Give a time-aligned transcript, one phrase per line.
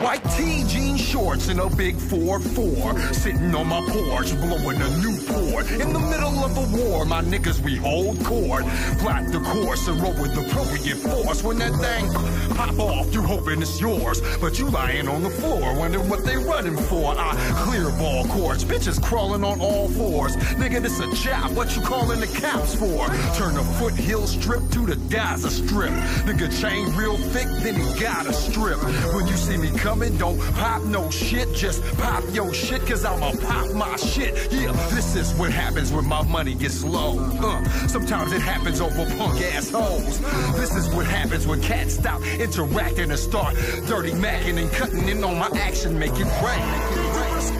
[0.00, 3.14] White tee, jean shorts, and a big 4-4.
[3.14, 5.70] Sitting on my porch, blowing a Newport.
[5.72, 8.64] In the middle of a war, my niggas, we hold court.
[9.02, 11.42] Black the course and roll with appropriate force.
[11.42, 12.10] When that thing
[12.54, 14.22] pop off, you hoping it's yours.
[14.40, 17.14] But you lying on the floor, wondering what they running for.
[17.18, 17.34] I
[17.66, 20.34] clear ball courts, bitches crawling on all fours.
[20.56, 23.06] Nigga, this a job, what you calling the caps for?
[23.36, 25.90] Turn the foothill strip to the Gaza strip.
[26.24, 28.82] Nigga chain real thick, then he gotta strip.
[29.12, 33.32] When you see me coming, don't pop no shit, just pop your shit, cause I'ma
[33.42, 34.52] pop my shit.
[34.52, 37.18] Yeah, this is what happens when my money gets low.
[37.18, 40.20] Uh, sometimes it happens over punk assholes.
[40.54, 43.56] This is what happens when cats stop interacting and start
[43.88, 46.66] dirty macking and cutting in on my action, make it rain.
[46.94, 47.50] Dangerous,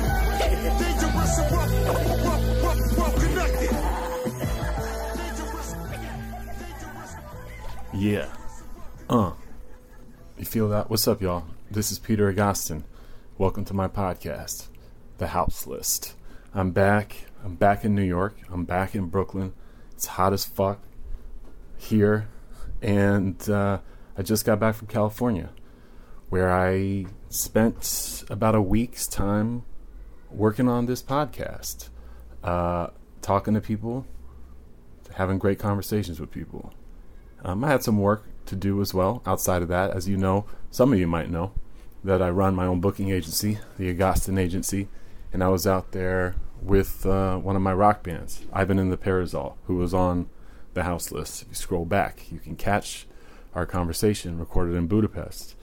[0.78, 1.72] dangerous, rough,
[2.26, 3.70] rough, rough, rough connected.
[5.18, 7.14] Dangerous, dangerous.
[7.92, 8.28] Yeah.
[9.08, 9.32] Uh.
[10.38, 10.88] You feel that?
[10.88, 11.44] What's up, y'all?
[11.72, 12.82] This is Peter Agoston.
[13.38, 14.66] Welcome to my podcast,
[15.18, 16.16] The House List.
[16.52, 17.26] I'm back.
[17.44, 18.36] I'm back in New York.
[18.50, 19.52] I'm back in Brooklyn.
[19.92, 20.80] It's hot as fuck
[21.78, 22.26] here.
[22.82, 23.78] And uh,
[24.18, 25.50] I just got back from California,
[26.28, 29.62] where I spent about a week's time
[30.28, 31.88] working on this podcast,
[32.42, 32.88] uh,
[33.22, 34.06] talking to people,
[35.14, 36.74] having great conversations with people.
[37.44, 39.92] Um, I had some work to do as well outside of that.
[39.92, 41.52] As you know, some of you might know
[42.02, 44.88] that I run my own booking agency, the Agoston Agency,
[45.32, 48.96] and I was out there with uh, one of my rock bands, Ivan and the
[48.96, 50.28] Parazol, who was on
[50.74, 51.42] the house list.
[51.42, 53.06] If you scroll back, you can catch
[53.54, 55.56] our conversation recorded in Budapest.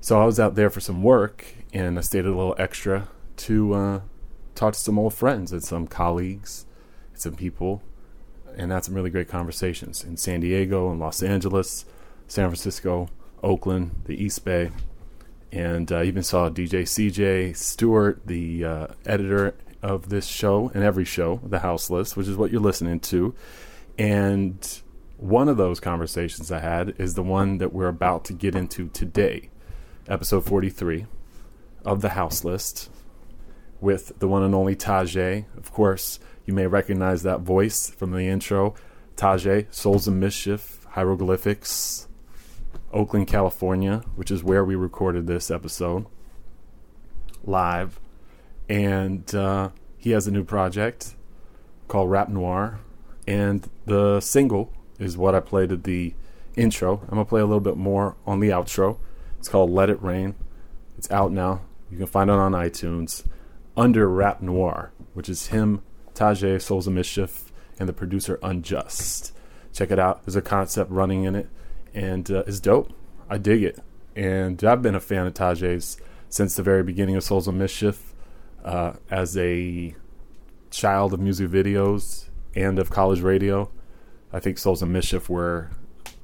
[0.00, 3.74] So I was out there for some work, and I stayed a little extra to
[3.74, 4.00] uh,
[4.54, 6.66] talk to some old friends and some colleagues
[7.12, 7.82] and some people
[8.56, 11.84] and had some really great conversations in San Diego and Los Angeles,
[12.26, 13.08] San Francisco,
[13.42, 14.70] Oakland, the East Bay,
[15.52, 21.04] and uh, even saw DJ CJ Stewart, the uh, editor of this show and every
[21.04, 23.34] show, The House List, which is what you're listening to.
[23.98, 24.82] And
[25.16, 28.88] one of those conversations I had is the one that we're about to get into
[28.88, 29.50] today,
[30.06, 31.06] episode 43
[31.84, 32.90] of The House List,
[33.80, 35.44] with the one and only Tajai.
[35.56, 38.74] Of course, you may recognize that voice from the intro.
[39.16, 42.07] Tajai, Souls of Mischief, Hieroglyphics,
[42.92, 46.06] Oakland, California, which is where we recorded this episode
[47.44, 48.00] live.
[48.68, 51.14] And uh, he has a new project
[51.86, 52.80] called Rap Noir.
[53.26, 56.14] And the single is what I played at the
[56.56, 57.00] intro.
[57.02, 58.98] I'm going to play a little bit more on the outro.
[59.38, 60.34] It's called Let It Rain.
[60.96, 61.62] It's out now.
[61.90, 63.24] You can find it on iTunes
[63.76, 65.82] under Rap Noir, which is him,
[66.14, 69.32] Tajai, Souls of Mischief, and the producer Unjust.
[69.72, 70.24] Check it out.
[70.24, 71.48] There's a concept running in it,
[71.94, 72.92] and uh, it's dope.
[73.28, 73.78] I dig it.
[74.16, 75.96] And I've been a fan of Tajai's
[76.28, 78.14] since the very beginning of Souls of Mischief.
[78.64, 79.94] Uh, as a
[80.70, 83.70] child of music videos and of college radio,
[84.32, 85.70] I think Souls of Mischief were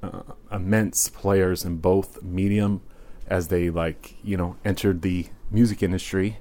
[0.03, 2.83] uh, immense players in both medium
[3.27, 6.39] as they like you know entered the music industry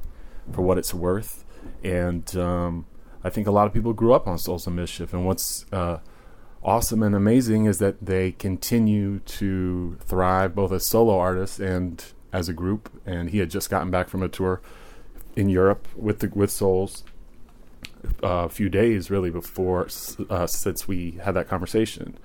[0.51, 1.45] for what it's worth,
[1.83, 2.85] and um,
[3.23, 5.13] I think a lot of people grew up on Souls of Mischief.
[5.13, 6.00] And what's uh,
[6.63, 12.50] awesome and amazing is that they continue to thrive both as solo artists and as
[12.50, 12.90] a group.
[13.06, 14.62] And he had just gotten back from a tour
[15.35, 17.03] in Europe with the with Souls
[18.24, 19.88] uh, a few days really before
[20.29, 22.18] uh, since we had that conversation.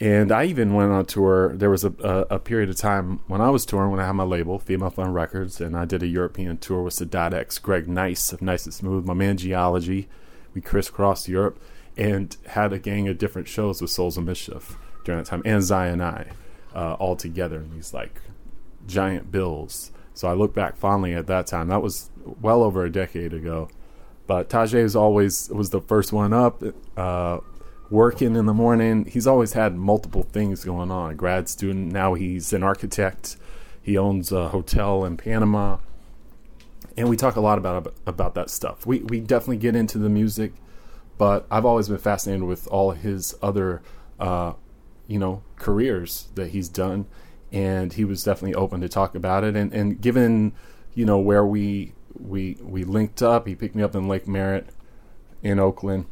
[0.00, 1.56] And I even went on tour.
[1.56, 4.12] There was a, a, a, period of time when I was touring when I had
[4.12, 7.88] my label, Female Fun Records, and I did a European tour with Sadat X, Greg
[7.88, 10.08] Nice of Nice and Smooth, my man Geology.
[10.54, 11.60] We crisscrossed Europe
[11.98, 15.62] and had a gang of different shows with Souls of Mischief during that time, and
[15.62, 16.30] Zion I,
[16.74, 18.20] uh, all together in these like
[18.86, 19.90] giant bills.
[20.14, 21.68] So I look back fondly at that time.
[21.68, 22.10] That was
[22.40, 23.68] well over a decade ago.
[24.26, 26.62] But Tajai was always was the first one up.
[26.96, 27.38] Uh,
[27.90, 29.06] working in the morning.
[29.06, 31.10] He's always had multiple things going on.
[31.10, 33.36] A grad student, now he's an architect.
[33.80, 35.78] He owns a hotel in Panama.
[36.96, 38.84] And we talk a lot about about that stuff.
[38.84, 40.52] We we definitely get into the music,
[41.18, 43.82] but I've always been fascinated with all his other
[44.18, 44.52] uh,
[45.08, 47.06] you know, careers that he's done.
[47.50, 49.56] And he was definitely open to talk about it.
[49.56, 50.52] And and given,
[50.94, 54.68] you know, where we we we linked up, he picked me up in Lake Merritt
[55.42, 56.04] in Oakland.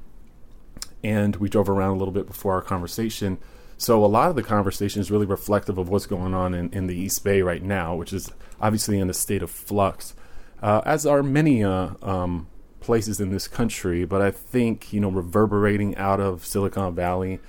[1.04, 3.38] And we drove around a little bit before our conversation.
[3.76, 6.86] So a lot of the conversation is really reflective of what's going on in, in
[6.86, 10.14] the East Bay right now, which is obviously in a state of flux,
[10.62, 12.48] uh, as are many uh, um,
[12.86, 14.04] places in this country.
[14.04, 17.40] But I think you know reverberating out of Silicon Valley,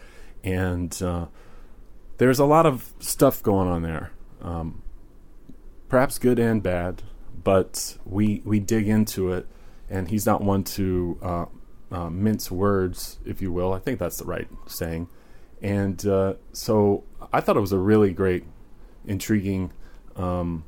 [0.43, 1.27] and uh,
[2.17, 4.11] there's a lot of stuff going on there.
[4.41, 4.81] Um,
[5.87, 7.03] perhaps good and bad,
[7.43, 9.47] but we we dig into it,
[9.89, 11.45] and he's not one to uh,
[11.91, 13.73] uh, mince words, if you will.
[13.73, 15.07] I think that's the right saying.
[15.61, 17.03] And uh, so
[17.33, 18.43] I thought it was a really great,
[19.05, 19.71] intriguing,
[20.15, 20.65] um,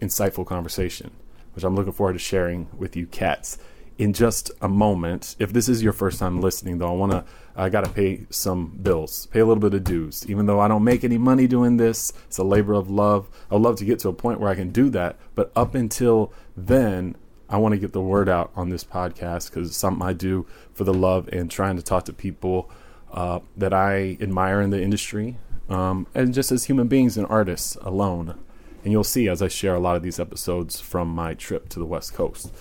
[0.00, 1.10] insightful conversation,
[1.54, 3.58] which I'm looking forward to sharing with you, cats,
[3.98, 5.36] in just a moment.
[5.38, 8.26] If this is your first time listening, though, I want to, I got to pay
[8.30, 10.28] some bills, pay a little bit of dues.
[10.28, 13.28] Even though I don't make any money doing this, it's a labor of love.
[13.50, 15.16] I'd love to get to a point where I can do that.
[15.34, 17.16] But up until then,
[17.48, 20.46] I want to get the word out on this podcast because it's something I do
[20.72, 22.70] for the love and trying to talk to people
[23.12, 25.36] uh, that I admire in the industry
[25.68, 28.38] um, and just as human beings and artists alone.
[28.82, 31.78] And you'll see as I share a lot of these episodes from my trip to
[31.78, 32.52] the West Coast.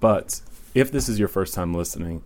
[0.00, 0.40] But
[0.74, 2.22] if this is your first time listening,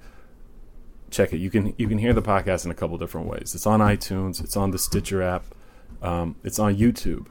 [1.10, 1.38] check it.
[1.38, 3.54] You can you can hear the podcast in a couple different ways.
[3.54, 4.42] It's on iTunes.
[4.42, 5.44] It's on the Stitcher app.
[6.02, 7.26] Um, it's on YouTube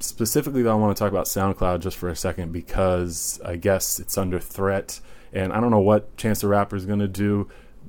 [0.00, 3.98] specifically, though, I want to talk about SoundCloud just for a second because I guess
[3.98, 5.00] it's under threat,
[5.32, 7.48] and I don't know what Chance the Rapper is going to do.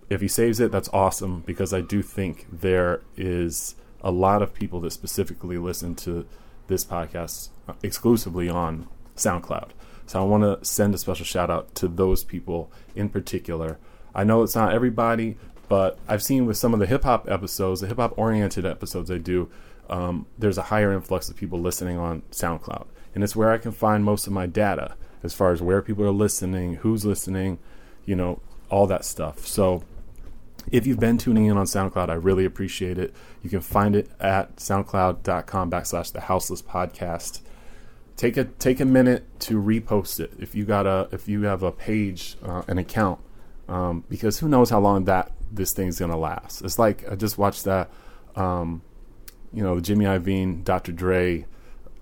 [0.09, 4.53] If he saves it, that's awesome because I do think there is a lot of
[4.53, 6.25] people that specifically listen to
[6.67, 7.49] this podcast
[7.83, 9.69] exclusively on SoundCloud.
[10.05, 13.77] So I want to send a special shout out to those people in particular.
[14.15, 15.37] I know it's not everybody,
[15.67, 19.11] but I've seen with some of the hip hop episodes, the hip hop oriented episodes
[19.11, 19.49] I do,
[19.89, 22.87] um, there's a higher influx of people listening on SoundCloud.
[23.15, 26.05] And it's where I can find most of my data as far as where people
[26.05, 27.59] are listening, who's listening,
[28.05, 28.39] you know,
[28.69, 29.45] all that stuff.
[29.45, 29.83] So
[30.71, 33.13] if you've been tuning in on SoundCloud, I really appreciate it.
[33.41, 37.41] You can find it at soundcloud.com backslash the houseless podcast.
[38.15, 41.61] Take a take a minute to repost it if you got a if you have
[41.61, 43.19] a page uh, an account
[43.69, 46.63] um, because who knows how long that this thing's gonna last.
[46.63, 47.91] It's like I just watched that
[48.35, 48.81] um,
[49.53, 50.91] you know, the Jimmy Iovine, Dr.
[50.91, 51.45] Dre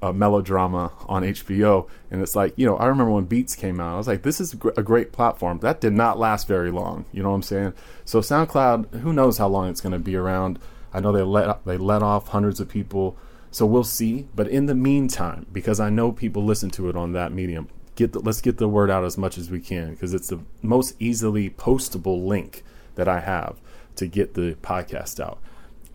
[0.05, 3.95] uh, melodrama on HBO, and it's like, you know, I remember when Beats came out,
[3.95, 5.59] I was like, this is a great platform.
[5.59, 7.05] That did not last very long.
[7.11, 7.73] You know what I'm saying?
[8.03, 10.59] So SoundCloud, who knows how long it's going to be around?
[10.93, 13.17] I know they let they let off hundreds of people,
[13.51, 14.27] so we'll see.
[14.35, 18.13] But in the meantime, because I know people listen to it on that medium, get
[18.13, 20.93] the, let's get the word out as much as we can because it's the most
[20.99, 22.63] easily postable link
[22.93, 23.57] that I have
[23.95, 25.39] to get the podcast out.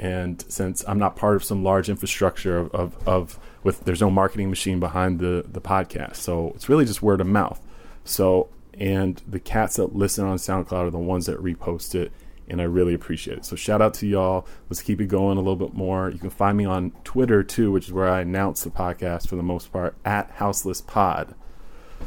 [0.00, 4.10] And since I'm not part of some large infrastructure of, of, of, with there's no
[4.10, 7.60] marketing machine behind the the podcast, so it's really just word of mouth.
[8.02, 12.12] So and the cats that listen on SoundCloud are the ones that repost it,
[12.48, 13.44] and I really appreciate it.
[13.44, 14.46] So shout out to y'all.
[14.70, 16.08] Let's keep it going a little bit more.
[16.08, 19.36] You can find me on Twitter too, which is where I announce the podcast for
[19.36, 21.34] the most part at Houseless Pod.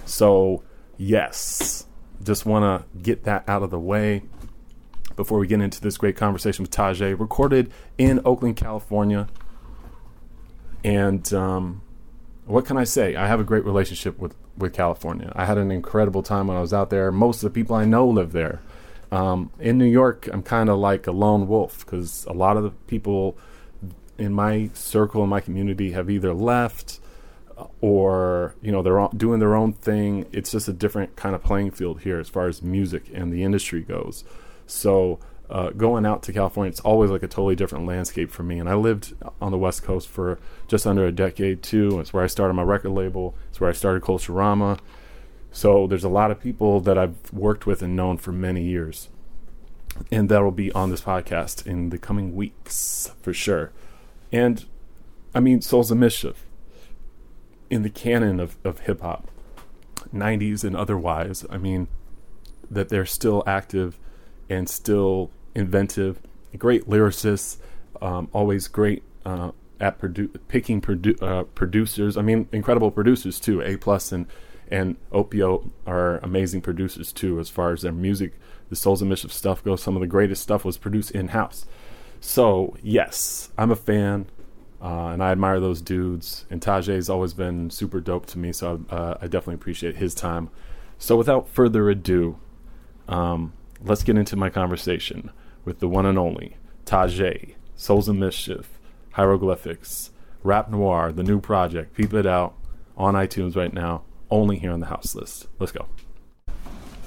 [0.05, 0.63] So
[0.97, 1.85] yes,
[2.23, 4.23] just want to get that out of the way
[5.15, 9.27] before we get into this great conversation with Tajai, recorded in Oakland, California.
[10.83, 11.81] And um,
[12.45, 13.15] what can I say?
[13.15, 15.31] I have a great relationship with, with California.
[15.35, 17.11] I had an incredible time when I was out there.
[17.11, 18.61] Most of the people I know live there.
[19.11, 22.63] Um, in New York, I'm kind of like a lone wolf because a lot of
[22.63, 23.37] the people
[24.17, 26.99] in my circle, in my community, have either left
[27.81, 30.25] or you know they're doing their own thing.
[30.31, 33.43] It's just a different kind of playing field here as far as music and the
[33.43, 34.23] industry goes.
[34.73, 38.59] So uh, going out to California, it's always like a totally different landscape for me.
[38.59, 41.99] And I lived on the West Coast for just under a decade too.
[41.99, 43.35] It's where I started my record label.
[43.49, 44.79] It's where I started Culturama.
[45.51, 49.09] So there's a lot of people that I've worked with and known for many years.
[50.11, 53.71] And that'll be on this podcast in the coming weeks for sure.
[54.31, 54.65] And
[55.35, 56.47] I mean, Souls of Mischief
[57.69, 59.29] in the canon of, of hip hop,
[60.13, 61.45] 90s and otherwise.
[61.51, 61.87] I mean,
[62.71, 63.99] that they're still active
[64.49, 66.19] and still inventive.
[66.57, 67.57] Great lyricists,
[68.01, 72.17] um, always great uh, at produ- picking produ- uh, producers.
[72.17, 73.61] I mean, incredible producers too.
[73.61, 74.27] A plus and
[74.69, 78.33] and Opio are amazing producers too, as far as their music.
[78.69, 79.83] The Souls of Mischief stuff goes.
[79.83, 81.65] Some of the greatest stuff was produced in house.
[82.19, 84.27] So yes, I'm a fan.
[84.81, 86.45] Uh, and I admire those dudes.
[86.49, 90.49] And Tajai's always been super dope to me, so uh, I definitely appreciate his time.
[90.97, 92.37] So without further ado,
[93.07, 95.31] um, let's get into my conversation
[95.65, 98.79] with the one and only Tajai, Souls of Mischief,
[99.11, 100.11] Hieroglyphics,
[100.41, 101.93] Rap Noir, the new project.
[101.95, 102.55] Peep it out
[102.97, 105.47] on iTunes right now, only here on the house list.
[105.59, 105.85] Let's go.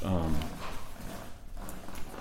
[0.04, 0.36] Um,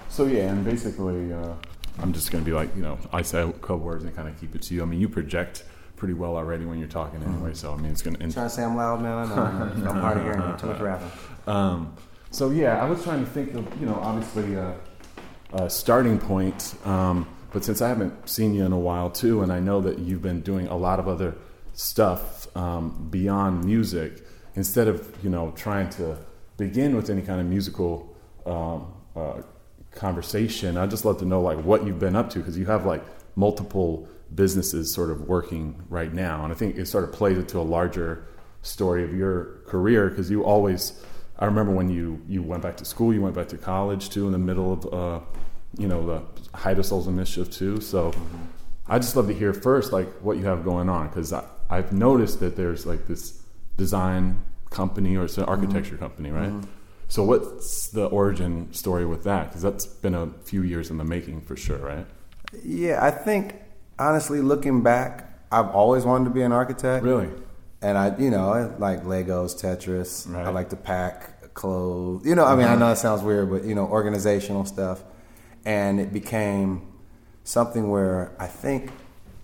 [0.09, 1.53] so yeah, and basically, uh,
[2.00, 4.39] I'm just gonna be like, you know, I say a couple words and kind of
[4.39, 4.81] keep it to you.
[4.81, 5.63] I mean, you project
[5.95, 8.17] pretty well already when you're talking anyway, so I mean, it's gonna.
[8.17, 9.31] Trying to say I'm loud, man.
[9.31, 9.89] I know.
[9.89, 10.57] I'm hard of hearing.
[10.57, 11.12] Too much rapping.
[11.47, 11.95] Um,
[12.35, 14.75] so yeah, I was trying to think of you know obviously a,
[15.53, 19.53] a starting point, um, but since I haven't seen you in a while too, and
[19.53, 21.33] I know that you've been doing a lot of other
[21.71, 24.21] stuff um, beyond music
[24.55, 26.17] instead of you know trying to
[26.57, 28.13] begin with any kind of musical
[28.45, 29.41] um, uh,
[29.91, 30.75] conversation.
[30.75, 33.03] I'd just love to know like what you've been up to because you have like
[33.37, 37.59] multiple businesses sort of working right now, and I think it sort of plays into
[37.59, 38.27] a larger
[38.61, 41.01] story of your career because you always.
[41.37, 44.25] I remember when you you went back to school, you went back to college too,
[44.25, 45.19] in the middle of uh,
[45.77, 47.81] you know the height of Souls of Mischief too.
[47.81, 48.37] So mm-hmm.
[48.87, 51.33] I just love to hear first like what you have going on because
[51.69, 53.41] I've noticed that there's like this
[53.77, 56.03] design company or it's an architecture mm-hmm.
[56.03, 56.49] company, right?
[56.49, 56.69] Mm-hmm.
[57.07, 59.49] So what's the origin story with that?
[59.49, 62.05] Because that's been a few years in the making for sure, right?
[62.63, 63.55] Yeah, I think
[63.99, 67.03] honestly, looking back, I've always wanted to be an architect.
[67.03, 67.29] Really?
[67.82, 70.32] And I, you know, I like Legos, Tetris.
[70.32, 70.46] Right.
[70.46, 72.25] I like to pack clothes.
[72.25, 75.03] You know, I mean, I know it sounds weird, but you know, organizational stuff.
[75.65, 76.94] And it became
[77.44, 78.91] something where I think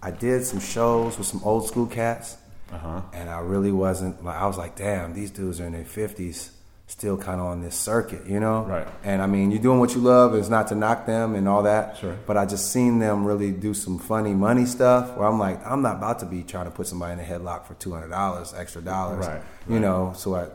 [0.02, 2.38] I did some shows with some old school cats,
[2.72, 3.02] uh-huh.
[3.14, 4.24] and I really wasn't.
[4.24, 6.52] Like, I was like, damn, these dudes are in their fifties
[6.91, 8.63] still kind of on this circuit, you know?
[8.63, 8.88] Right.
[9.03, 10.36] And I mean, you're doing what you love.
[10.36, 11.98] It's not to knock them and all that.
[11.98, 12.17] Sure.
[12.27, 15.81] But I just seen them really do some funny money stuff where I'm like, I'm
[15.81, 19.25] not about to be trying to put somebody in a headlock for $200 extra dollars.
[19.25, 19.41] Right.
[19.69, 20.51] You know, so at,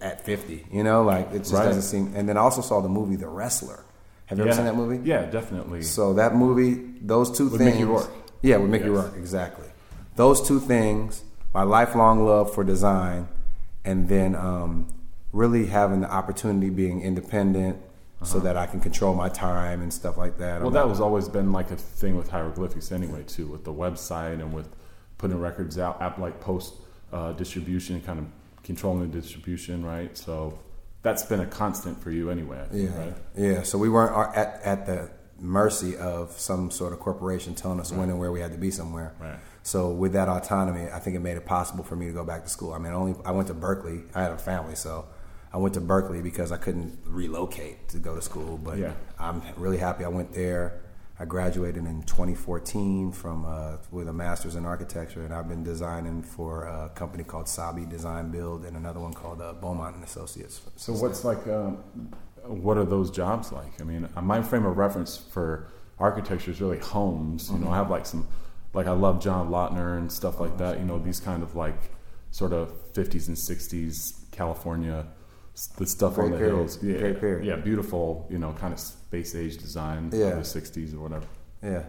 [0.00, 1.64] at 50, you know, like it just right.
[1.64, 2.14] doesn't seem.
[2.14, 3.84] And then I also saw the movie The Wrestler.
[4.26, 4.50] Have you yeah.
[4.52, 5.00] ever seen that movie?
[5.06, 5.82] Yeah, definitely.
[5.82, 7.72] So that movie, those two with things.
[7.74, 8.10] Mickey Rourke.
[8.42, 8.94] Yeah, with Mickey yes.
[8.94, 9.68] Rourke, exactly.
[10.14, 13.28] Those two things, my lifelong love for design,
[13.84, 14.86] and then um,
[15.34, 18.24] really having the opportunity being independent uh-huh.
[18.24, 20.60] so that I can control my time and stuff like that.
[20.60, 23.72] Well, I'm that was always been like a thing with hieroglyphics anyway, too, with the
[23.72, 24.68] website and with
[25.18, 26.74] putting records out, app like post
[27.12, 28.26] uh, distribution, kind of
[28.62, 30.16] controlling the distribution, right?
[30.16, 30.58] So
[31.02, 32.64] that's been a constant for you anyway.
[32.70, 33.14] Think, yeah, right?
[33.36, 33.62] yeah.
[33.62, 35.10] So we weren't uh, at at the
[35.40, 37.98] mercy of some sort of corporation telling us right.
[37.98, 39.12] when and where we had to be somewhere.
[39.20, 39.38] Right.
[39.64, 42.44] So with that autonomy, I think it made it possible for me to go back
[42.44, 42.72] to school.
[42.72, 44.02] I mean, only I went to Berkeley.
[44.14, 45.06] I had a family, so
[45.54, 48.58] I went to Berkeley because I couldn't relocate to go to school.
[48.58, 48.92] But yeah.
[49.20, 50.80] I'm really happy I went there.
[51.20, 56.24] I graduated in 2014 from uh, with a master's in architecture, and I've been designing
[56.24, 60.60] for a company called Sabi Design Build and another one called uh, Beaumont and Associates.
[60.74, 61.46] So what's like?
[61.46, 61.84] Um,
[62.42, 63.80] what are those jobs like?
[63.80, 65.70] I mean, my frame of reference for
[66.00, 67.48] architecture is really homes.
[67.48, 67.66] You mm-hmm.
[67.66, 68.26] know, I have like some,
[68.72, 70.80] like I love John Lautner and stuff like that.
[70.80, 71.92] You know, these kind of like
[72.32, 75.06] sort of 50s and 60s California
[75.76, 76.56] the stuff Great on the period.
[76.56, 76.82] hills.
[76.82, 77.46] Yeah, Great period.
[77.46, 80.26] Yeah, beautiful, you know, kind of space age design yeah.
[80.26, 81.26] of the 60s or whatever.
[81.62, 81.84] Yeah.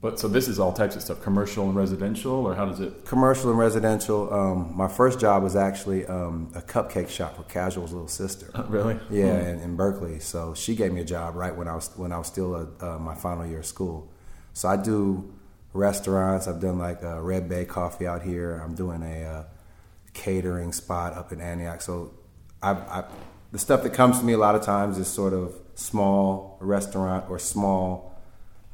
[0.00, 3.04] But so this is all types of stuff, commercial and residential, or how does it?
[3.04, 4.32] Commercial and residential.
[4.32, 8.48] Um, my first job was actually um, a cupcake shop for Casual's little sister.
[8.68, 8.96] really?
[9.10, 9.48] Yeah, hmm.
[9.48, 10.20] in, in, Berkeley.
[10.20, 12.68] So she gave me a job right when I was when I was still a,
[12.80, 14.08] uh, my final year of school.
[14.52, 15.34] So I do
[15.72, 16.46] restaurants.
[16.46, 18.62] I've done like a Red Bay Coffee out here.
[18.64, 19.44] I'm doing a uh,
[20.14, 21.82] catering spot up in Antioch.
[21.82, 22.14] So
[22.62, 23.04] I, I,
[23.52, 27.30] the stuff that comes to me a lot of times is sort of small restaurant
[27.30, 28.20] or small,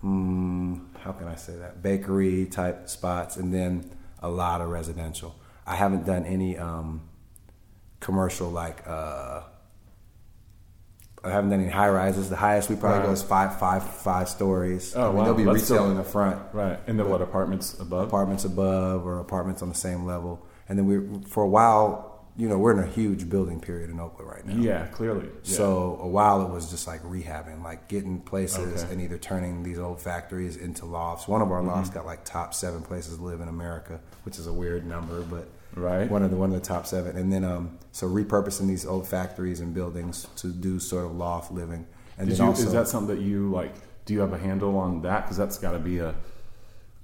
[0.02, 5.34] um, how can I say that, bakery type spots, and then a lot of residential.
[5.66, 7.02] I haven't done any um,
[8.00, 8.86] commercial like.
[8.86, 9.42] Uh,
[11.22, 12.28] I haven't done any high rises.
[12.28, 13.06] The highest we probably right.
[13.06, 14.94] go is five, five, five stories.
[14.94, 15.22] Oh, I mean, wow.
[15.22, 16.78] There'll be That's retail still, in the front, right?
[16.86, 18.08] And then what apartments above?
[18.08, 20.46] Apartments above, or apartments on the same level.
[20.68, 24.00] And then we, for a while, you know, we're in a huge building period in
[24.00, 24.56] Oakland right now.
[24.56, 25.26] Yeah, clearly.
[25.26, 25.56] Yeah.
[25.56, 28.92] So a while it was just like rehabbing, like getting places okay.
[28.92, 31.28] and either turning these old factories into lofts.
[31.28, 31.68] One of our mm-hmm.
[31.68, 35.22] lofts got like top seven places to live in America, which is a weird number,
[35.22, 36.10] but right.
[36.10, 37.16] one of the one of the top seven.
[37.16, 41.52] And then um, so repurposing these old factories and buildings to do sort of loft
[41.52, 41.86] living.
[42.18, 43.74] And Did you, also, is that something that you like?
[44.06, 45.22] Do you have a handle on that?
[45.22, 46.16] Because that's got to be a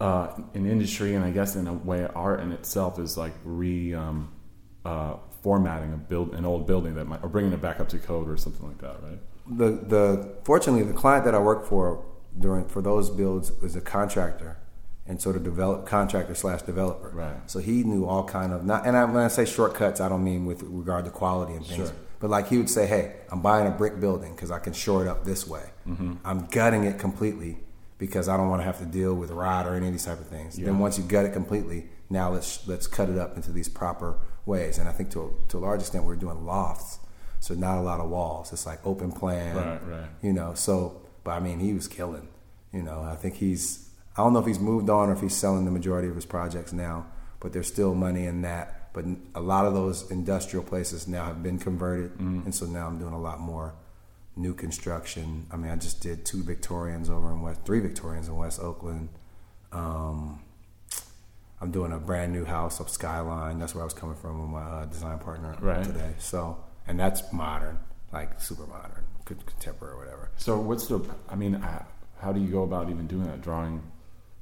[0.00, 3.94] uh, an industry, and I guess in a way, art in itself is like re.
[3.94, 4.32] Um,
[4.84, 7.98] uh, formatting a build an old building that might or bringing it back up to
[7.98, 9.18] code or something like that, right?
[9.46, 12.04] The the fortunately the client that I work for
[12.38, 14.58] during for those builds was a contractor
[15.06, 17.10] and sort of develop contractor slash developer.
[17.10, 17.50] Right.
[17.50, 20.24] So he knew all kind of not and I, when I say shortcuts, I don't
[20.24, 21.88] mean with regard to quality and things.
[21.88, 21.96] Sure.
[22.20, 25.02] But like he would say, "Hey, I'm buying a brick building because I can shore
[25.02, 25.64] it up this way.
[25.88, 26.16] Mm-hmm.
[26.24, 27.56] I'm gutting it completely
[27.96, 30.20] because I don't want to have to deal with rot or any of these type
[30.20, 30.58] of things.
[30.58, 30.66] Yeah.
[30.66, 34.18] Then once you gut it completely, now let's let's cut it up into these proper
[34.50, 34.78] ways.
[34.78, 36.98] And I think to a, to a large extent we're doing lofts,
[37.38, 38.52] so not a lot of walls.
[38.52, 40.08] It's like open plan, right, right.
[40.20, 42.28] You know, so but I mean he was killing.
[42.72, 45.34] You know, I think he's I don't know if he's moved on or if he's
[45.34, 47.06] selling the majority of his projects now,
[47.38, 48.92] but there's still money in that.
[48.92, 49.04] But
[49.36, 52.40] a lot of those industrial places now have been converted, mm-hmm.
[52.44, 53.74] and so now I'm doing a lot more
[54.36, 55.46] new construction.
[55.52, 59.08] I mean, I just did two Victorians over in West, three Victorians in West Oakland.
[59.70, 60.42] Um,
[61.60, 63.58] I'm doing a brand new house up Skyline.
[63.58, 65.84] That's where I was coming from with my uh, design partner Right.
[65.84, 66.14] today.
[66.18, 67.78] So, and that's modern,
[68.12, 70.30] like super modern, con- contemporary, whatever.
[70.38, 71.00] So what's the?
[71.28, 71.84] I mean, uh,
[72.20, 73.42] how do you go about even doing that?
[73.42, 73.82] Drawing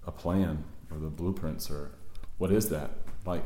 [0.07, 1.91] a plan or the blueprints or
[2.39, 2.91] what is that
[3.27, 3.45] like?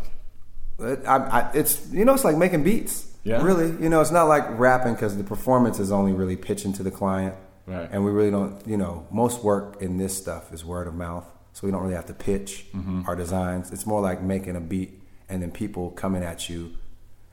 [0.79, 3.09] It, I, I, it's you know it's like making beats.
[3.25, 3.43] Yeah.
[3.43, 6.83] Really, you know, it's not like rapping because the performance is only really pitching to
[6.83, 7.37] the client.
[7.67, 7.89] Right.
[7.93, 11.25] And we really don't, you know, most work in this stuff is word of mouth,
[11.53, 13.03] so we don't really have to pitch Mm-hmm.
[13.07, 13.71] our designs.
[13.73, 16.73] It's more like making a beat and then people coming at you.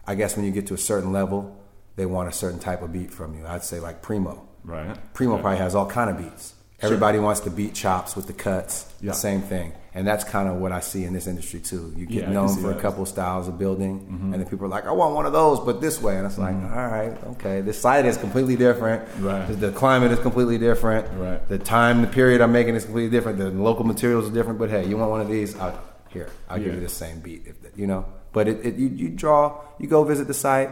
[0.08, 1.56] I guess when you get to a certain level,
[1.96, 3.46] they want a certain type of beat from you.
[3.46, 4.48] I'd say like Primo.
[4.64, 4.98] Right.
[5.14, 6.54] Primo probably has all kind of beats.
[6.82, 8.92] Everybody wants the beat chops with the cuts.
[9.02, 9.12] Yeah.
[9.12, 9.74] Same thing.
[9.94, 11.92] And that's kind of what I see in this industry too.
[11.98, 12.78] You get can known for that.
[12.78, 14.34] a couple styles of building, mm-hmm.
[14.34, 16.38] and then people are like, "I want one of those, but this way." And it's
[16.38, 16.78] like, mm-hmm.
[16.78, 19.04] "All right, okay, the site is completely different.
[19.18, 19.48] Right.
[19.48, 21.08] The, climate is completely different.
[21.18, 21.48] Right.
[21.48, 23.40] The time, the period I'm making is completely different.
[23.40, 24.60] The local materials are different.
[24.60, 25.58] But hey, you want one of these?
[25.58, 25.80] I'll,
[26.10, 27.48] here, I'll give you the same beat.
[27.48, 28.06] If you know.
[28.32, 29.60] But it, it you, you draw.
[29.80, 30.70] You go visit the site.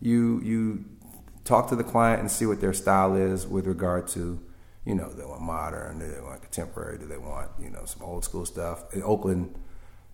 [0.00, 0.84] You you
[1.44, 4.40] talk to the client and see what their style is with regard to,
[4.84, 8.02] you know, they want modern, do they want contemporary, do they want, you know, some
[8.02, 8.92] old school stuff.
[8.94, 9.54] In Oakland,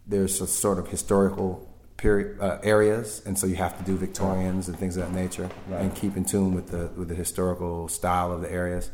[0.07, 4.69] there's a sort of historical period uh, areas, and so you have to do Victorians
[4.69, 5.83] and things of that nature, Right.
[5.83, 8.91] and keep in tune with the with the historical style of the areas.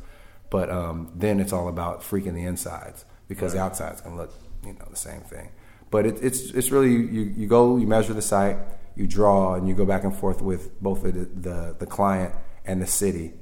[0.51, 4.33] But um, then it's all about freaking the insides because the outside's gonna look,
[4.65, 5.51] you know, the same thing.
[5.91, 8.57] But it, it's it's really you you go you measure the site,
[8.97, 12.81] you draw, and you go back and forth with both the the, the client and
[12.83, 13.35] the city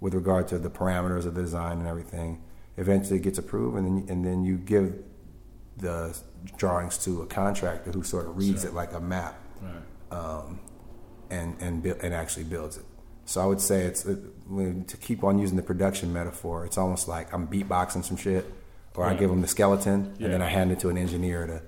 [0.00, 2.42] with regard to the parameters of the design and everything.
[2.76, 4.94] Eventually, it gets approved, and then and then you give
[5.78, 6.16] the
[6.56, 10.18] drawings to a contractor who sort of reads it like a map Right.
[10.18, 10.60] um,
[11.30, 12.84] and and build, and actually builds it.
[13.24, 14.18] So I would say it's it,
[14.88, 16.64] to keep on using the production metaphor.
[16.66, 18.44] It's almost like I'm beatboxing some shit,
[18.94, 20.26] or I give them the skeleton, Yeah.
[20.26, 21.62] and then I hand it to an engineer to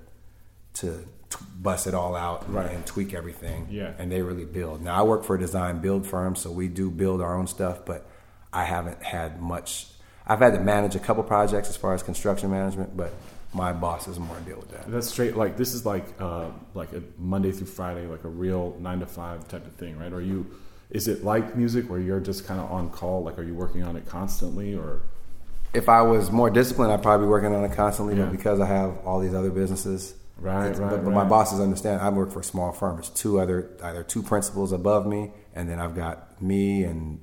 [0.87, 2.71] to t- bust it all out and, Right.
[2.71, 3.67] and tweak everything.
[3.71, 3.93] Yeah.
[3.99, 4.83] and they really build.
[4.83, 7.85] Now I work for a design build firm, so we do build our own stuff,
[7.85, 8.07] but
[8.59, 9.87] I haven't had much.
[10.27, 13.13] I've had to manage a couple projects as far as construction management, but
[13.55, 14.91] my bosses more to deal with that.
[14.91, 15.37] That's straight.
[15.37, 19.07] Like this is like uh, like a Monday through Friday, like a real nine to
[19.07, 20.13] five type of thing, right?
[20.13, 20.45] Are you?
[20.91, 23.23] Is it like music where you're just kind of on call?
[23.23, 25.03] Like, are you working on it constantly, or
[25.73, 28.17] if I was more disciplined, I'd probably be working on it constantly.
[28.17, 28.25] Yeah.
[28.25, 32.01] But because I have all these other businesses, Right, right, But, but my bosses understand.
[32.01, 33.01] I work for a small firm.
[33.01, 37.21] It's two other, either two principals above me, and then I've got me and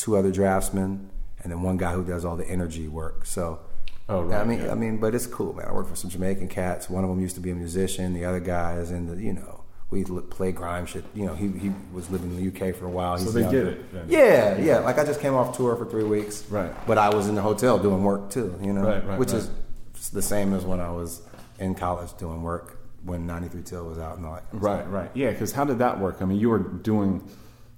[0.00, 1.10] two other draftsmen,
[1.42, 3.26] and then one guy who does all the energy work.
[3.26, 3.60] So,
[4.08, 4.72] Oh, right, I mean, yeah.
[4.72, 5.66] I mean, but it's cool, man.
[5.68, 6.90] I work for some Jamaican cats.
[6.90, 8.12] One of them used to be a musician.
[8.12, 11.04] The other guy is in the, you know, we play grime shit.
[11.14, 13.18] You know, he he was living in the UK for a while.
[13.18, 14.06] So they get it, then.
[14.08, 14.78] Yeah, yeah.
[14.78, 16.44] Like I just came off tour for three weeks.
[16.50, 16.72] Right.
[16.88, 18.58] But I was in the hotel doing work too.
[18.62, 19.42] You know, Right, right, which right.
[19.42, 21.22] is the same as when I was
[21.60, 24.44] in college doing work when 93 Till was out and all that.
[24.52, 24.92] right, stuff.
[24.92, 25.10] right?
[25.14, 26.16] Yeah, because how did that work?
[26.20, 27.22] I mean, you were doing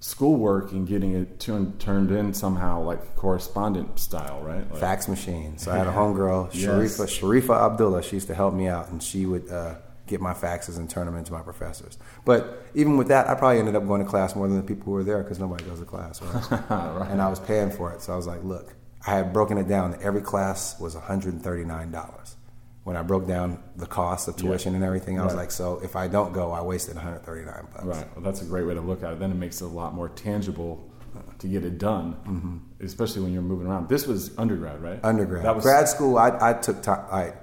[0.03, 4.69] schoolwork and getting it turned turned in somehow, like correspondent style, right?
[4.69, 5.57] Like, Fax machine.
[5.57, 6.65] So I had a homegirl, Yes.
[6.65, 8.03] Sharifa, Sharifa Abdullah.
[8.03, 11.05] She used to help me out, and she would uh, get my faxes and turn
[11.05, 11.97] them into my professors.
[12.25, 14.83] But even with that, I probably ended up going to class more than the people
[14.85, 16.61] who were there because nobody goes to class, right?
[16.69, 17.09] Right.
[17.09, 18.75] And I was paying for it, so I was like, look,
[19.07, 19.97] I had broken it down.
[20.01, 22.35] Every class was $139.
[22.83, 25.95] When I broke down the cost of tuition and everything, I was like, so if
[25.95, 27.85] I don't go, I wasted 139 bucks.
[27.85, 28.15] Right.
[28.15, 29.19] Well, that's a great way to look at it.
[29.19, 30.91] Then it makes it a lot more tangible
[31.39, 32.57] to get it done, mm-hmm.
[32.85, 33.89] especially when you're moving around.
[33.89, 34.99] This was undergrad, right?
[35.03, 35.45] undergrad.
[35.45, 37.05] That was Grad school, I, I took time.
[37.11, 37.33] I,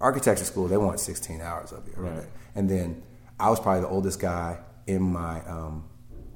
[0.00, 1.92] architecture school, they want 16 hours of you.
[1.96, 2.24] every Right.
[2.54, 3.02] And then
[3.38, 5.84] I was probably the oldest guy in my um,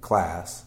[0.01, 0.65] class,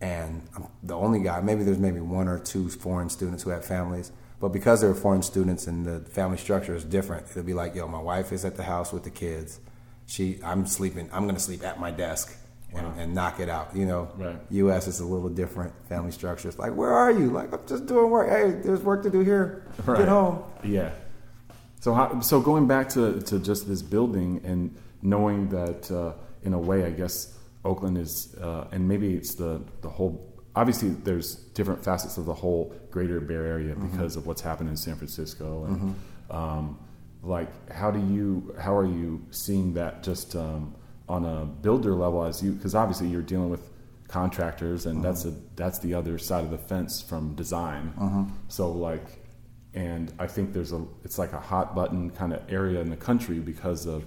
[0.00, 1.40] and I'm the only guy.
[1.40, 4.10] Maybe there's maybe one or two foreign students who have families,
[4.44, 7.88] but because they're foreign students and the family structure is different, it'll be like, yo,
[7.88, 9.58] my wife is at the house with the kids.
[10.04, 11.08] She, I'm sleeping.
[11.14, 12.36] I'm gonna sleep at my desk.
[12.74, 12.94] And, Wow.
[12.98, 14.10] and knock it out, you know.
[14.18, 14.36] Right.
[14.50, 14.86] U.S.
[14.86, 16.46] is a little different family structure.
[16.48, 17.30] It's like, where are you?
[17.30, 18.28] Like, I'm just doing work.
[18.28, 19.64] Hey, there's work to do here.
[19.86, 20.00] Right.
[20.00, 20.42] Get home.
[20.62, 20.90] Yeah.
[21.80, 26.52] So how, so going back to, to just this building and knowing that uh, in
[26.52, 30.33] a way, I guess Oakland is, uh, and maybe it's the the whole.
[30.56, 34.76] Obviously, there's different facets of the whole Greater Bay Area because of what's happened in
[34.76, 35.96] San Francisco, and
[36.30, 36.78] um,
[37.22, 40.74] like how do you how are you seeing that just um,
[41.08, 43.70] on a builder level as you because obviously you're dealing with
[44.08, 49.24] contractors and that's a that's the other side of the fence from design so like
[49.74, 52.96] and I think there's a it's like a hot button kind of area in the
[52.96, 54.04] country because of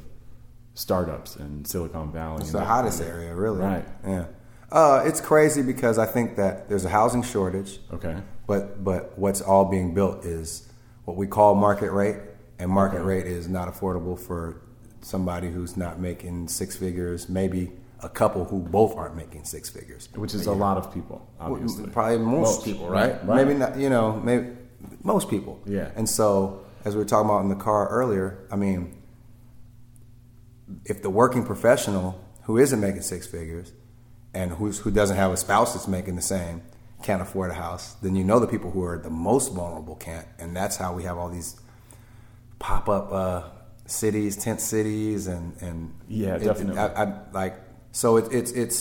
[0.75, 2.41] startups and Silicon Valley.
[2.41, 3.59] It's the hottest area, really.
[3.59, 3.85] Right.
[4.05, 4.25] Yeah.
[4.71, 8.17] Uh, it's crazy because I think that there's a housing shortage, Okay.
[8.45, 10.67] but but what's all being built is
[11.05, 12.17] what we call market rate,
[12.59, 14.61] and market rate is not affordable for
[15.01, 17.71] somebody who's not making six figures, maybe
[18.03, 20.09] a couple who both aren't making six figures.
[20.15, 21.87] Which is a lot of people, obviously.
[21.89, 23.25] Probably most, Most, people, right, right?
[23.25, 23.45] right.
[23.45, 24.49] Maybe not, you know, maybe
[25.01, 25.61] most people.
[25.65, 25.91] Yeah.
[25.95, 29.01] And so, as we were talking about in the car earlier, I mean,
[30.85, 33.71] if the working professional who isn't making six figures
[34.37, 36.61] and who's, who doesn't have a spouse that's making the same
[37.03, 40.27] can't afford a house, then you know the people who are the most vulnerable can't.
[40.39, 41.51] And that's how we have all these
[42.59, 43.43] pop up uh,
[43.85, 46.79] cities, tent cities, and and Yeah, it- definitely.
[46.79, 47.55] I, I like
[47.91, 48.79] so it, it's it's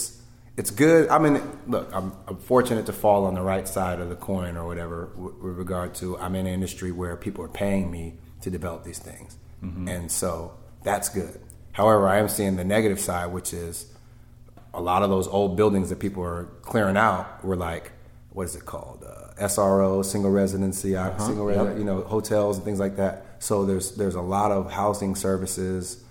[0.57, 1.09] it's good.
[1.11, 1.35] I mean,
[1.67, 5.11] look, I'm, I'm fortunate to fall on the right side of the coin or whatever
[5.17, 8.85] with, with regard to I'm in an industry where people are paying me to develop
[8.85, 11.41] these things, and so that's good.
[11.73, 13.93] However, I am seeing the negative side, which is
[14.77, 17.93] a lot of those old buildings that people are clearing out were like,
[18.31, 19.03] what is it called?
[19.05, 21.79] Uh, SRO, single residency, uh, single, Yep.
[21.79, 23.25] you know, hotels and things like that.
[23.39, 26.05] So there's there's a lot of housing services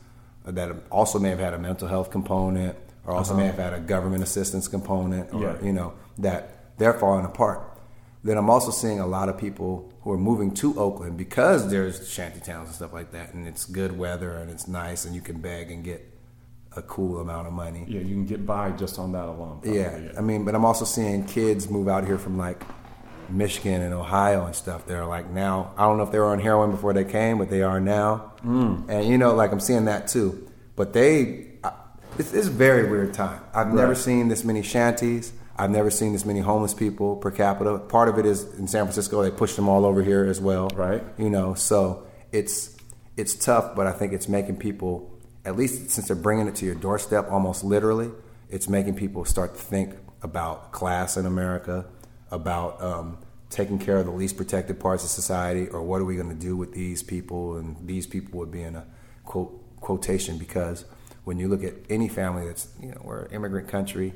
[0.46, 2.76] that also may have had a mental health component,
[3.06, 5.56] or also may have had a government assistance component, or Yeah.
[5.62, 6.42] you know, that
[6.78, 7.62] they're falling apart.
[8.24, 12.08] Then I'm also seeing a lot of people who are moving to Oakland because there's
[12.10, 15.22] shanty towns and stuff like that, and it's good weather and it's nice, and you
[15.22, 16.02] can beg and get
[16.76, 17.86] a cool amount of money.
[17.88, 19.60] Yeah, you can get by just on that alone.
[19.62, 22.62] probably, Yeah, I mean, but I'm also seeing kids move out here from like
[23.30, 24.86] Michigan and Ohio and stuff.
[24.86, 27.50] They're like now, I don't know if they were on heroin before they came, but
[27.50, 28.34] they are now.
[28.44, 28.90] Mm.
[28.90, 30.50] And you know, like I'm seeing that too.
[30.76, 31.72] But they, I,
[32.18, 33.42] it's, it's a very weird time.
[33.54, 35.32] I've never seen this many shanties.
[35.58, 37.80] I've never seen this many homeless people per capita.
[37.80, 39.24] Part of it is in San Francisco.
[39.24, 40.68] They pushed them all over here as well.
[40.76, 41.02] Right.
[41.18, 42.76] You know, so it's
[43.18, 45.15] it's tough, but I think it's making people,
[45.46, 48.10] at least since they're bringing it to your doorstep, almost literally,
[48.50, 51.86] it's making people start to think about class in America,
[52.32, 53.18] about um,
[53.50, 56.36] taking care of the least protected parts of society, or what are we going to
[56.36, 57.58] do with these people?
[57.58, 58.86] And these people would be in a
[59.24, 60.84] quote quotation because
[61.26, 64.14] when you look at any family that's you know we're an immigrant country,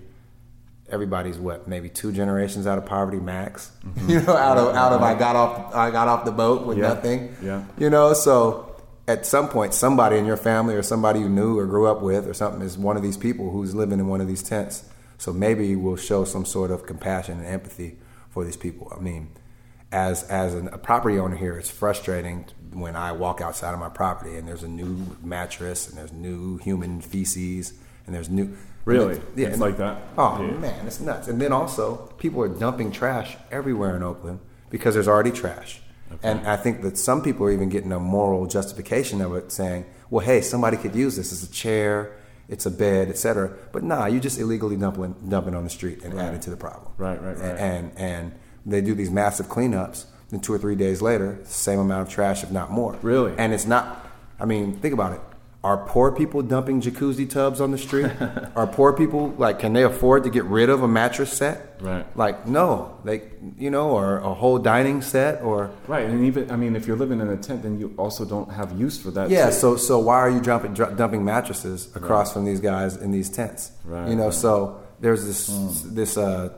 [0.89, 3.72] everybody's what maybe two generations out of poverty max.
[4.08, 6.78] You know, out of out of I got off I got off the boat with
[6.78, 6.88] Yeah.
[6.89, 7.36] nothing.
[7.42, 7.63] Yeah.
[7.78, 8.69] You know, so
[9.10, 12.28] at some point, somebody in your family or somebody you knew or grew up with
[12.28, 14.86] or something is one of these people who's living in one of these tents.
[15.17, 17.98] So maybe we'll show some sort of compassion and empathy
[18.30, 18.91] for these people.
[18.95, 19.30] I mean,
[19.91, 23.89] as as an, a property owner here, it's frustrating when I walk outside of my
[23.89, 27.74] property and there's a new mattress and there's new human feces
[28.06, 29.19] and there's new Really?
[29.36, 29.98] yeah, It's and- like that?
[30.17, 30.52] Oh Yeah.
[30.58, 31.28] man, it's nuts.
[31.28, 35.82] And then also, people are dumping trash everywhere in Oakland because there's already trash.
[36.24, 39.86] And I think that some people are even getting a moral justification of it, saying,
[40.10, 41.32] "Well, hey, somebody could use this.
[41.32, 42.12] as a chair,
[42.48, 46.19] it's a bed, etc." But nah, you just illegally dumping dumping on the street and
[46.19, 46.91] adding to the problem.
[46.98, 47.58] Right, right, right.
[47.58, 48.32] And and
[48.65, 50.06] they do these massive cleanups.
[50.30, 52.95] Then two or three days later, same amount of trash, if not more.
[53.02, 53.34] Really?
[53.38, 54.06] And it's not.
[54.39, 55.22] I mean, think about it.
[55.62, 58.10] Are poor people dumping jacuzzi tubs on the street?
[58.56, 61.76] Are poor people like can they afford to get rid of a mattress set?
[61.82, 62.06] Right.
[62.15, 66.56] Like no, like you know, or a whole dining set, or Right, and even I
[66.56, 69.30] mean, if you're living in a tent, then you also don't have use for that.
[69.30, 69.48] yeah.
[69.48, 69.52] too.
[69.52, 73.72] So so why are you dumping dumping mattresses across from these guys in these tents?
[73.84, 74.34] Right, You know, right.
[74.34, 75.48] so there's this
[75.84, 76.54] this uh,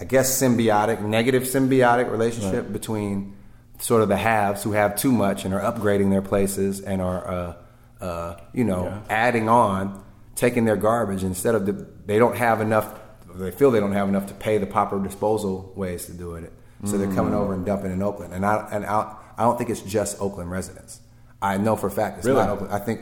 [0.00, 2.72] I guess symbiotic, negative symbiotic relationship Right.
[2.72, 3.34] between
[3.78, 7.28] sort of the haves who have too much and are upgrading their places and are
[7.28, 7.52] uh,
[8.00, 9.00] uh, you know Yeah.
[9.10, 10.02] adding on,
[10.34, 11.72] taking their garbage instead of the,
[12.06, 12.94] they don't have enough.
[13.34, 16.52] They feel they don't have enough to pay the proper disposal ways to do it.
[16.84, 19.70] So they're coming over and dumping in Oakland, and I and I, I don't think
[19.70, 21.00] it's just Oakland residents.
[21.40, 22.38] I know for a fact it's Really?
[22.40, 22.72] not Oakland.
[22.72, 23.00] I think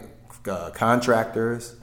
[0.48, 1.74] uh, contractors,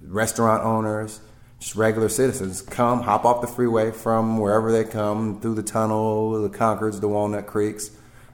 [0.00, 1.20] restaurant owners,
[1.58, 6.40] just regular citizens come, hop off the freeway from wherever they come through the tunnel,
[6.40, 7.90] the Concords, the Walnut Creeks,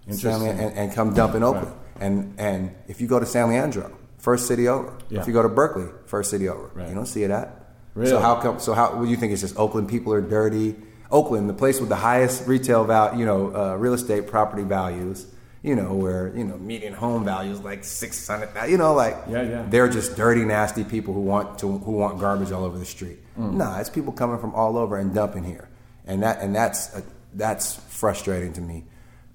[0.07, 1.73] and, and come dump in Oakland.
[1.99, 3.91] And and if you go to San Leandro,
[4.27, 4.93] first city over.
[5.09, 5.21] Yeah.
[5.21, 6.69] If you go to Berkeley, first city over.
[6.75, 6.89] Right.
[6.89, 7.47] You don't see that.
[7.95, 8.11] Really?
[8.11, 8.59] So how come?
[8.59, 8.97] So how?
[8.97, 9.33] What do you think?
[9.33, 10.75] It's just Oakland people are dirty.
[11.13, 15.27] Oakland, the place with the highest retail value, you know, uh, real estate property values.
[15.63, 18.51] You know, where you know median home values like six hundred.
[18.69, 19.67] You know, like Yeah, yeah.
[19.69, 23.19] they're just dirty, nasty people who want to who want garbage all over the street.
[23.39, 23.55] Mm.
[23.55, 25.69] Nah, it's people coming from all over and dumping here,
[26.05, 27.01] and that and that's uh,
[27.35, 28.85] that's frustrating to me.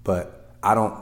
[0.03, 0.95] But I don't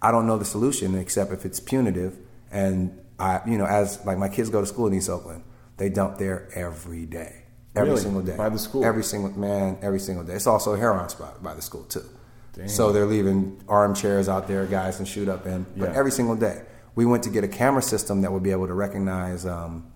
[0.00, 2.18] I don't know the solution except if it's punitive.
[2.52, 5.42] And I, you know, as like my kids go to school in East Oakland,
[5.76, 7.42] they dump there every day,
[7.76, 8.02] every Really?
[8.02, 8.84] single day By the school?
[8.84, 10.34] every single man, every single day.
[10.34, 12.04] It's also a heroin spot by the school too.
[12.66, 15.66] So they're leaving armchairs out there, guys can shoot up in.
[15.76, 15.98] But Yeah.
[15.98, 16.62] every single day,
[16.94, 19.86] we went to get a camera system that would be able to recognize um,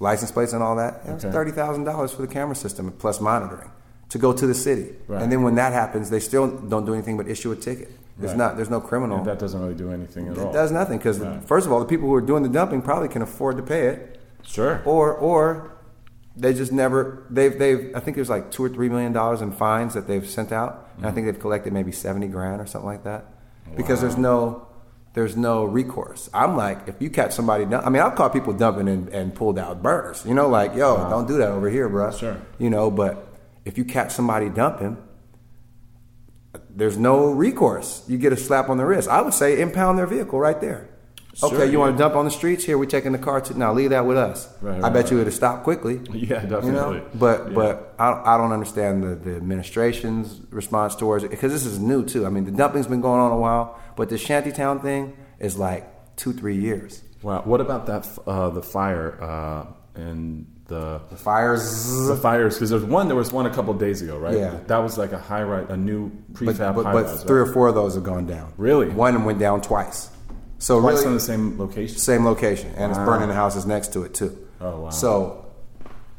[0.00, 1.02] license plates and all that.
[1.06, 1.32] It was Okay.
[1.32, 3.70] thirty thousand dollars for the camera system plus monitoring
[4.08, 4.96] to go to the city.
[5.06, 5.22] Right.
[5.22, 7.92] And then when that happens, they still don't do anything but issue a ticket.
[8.20, 8.38] It's Right.
[8.38, 8.56] not.
[8.56, 9.18] There's no criminal.
[9.18, 10.50] And that doesn't really do anything at all.
[10.50, 11.42] it does nothing because Right.
[11.44, 13.86] first of all, the people who are doing the dumping probably can afford to pay
[13.86, 14.80] it, Sure.
[14.84, 15.70] or or
[16.36, 17.24] they just never.
[17.30, 17.92] They've they've.
[17.94, 20.88] I think there's like two or three million dollars in fines that they've sent out,
[20.96, 21.14] and I mm-hmm.
[21.14, 23.24] think they've collected maybe seventy grand or something like that
[23.76, 24.66] because there's no.
[25.12, 26.30] There's no recourse.
[26.32, 29.34] I'm like, if you catch somebody, dump, I mean, I've caught people dumping and, and
[29.34, 30.24] pulled out burners.
[30.24, 32.12] You know, like, yo, don't do that over here, bro.
[32.12, 32.36] Sure.
[32.60, 33.26] You know, but
[33.64, 34.98] if you catch somebody dumping,
[36.76, 38.02] there's no recourse.
[38.08, 39.08] You get a slap on the wrist.
[39.08, 40.88] I would say impound their vehicle right there.
[41.34, 42.64] Sure, okay, you want to dump on the streets?
[42.64, 43.72] Here, we're taking the car to now.
[43.72, 44.48] Leave that with us.
[44.60, 45.22] Right, I right, bet you right.
[45.22, 46.00] it'd stop quickly.
[46.12, 46.72] Yeah, You definitely.
[46.72, 47.54] know, but Yeah.
[47.54, 52.04] but I, I don't understand the, the administration's response towards it because this is new
[52.04, 52.26] too.
[52.26, 56.16] I mean, the dumping's been going on a while, but the shantytown thing is like
[56.16, 57.02] two three years.
[57.22, 57.42] Wow.
[57.44, 58.08] What about that?
[58.26, 62.54] Uh, the fire uh, and the The fires, the fires?
[62.54, 63.08] Because there's one.
[63.08, 64.38] There was one a couple days ago, right?
[64.38, 64.58] Yeah.
[64.68, 67.24] That was like a high rise, a new but prefab but, high but rise.
[67.24, 67.48] three right?
[67.48, 68.54] or four of those have gone down.
[68.56, 68.88] Really?
[68.88, 70.08] One went down twice.
[70.58, 71.98] So Twice really, on the same location.
[71.98, 74.46] Same location, and it's burning the houses next to it too.
[74.60, 74.90] Oh, wow.
[74.90, 75.46] So,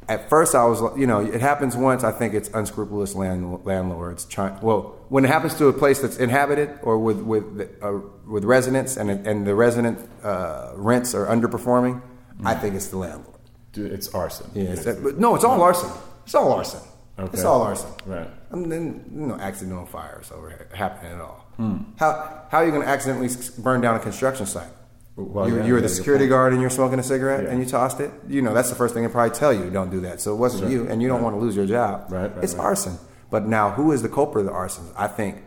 [0.09, 2.03] at first I was, you know, it happens once.
[2.03, 4.59] I think it's unscrupulous land, landlords trying.
[4.61, 8.97] Well, when it happens to a place that's inhabited or with with uh, with residents,
[8.97, 12.01] and and the resident uh, rents are underperforming,
[12.43, 13.30] I think it's the landlord.
[13.73, 14.49] Dude, it's arson.
[14.53, 15.89] Yeah, it's, but no, it's all arson.
[16.25, 16.81] It's all arson.
[17.17, 17.29] Okay.
[17.33, 17.89] It's all arson.
[18.05, 18.29] Right.
[18.51, 21.45] And then you know, accidental fires over here happening at all.
[21.57, 21.77] Hmm.
[21.97, 23.29] How how are you going to accidentally
[23.59, 24.69] burn down a construction site?
[25.17, 27.49] Well, you, yeah, you were the security guard and you're smoking a cigarette Yeah.
[27.51, 28.11] and you tossed it.
[28.27, 29.69] You know that's the first thing they probably tell you.
[29.69, 30.21] Don't do that.
[30.21, 30.71] So it wasn't Sure.
[30.71, 32.05] you, and you don't want to lose your job.
[32.11, 32.63] Right, right, it's right.
[32.63, 32.97] arson.
[33.29, 34.85] But now, who is the culprit of the arson?
[34.97, 35.43] I think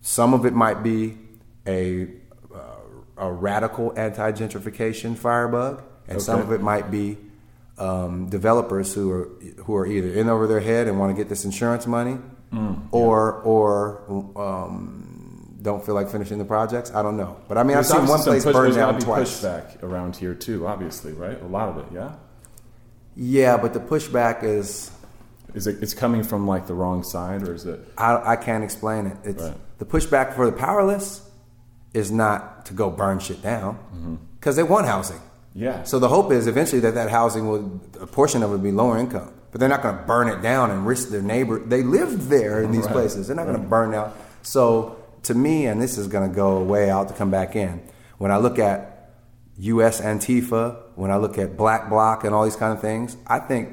[0.00, 1.18] some of it might be
[1.66, 2.08] a
[2.54, 2.58] uh,
[3.18, 7.18] a radical anti-gentrification firebug, and some of it might be
[7.78, 9.28] um, developers who are
[9.64, 12.18] who are either in over their head and want to get this insurance money,
[12.52, 14.02] Mm, or or
[14.36, 16.94] um, don't feel like finishing the projects.
[16.94, 19.40] I don't know, but I mean, I've seen one place push- burn down twice.
[19.42, 21.40] pushback around here too, obviously, right?
[21.42, 22.14] A lot of it, yeah.
[23.16, 24.90] Yeah, but the pushback is
[25.54, 25.82] Is it?
[25.82, 27.80] It's coming from like the wrong side, or is it?
[27.98, 29.16] I, I can't explain it.
[29.24, 29.54] It's Right.
[29.78, 31.22] the pushback for the powerless
[31.94, 35.20] is not to go burn shit down because they want housing.
[35.58, 35.64] Mm-hmm.
[35.64, 35.82] Yeah.
[35.84, 38.72] So the hope is eventually that that housing will a portion of it will be
[38.72, 41.58] lower income, but they're not going to burn it down and risk their neighbor.
[41.58, 42.92] They lived there in these Right.
[42.92, 43.26] places.
[43.26, 44.12] They're not going to burn down.
[44.42, 47.82] So to me, and this is going to go way out to come back in.
[48.18, 49.10] When I look at
[49.58, 50.00] U.S.
[50.00, 53.70] Antifa, when I look at Black Bloc and all these kind of things, I think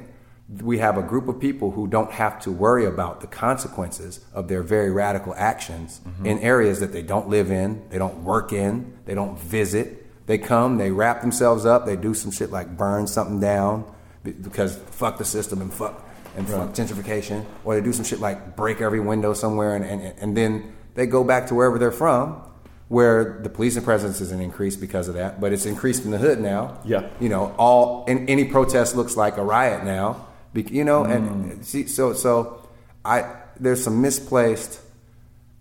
[0.62, 4.46] we have a group of people who don't have to worry about the consequences of
[4.48, 8.96] their very radical actions in areas that they don't live in, they don't work in,
[9.06, 10.05] they don't visit.
[10.26, 13.84] They come, they wrap themselves up, they do some shit like burn something down
[14.24, 16.04] because fuck the system and fuck
[16.36, 20.02] and fuck gentrification, or they do some shit like break every window somewhere, and, and,
[20.18, 22.42] and then they go back to wherever they're from,
[22.88, 26.40] where the policing presence isn't increased because of that, but it's increased in the hood
[26.40, 26.78] now.
[26.84, 27.08] Yeah.
[27.20, 30.26] you know, all and any protest looks like a riot now.
[30.54, 32.66] You know, and see, so so
[33.04, 34.80] I there's some misplaced.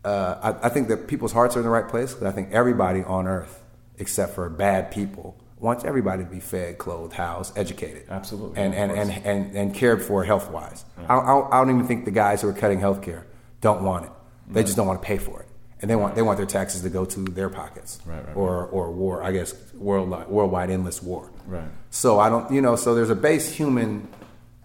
[0.05, 2.51] Uh, I, I think that people's hearts are in the right place because I think
[2.53, 3.61] everybody on earth,
[3.99, 8.91] except for bad people, wants everybody to be fed, clothed, housed, educated, Absolutely, and and,
[8.91, 10.85] and, and and cared for health wise.
[11.07, 13.25] I, I, I don't even think the guys who are cutting health care
[13.61, 14.11] don't want it.
[14.47, 15.47] They just don't want to pay for it,
[15.81, 18.65] and they want they want their taxes to go to their pockets, Right, right, or
[18.67, 19.23] or war.
[19.23, 21.31] I guess worldwide worldwide endless war.
[21.47, 21.67] Right.
[21.89, 24.07] So I don't, you know, so there's a base human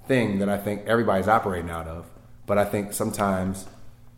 [0.06, 2.06] thing that I think everybody's operating out of.
[2.46, 3.66] But I think sometimes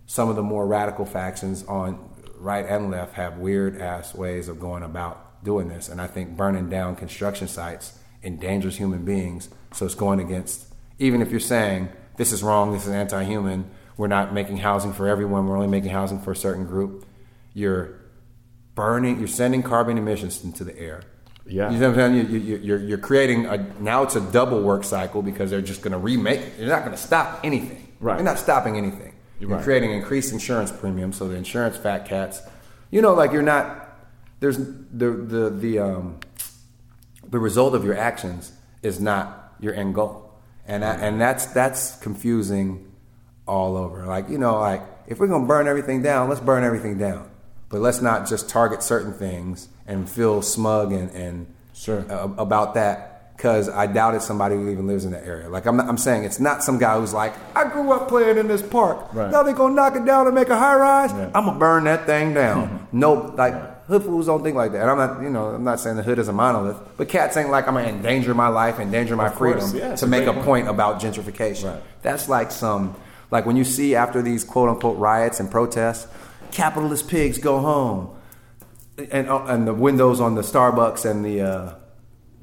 [0.06, 1.98] some of the more radical factions on
[2.42, 5.88] right and left have weird ass ways of going about doing this.
[5.88, 9.48] And I think burning down construction sites endangers human beings.
[9.72, 10.66] So it's going against,
[10.98, 14.92] even if you're saying this is wrong, this is anti human, we're not making housing
[14.92, 17.06] for everyone, we're only making housing for a certain group,
[17.54, 18.00] you're
[18.74, 21.02] burning, you're sending carbon emissions into the air.
[21.46, 21.70] Yeah.
[21.70, 22.30] You know what I'm saying?
[22.30, 25.82] You, you, you're, you're creating a, now it's a double work cycle because they're just
[25.82, 26.52] going to remake it.
[26.58, 27.92] You're not going to stop anything.
[28.00, 28.16] Right.
[28.16, 29.11] You're not stopping anything.
[29.42, 29.64] You're right.
[29.64, 32.40] creating increased insurance premiums, so the insurance fat cats,
[32.92, 33.88] you know, like you're not,
[34.38, 36.20] there's the, the, the, um,
[37.28, 38.52] the result of your actions
[38.82, 40.32] is not your end goal.
[40.64, 42.92] And, that, and that's, that's confusing
[43.48, 44.06] all over.
[44.06, 47.28] Like, you know, like if we're going to burn everything down, let's burn everything down.
[47.68, 52.04] But let's not just target certain things and feel smug and, and Sure.
[52.08, 53.11] uh, about that
[53.42, 55.48] because I doubted somebody who even lives in that area.
[55.48, 58.38] Like I'm, not, I'm saying, it's not some guy who's like, I grew up playing
[58.38, 59.12] in this park.
[59.12, 59.32] Right.
[59.32, 61.10] Now they're gonna knock it down and make a high rise.
[61.10, 61.28] Yeah.
[61.34, 62.86] I'm gonna burn that thing down.
[62.92, 63.52] no, like
[63.86, 64.82] hood fools don't think like that.
[64.82, 67.36] And I'm not, you know, I'm not saying the hood is a monolith, but cats
[67.36, 70.08] ain't like I'm gonna endanger my life, endanger my Of course, freedom yeah, to a
[70.08, 70.44] make a point.
[70.44, 71.72] point about gentrification.
[71.72, 71.82] Right.
[72.02, 72.94] That's like some,
[73.32, 76.06] like when you see after these quote unquote riots and protests,
[76.52, 78.14] capitalist pigs go home,
[79.10, 81.74] and uh, and the windows on the Starbucks and the uh,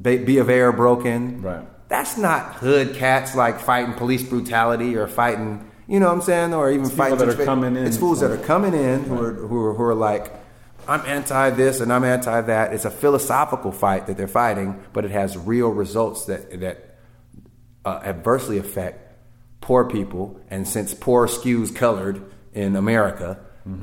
[0.01, 1.41] Be Be of Air broken.
[1.41, 1.65] Right.
[1.89, 6.53] That's not hood cats like fighting police brutality or fighting, you know what I'm saying,
[6.53, 7.27] or even It's people fighting.
[7.27, 9.83] that are coming in It's fools that are coming in who are who are, who
[9.83, 10.31] are like,
[10.87, 12.73] I'm anti this and I'm anti that.
[12.73, 16.97] It's a philosophical fight that they're fighting, but it has real results that that
[17.85, 19.17] uh, adversely affect
[19.61, 20.39] poor people.
[20.49, 23.39] And since poor skews colored in America,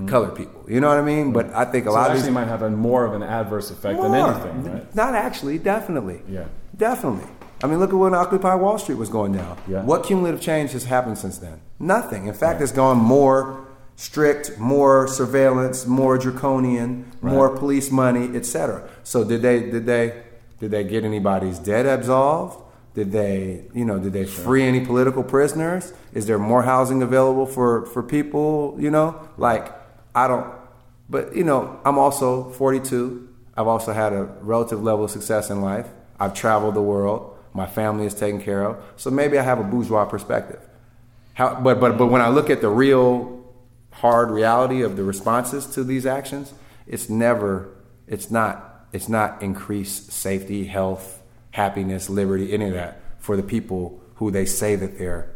[0.06, 0.64] colored people.
[0.68, 1.32] You know what I mean?
[1.32, 1.94] But I think a Mm-hmm.
[1.96, 4.94] So lot of these might have a more of an adverse effect than anything, right?
[4.94, 6.22] Not actually, definitely.
[6.28, 6.46] Yeah.
[6.76, 7.28] Definitely.
[7.62, 9.58] I mean, look at when Occupy Wall Street was going down.
[9.66, 9.82] Yeah.
[9.82, 11.60] What cumulative change has happened since then?
[11.78, 12.26] Nothing.
[12.26, 18.88] In fact, it's gone more strict, more surveillance, more draconian, more police money, etc.
[19.04, 20.22] So did they did they
[20.60, 22.62] did they get anybody's debt absolved?
[22.94, 25.92] Did they, you know, did they free any political prisoners?
[26.14, 29.18] Is there more housing available for for people, you know?
[29.38, 29.72] Like
[30.16, 30.46] I don't
[31.08, 33.28] but you know, I'm also 42.
[33.56, 35.86] I've also had a relative level of success in life.
[36.18, 37.36] I've traveled the world.
[37.54, 38.82] My family is taken care of.
[38.96, 40.60] So maybe I have a bourgeois perspective.
[41.34, 43.44] How, but but but when I look at the real
[43.92, 46.52] hard reality of the responses to these actions,
[46.86, 47.68] it's never,
[48.06, 54.00] it's not, it's not increased safety, health, happiness, liberty, any of that for the people
[54.16, 55.34] who they say that they're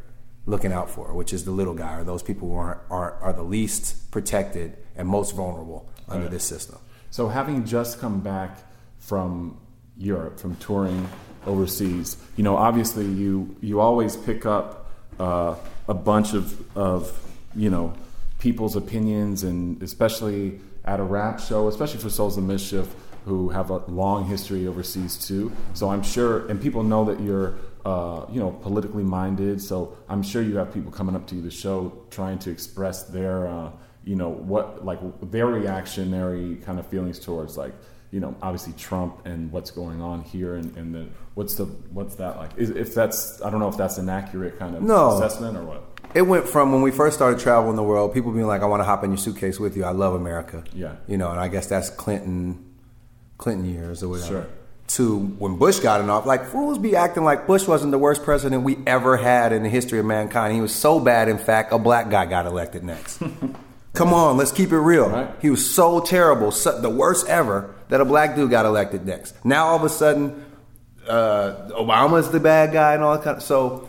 [0.50, 3.32] looking out for, which is the little guy or those people who are are, are
[3.32, 6.30] the least protected and most vulnerable under Right.
[6.32, 6.78] this system.
[7.10, 8.58] So having just come back
[8.98, 9.58] from
[9.96, 11.08] Europe, from touring
[11.46, 15.54] overseas, you know, obviously you you always pick up uh,
[15.88, 16.44] a bunch of
[16.76, 17.12] of
[17.54, 17.92] you know
[18.38, 22.86] people's opinions, and especially at a rap show, especially for Souls of Mischief,
[23.26, 25.52] who have a long history overseas too.
[25.74, 27.54] So I'm sure, and people know that you're.
[27.84, 29.60] Uh, you know, politically minded.
[29.62, 33.04] So I'm sure you have people coming up to you the show trying to express
[33.04, 33.70] their, uh,
[34.04, 34.98] you know, what like
[35.30, 37.72] their reactionary kind of feelings towards like,
[38.10, 42.16] you know, obviously Trump and what's going on here, and, and then what's the what's
[42.16, 42.50] that like?
[42.58, 45.12] Is, if that's I don't know if that's an accurate kind of No.
[45.16, 45.84] assessment or what.
[46.14, 48.80] It went from when we first started traveling the world, people being like, "I want
[48.80, 49.84] to hop in your suitcase with you.
[49.84, 50.96] I love America." Yeah.
[51.06, 52.74] you know, and I guess that's Clinton,
[53.38, 54.28] Clinton years or whatever.
[54.28, 54.46] Sure.
[54.94, 58.24] To when Bush got in office, like fools be acting like Bush wasn't the worst
[58.24, 60.52] president we ever had in the history of mankind.
[60.52, 63.22] He was so bad, in fact, a black guy got elected next.
[63.92, 65.08] Come on, let's keep it real.
[65.08, 65.30] Right.
[65.40, 69.44] He was so terrible, so, the worst ever, that a black dude got elected next.
[69.44, 70.44] Now all of a sudden,
[71.08, 73.42] uh, Obama's the bad guy and all that kind of.
[73.42, 73.88] So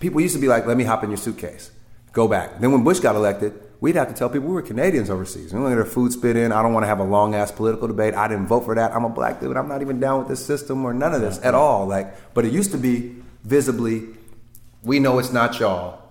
[0.00, 1.70] people used to be like, let me hop in your suitcase,
[2.12, 2.60] go back.
[2.60, 5.52] Then when Bush got elected, we'd have to tell people we were Canadians overseas.
[5.52, 6.52] We don't get our food spit in.
[6.52, 8.14] I don't want to have a long ass political debate.
[8.14, 8.92] I didn't vote for that.
[8.92, 9.56] I'm a black dude.
[9.56, 11.86] I'm not even down with this system or none of this at all.
[11.86, 14.04] Like, but it used to be visibly,
[14.82, 16.02] we know it's not y'all,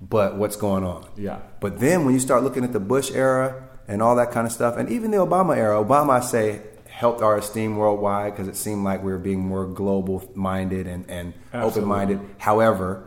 [0.00, 1.06] but what's going on?
[1.16, 1.40] Yeah.
[1.60, 4.52] But then when you start looking at the Bush era and all that kind of
[4.52, 8.56] stuff, and even the Obama era, Obama, I say, helped our esteem worldwide because it
[8.56, 12.18] seemed like we were being more global minded and, and open minded.
[12.38, 13.06] However,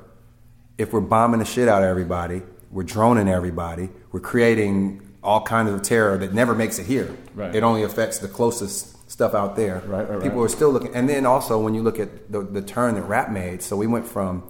[0.78, 5.72] if we're bombing the shit out of everybody, we're droning everybody, we're creating all kinds
[5.72, 7.16] of terror that never makes it here.
[7.36, 7.54] Right.
[7.54, 9.82] It only affects the closest stuff out there.
[9.86, 10.94] Right, right, People are still looking.
[10.96, 13.88] And then also when you look at the, the turn that rap made, so we
[13.88, 14.50] went from,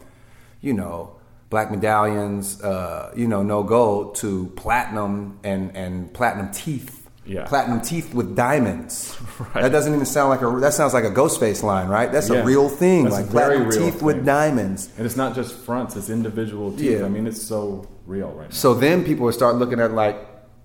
[0.61, 1.15] you know,
[1.49, 6.97] black medallions, uh, you know, no gold to platinum and, and platinum teeth.
[7.25, 7.45] Yeah.
[7.45, 9.17] Platinum teeth with diamonds.
[9.39, 9.61] Right.
[9.61, 10.59] That doesn't even sound like a.
[10.59, 12.11] That sounds like a Ghostface line, right?
[12.11, 13.05] That's a real thing.
[13.05, 14.89] That's like platinum teeth with diamonds.
[14.97, 16.99] And it's not just fronts; it's individual teeth.
[16.99, 17.05] Yeah.
[17.05, 18.55] I mean, it's so real right now.
[18.55, 20.17] So then people would start looking at like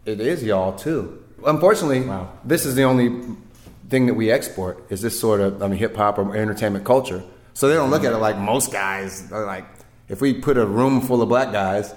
[0.07, 1.23] it is y'all too.
[1.47, 2.31] Unfortunately, Wow.
[2.45, 3.37] this is the only
[3.91, 7.23] thing that we export is this sort of I mean hip hop or entertainment culture.
[7.53, 9.31] So they don't look at it like most guys.
[9.31, 9.67] Like
[10.09, 11.95] if we put a room full of black guys,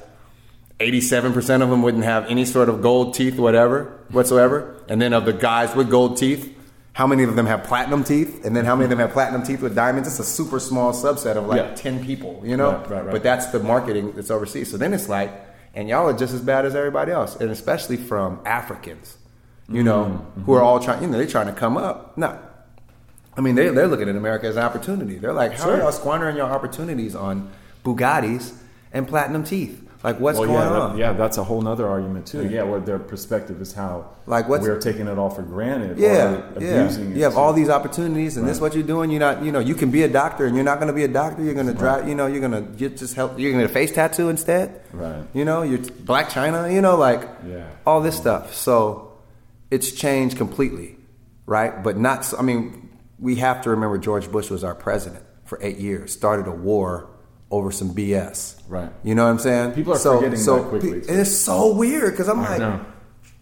[0.79, 4.75] eighty-seven percent of them wouldn't have any sort of gold teeth, whatever whatsoever.
[4.89, 6.53] And then of the guys with gold teeth.
[6.97, 8.43] How many of them have platinum teeth?
[8.43, 10.07] And then how many of them have platinum teeth with diamonds?
[10.09, 11.75] It's a super small subset of like Yeah.
[11.75, 12.71] 10 people, you know?
[12.71, 13.11] Right, right, right.
[13.11, 14.71] But that's the marketing that's overseas.
[14.71, 15.31] So then it's like,
[15.75, 19.15] and y'all are just as bad as everybody else, and especially from Africans,
[19.69, 20.41] you know, Mm-hmm.
[20.45, 22.17] who are all trying, you know, they're trying to come up.
[22.17, 22.35] No,
[23.37, 25.19] I mean, they, they're looking at America as an opportunity.
[25.19, 25.73] They're like, how Sure.
[25.75, 27.51] are y'all squandering your opportunities on
[27.85, 28.55] Bugattis
[28.91, 29.86] and platinum teeth?
[30.03, 30.91] Like, what's well, going yeah, on?
[30.91, 32.47] that- yeah, that's a whole nother argument too.
[32.47, 35.97] Yeah, where their perspective is how Like, what's- we're taking it all for granted.
[35.97, 36.89] Yeah, yeah.
[36.99, 37.39] You have too.
[37.39, 38.61] all these opportunities, and this Right.
[38.61, 39.09] what you're doing.
[39.09, 41.03] You're not, you know, you can be a doctor, and you're not going to be
[41.03, 41.41] a doctor.
[41.43, 43.39] You're going to drive, you know, you're going to get just help.
[43.39, 44.81] You're going to get a face tattoo instead.
[44.93, 45.23] Right.
[45.33, 46.71] You know, you're Blac Chyna.
[46.71, 47.63] You know, like Yeah.
[47.85, 48.53] all this stuff.
[48.53, 49.13] So
[49.71, 50.97] it's changed completely,
[51.47, 51.83] right?
[51.83, 52.31] But not.
[52.37, 52.89] I mean,
[53.19, 56.13] we have to remember George Bush was our president for eight years.
[56.13, 57.07] Started a war
[57.49, 58.61] over some BS.
[58.67, 58.91] Right.
[59.03, 59.73] You know what I'm saying?
[59.73, 61.07] People are so, forgetting so that quickly, too.
[61.09, 62.85] and it's so weird because I'm I like, know.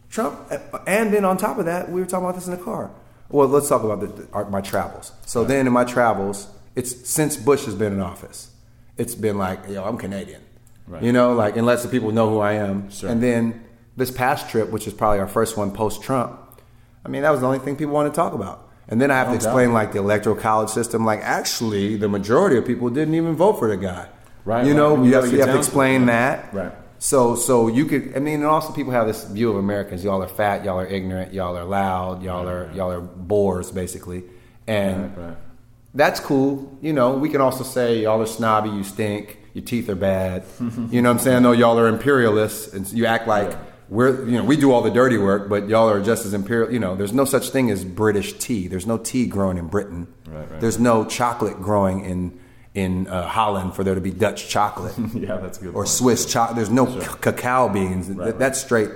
[0.10, 2.64] Trump, eh, and then on top of that, we were talking about this in the
[2.64, 2.92] car.
[3.30, 5.12] Well, let's talk about the, the, my travels.
[5.26, 5.48] So right.
[5.48, 8.52] then in my travels, it's since Bush has been in office,
[8.98, 10.42] it's been like, yo, I'm Canadian.
[10.88, 11.02] Right.
[11.02, 12.90] You know, like unless the people know who I am.
[12.92, 13.10] Sure.
[13.10, 13.66] And then
[13.98, 16.40] this past trip, which is probably our first one post Trump,
[17.04, 18.65] I mean, that was the only thing people wanted to talk about.
[18.88, 19.74] And then I have no to explain doubt.
[19.74, 21.06] like the electoral college system.
[21.06, 24.08] Like actually, the majority of people didn't even vote for the guy.
[24.44, 24.66] Right.
[24.66, 24.78] You right.
[24.78, 26.54] know, you, you have, you have to explain that.
[26.54, 26.72] Right.
[27.00, 28.16] So, so you could.
[28.16, 30.04] I mean, and also people have this view of Americans.
[30.04, 30.64] Y'all are fat.
[30.64, 31.34] Y'all are ignorant.
[31.34, 32.24] Y'all are loud.
[32.24, 34.24] Y'all are y'all are bores, basically.
[34.68, 35.38] And right, right.
[35.94, 36.78] that's cool.
[36.82, 38.70] You know, we can also say y'all are snobby.
[38.70, 39.40] You stink.
[39.54, 40.44] Your teeth are bad.
[40.60, 41.44] you know what I'm saying?
[41.44, 43.50] No, y'all are imperialists, and you act like.
[43.52, 43.58] Yeah
[43.90, 46.72] we're you know we do all the dirty work, but y'all are just as imperial.
[46.72, 48.68] You know, there's no such thing as British tea.
[48.68, 50.08] There's no tea growing in Britain.
[50.26, 50.84] Right, right, there's right.
[50.84, 52.40] no chocolate growing in
[52.74, 54.96] in uh, Holland for there to be Dutch chocolate.
[55.14, 55.70] yeah, that's good.
[55.70, 55.88] Or point.
[55.88, 56.56] Swiss chocolate.
[56.56, 57.02] There's no sure.
[57.02, 58.10] c- cacao beans.
[58.10, 58.90] Right, that's straight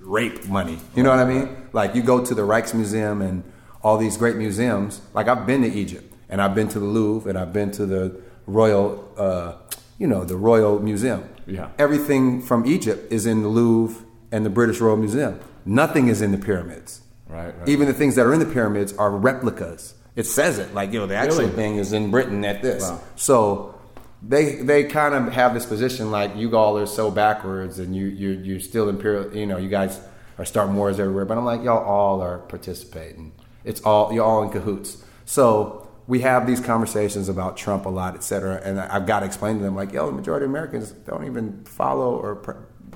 [0.00, 0.78] rape money.
[0.94, 1.68] You know what I mean?
[1.72, 3.44] Like you go to the Rijksmuseum and
[3.82, 5.00] all these great museums.
[5.14, 7.86] Like I've been to Egypt and I've been to the Louvre and I've been to
[7.86, 9.54] the Royal, uh,
[9.98, 11.28] you know, the Royal Museum.
[11.46, 11.70] Yeah.
[11.78, 15.40] Everything from Egypt is in the Louvre and the British Royal Museum.
[15.64, 17.02] Nothing is in the pyramids.
[17.28, 17.68] Right, right.
[17.68, 19.94] Even the things that are in the pyramids are replicas.
[20.16, 21.52] It says it like you know the actual really?
[21.52, 22.82] thing is in Britain at this.
[22.82, 23.00] Wow.
[23.16, 23.80] So
[24.22, 28.06] they they kind of have this position like you all are so backwards and you
[28.06, 29.36] you you're still imperial.
[29.36, 30.00] You know you guys
[30.38, 31.24] are starting wars everywhere.
[31.24, 33.32] But I'm like y'all all are participating.
[33.64, 35.04] It's all you're all in cahoots.
[35.24, 39.26] So we have these conversations about Trump a lot, et cetera, and I've got to
[39.26, 42.34] explain to them like, yo, the majority of Americans don't even follow or,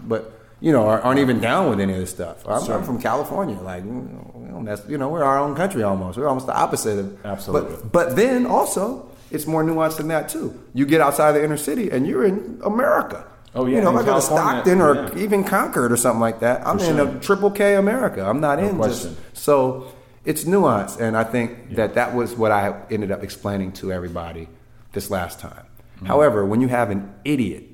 [0.04, 2.46] but you know, aren't even down with any of this stuff.
[2.46, 2.76] I'm, sure.
[2.76, 3.60] I'm from California.
[3.60, 6.16] Like, you know, we're our own country almost.
[6.16, 7.26] We're almost the opposite of.
[7.26, 7.76] Absolutely.
[7.82, 10.62] But, but then also, it's more nuanced than that too.
[10.72, 13.26] You get outside the inner city and you're in America.
[13.56, 13.76] Oh yeah.
[13.76, 15.18] You know, if I go to Stockton or yeah.
[15.18, 17.16] even Concord or something like that, I'm For in sure.
[17.16, 18.24] a triple K America.
[18.24, 19.16] I'm not no in question.
[19.16, 19.92] just so.
[20.24, 21.76] It's nuanced, and I think yeah.
[21.78, 24.46] that that was what I ended up explaining to everybody
[24.92, 25.66] this last time.
[25.96, 26.06] Mm-hmm.
[26.06, 27.64] However, when you have an idiot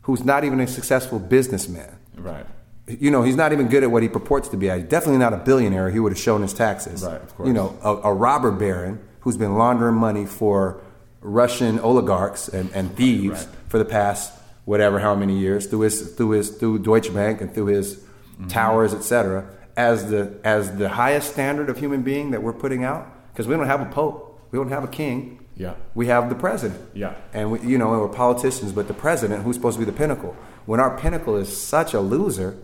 [0.00, 2.46] who's not even a successful businessman Right.
[2.86, 4.68] You know, he's not even good at what he purports to be.
[4.68, 5.90] He's definitely not a billionaire.
[5.90, 7.02] He would have shown his taxes.
[7.02, 7.46] Right, of course.
[7.46, 10.80] You know, a, a robber baron who's been laundering money for
[11.20, 13.56] Russian oligarchs and, and thieves right.
[13.68, 14.32] for the past
[14.64, 18.48] whatever how many years through his through his through Deutsche Bank and through his mm-hmm.
[18.48, 19.48] towers, etc.
[19.76, 23.56] As the as the highest standard of human being that we're putting out because we
[23.56, 25.38] don't have a pope, we don't have a king.
[25.56, 25.74] Yeah.
[25.94, 26.80] We have the president.
[26.94, 27.14] Yeah.
[27.32, 30.34] And we, you know, we're politicians, but the president, who's supposed to be the pinnacle,
[30.66, 32.56] when our pinnacle is such a loser,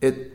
[0.00, 0.32] it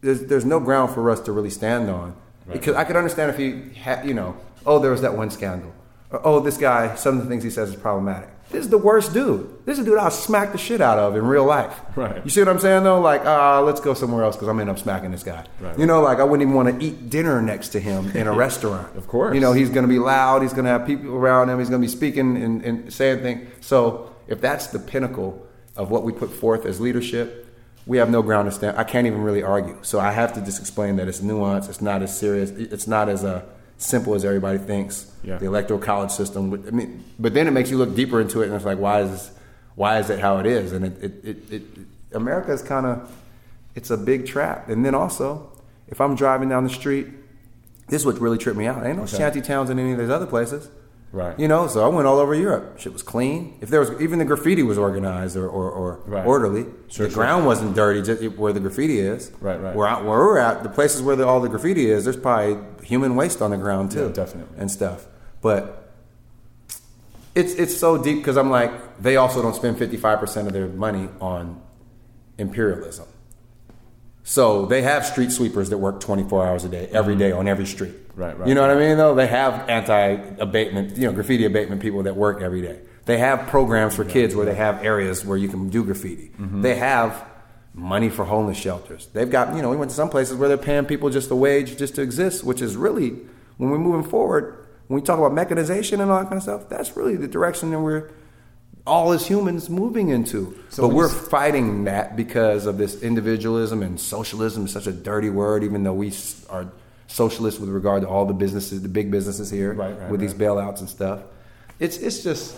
[0.00, 2.16] there's, there's no ground for us to really stand on.
[2.46, 2.54] Right.
[2.54, 4.36] Because I could understand if he had, you know,
[4.66, 5.72] oh, there was that one scandal.
[6.10, 8.28] Or, oh, this guy, some of the things he says is problematic.
[8.50, 9.64] This is the worst dude.
[9.64, 11.80] This is a dude I'll smack the shit out of in real life.
[11.94, 12.20] Right.
[12.24, 13.00] You see what I'm saying though?
[13.00, 15.44] Like, uh, let's go somewhere else because I'm end up smacking this guy.
[15.60, 18.26] Right, you know, like I wouldn't even want to eat dinner next to him in
[18.26, 18.96] a restaurant.
[18.96, 19.36] Of course.
[19.36, 20.42] You know, he's going to be loud.
[20.42, 21.60] He's going to have people around him.
[21.60, 23.48] He's going to be speaking and, and saying things.
[23.64, 25.46] So if that's the pinnacle
[25.80, 27.46] of what we put forth as leadership,
[27.86, 28.76] we have no ground to stand.
[28.76, 29.78] I can't even really argue.
[29.80, 31.70] So I have to just explain that it's nuanced.
[31.70, 32.50] It's not as serious.
[32.50, 33.42] It's not as uh,
[33.78, 35.10] simple as everybody thinks.
[35.24, 35.38] Yeah.
[35.38, 36.52] The electoral college system.
[36.68, 39.00] I mean, but then it makes you look deeper into it, and it's like, why
[39.00, 39.30] is this,
[39.74, 40.72] why is it how it is?
[40.72, 41.62] And it, it, it, it
[42.12, 43.10] America is kind of
[43.74, 44.68] it's a big trap.
[44.68, 45.50] And then also,
[45.88, 47.06] if I'm driving down the street,
[47.88, 48.84] this is what really tripped me out.
[48.84, 49.16] Ain't no okay.
[49.16, 50.68] shanty towns in any of these other places.
[51.12, 51.38] Right.
[51.40, 52.78] You know, so I went all over Europe.
[52.78, 53.58] Shit was clean.
[53.60, 56.24] If there was even the graffiti was organized or, or, or right.
[56.24, 56.66] orderly.
[56.88, 57.22] Sure, the sure.
[57.24, 59.32] ground wasn't dirty just where the graffiti is.
[59.40, 59.74] Right, right.
[59.74, 62.58] Where, I, where we're at, the places where the, all the graffiti is, there's probably
[62.86, 64.06] human waste on the ground too.
[64.06, 64.56] Yeah, definitely.
[64.56, 65.06] And stuff.
[65.42, 65.92] But
[67.34, 71.08] it's it's so deep because I'm like, they also don't spend 55% of their money
[71.20, 71.60] on
[72.38, 73.06] imperialism.
[74.22, 77.66] So they have street sweepers that work 24 hours a day, every day on every
[77.66, 77.94] street.
[78.14, 78.48] Right, right.
[78.48, 78.98] You know what I mean?
[78.98, 82.80] Though they have anti-abatement, you know, graffiti abatement people that work every day.
[83.06, 86.32] They have programs for kids where they have areas where you can do graffiti.
[86.38, 86.62] Mm-hmm.
[86.62, 87.26] They have
[87.72, 89.08] money for homeless shelters.
[89.12, 91.36] They've got, you know, we went to some places where they're paying people just a
[91.36, 93.10] wage just to exist, which is really,
[93.56, 96.68] when we're moving forward, when we talk about mechanization and all that kind of stuff,
[96.68, 98.10] that's really the direction that we're
[98.86, 100.58] all as humans moving into.
[100.70, 105.30] So but we're fighting that because of this individualism and socialism is such a dirty
[105.30, 106.12] word, even though we
[106.48, 106.70] are
[107.06, 110.20] socialists with regard to all the businesses, the big businesses here, right, right, with right.
[110.20, 111.22] these bailouts and stuff.
[111.78, 112.56] It's it's just,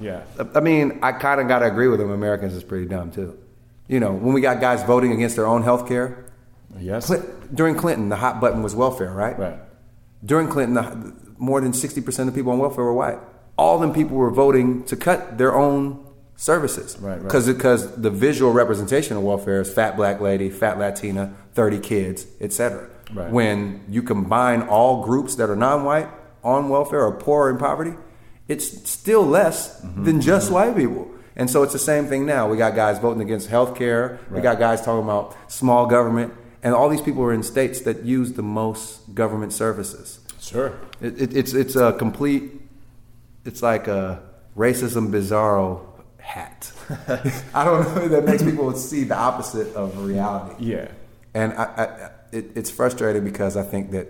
[0.00, 0.22] yeah.
[0.54, 2.10] I mean, I kind of got to agree with them.
[2.10, 3.38] Americans is pretty dumb too.
[3.88, 6.20] You know, when we got guys voting against their own health care.
[6.76, 7.12] Yes.
[7.54, 9.38] during Clinton, the hot button was welfare, right?
[9.38, 9.58] Right.
[10.24, 13.18] During Clinton, the, more than sixty percent of people on welfare were white.
[13.56, 16.04] All them people were voting to cut their own
[16.36, 16.96] services.
[16.98, 17.22] Right, right.
[17.22, 22.26] Because because the visual representation of welfare is fat black lady, fat Latina, 30 kids,
[22.40, 22.88] etc.
[23.12, 23.30] Right.
[23.30, 26.08] When you combine all groups that are non-white
[26.42, 27.94] on welfare or poor or in poverty,
[28.48, 30.04] it's still less Mm-hmm.
[30.04, 31.08] than just white people.
[31.36, 32.48] And so it's the same thing now.
[32.48, 34.18] We got guys voting against health care.
[34.30, 36.32] We got guys talking about small government.
[36.62, 40.20] And all these people are in states that use the most government services.
[40.40, 40.72] Sure.
[41.00, 42.53] It, it, it's it's a complete.
[43.44, 44.22] It's like a
[44.56, 45.80] racism bizarro
[46.18, 46.72] hat.
[47.54, 50.64] I don't know that makes people see the opposite of reality.
[50.64, 50.88] Yeah.
[51.34, 54.08] And I, I, it, it's frustrating because I think that,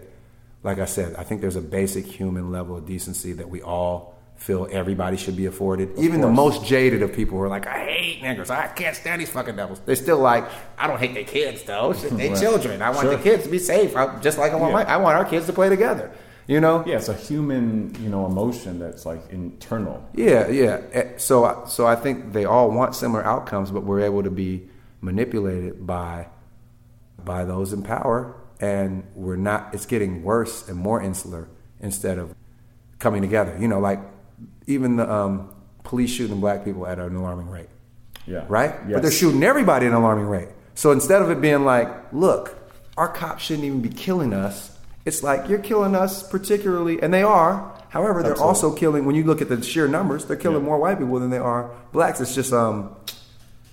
[0.63, 4.15] like I said, I think there's a basic human level of decency that we all
[4.37, 5.91] feel everybody should be afforded.
[5.97, 8.51] Even the most jaded of people who are like, I hate niggers.
[8.51, 9.81] I can't stand these fucking devils.
[9.87, 10.45] They're still like,
[10.77, 11.93] I don't hate their kids though.
[11.95, 12.39] Shit, they Right.
[12.41, 12.83] children.
[12.83, 13.17] I want Sure.
[13.17, 13.97] the kids to be safe.
[13.97, 14.85] I, just like I want Yeah.
[14.85, 16.11] my, I want our kids to play together.
[16.47, 16.85] You know?
[16.87, 20.07] Yeah, it's a human, you know, emotion that's like internal.
[20.15, 20.81] Yeah, yeah.
[20.93, 24.69] Eh, So, so I think they all want similar outcomes, but we're able to be
[25.01, 26.27] manipulated by
[27.25, 29.73] by those in power, and we're not.
[29.73, 31.49] It's getting worse and more insular
[31.81, 32.35] instead of
[32.99, 33.57] coming together.
[33.59, 34.01] You know, like
[34.67, 37.69] even the um, police shooting black people at an alarming rate,
[38.27, 38.45] Yeah.
[38.49, 38.73] right?
[38.87, 38.93] Yes.
[38.93, 40.49] But they're shooting everybody at an alarming rate.
[40.75, 42.59] So instead of it being like, look,
[42.99, 44.74] our cops shouldn't even be killing us.
[45.05, 47.73] It's like you're killing us particularly, and they are.
[47.91, 48.49] However, they're Absolutely.
[48.49, 49.05] also killing.
[49.05, 50.65] When you look at the sheer numbers, they're killing Yeah.
[50.65, 52.21] more white people than they are blacks.
[52.21, 52.91] It's just um,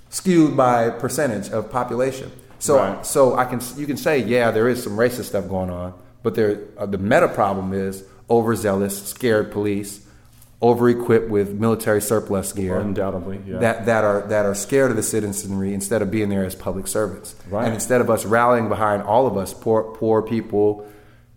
[0.10, 2.32] skewed by percentage of population.
[2.60, 3.06] So, Right.
[3.06, 6.36] so I can you can say, yeah, there is some racist stuff going on, but
[6.36, 10.02] there uh, the meta problem is overzealous, scared police,
[10.62, 13.58] over equipped with military surplus gear Undoubtedly, yeah.
[13.58, 16.86] that that are that are scared of the citizenry instead of being there as public
[16.88, 17.34] servants.
[17.50, 17.66] Right.
[17.66, 20.86] And instead of us rallying behind all of us, poor poor people,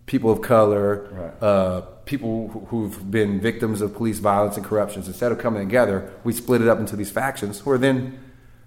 [0.05, 1.43] people of color, Right.
[1.43, 6.09] uh, people who- who've been victims of police violence and corruptions, instead of coming together,
[6.23, 8.13] we split it up into these factions who are then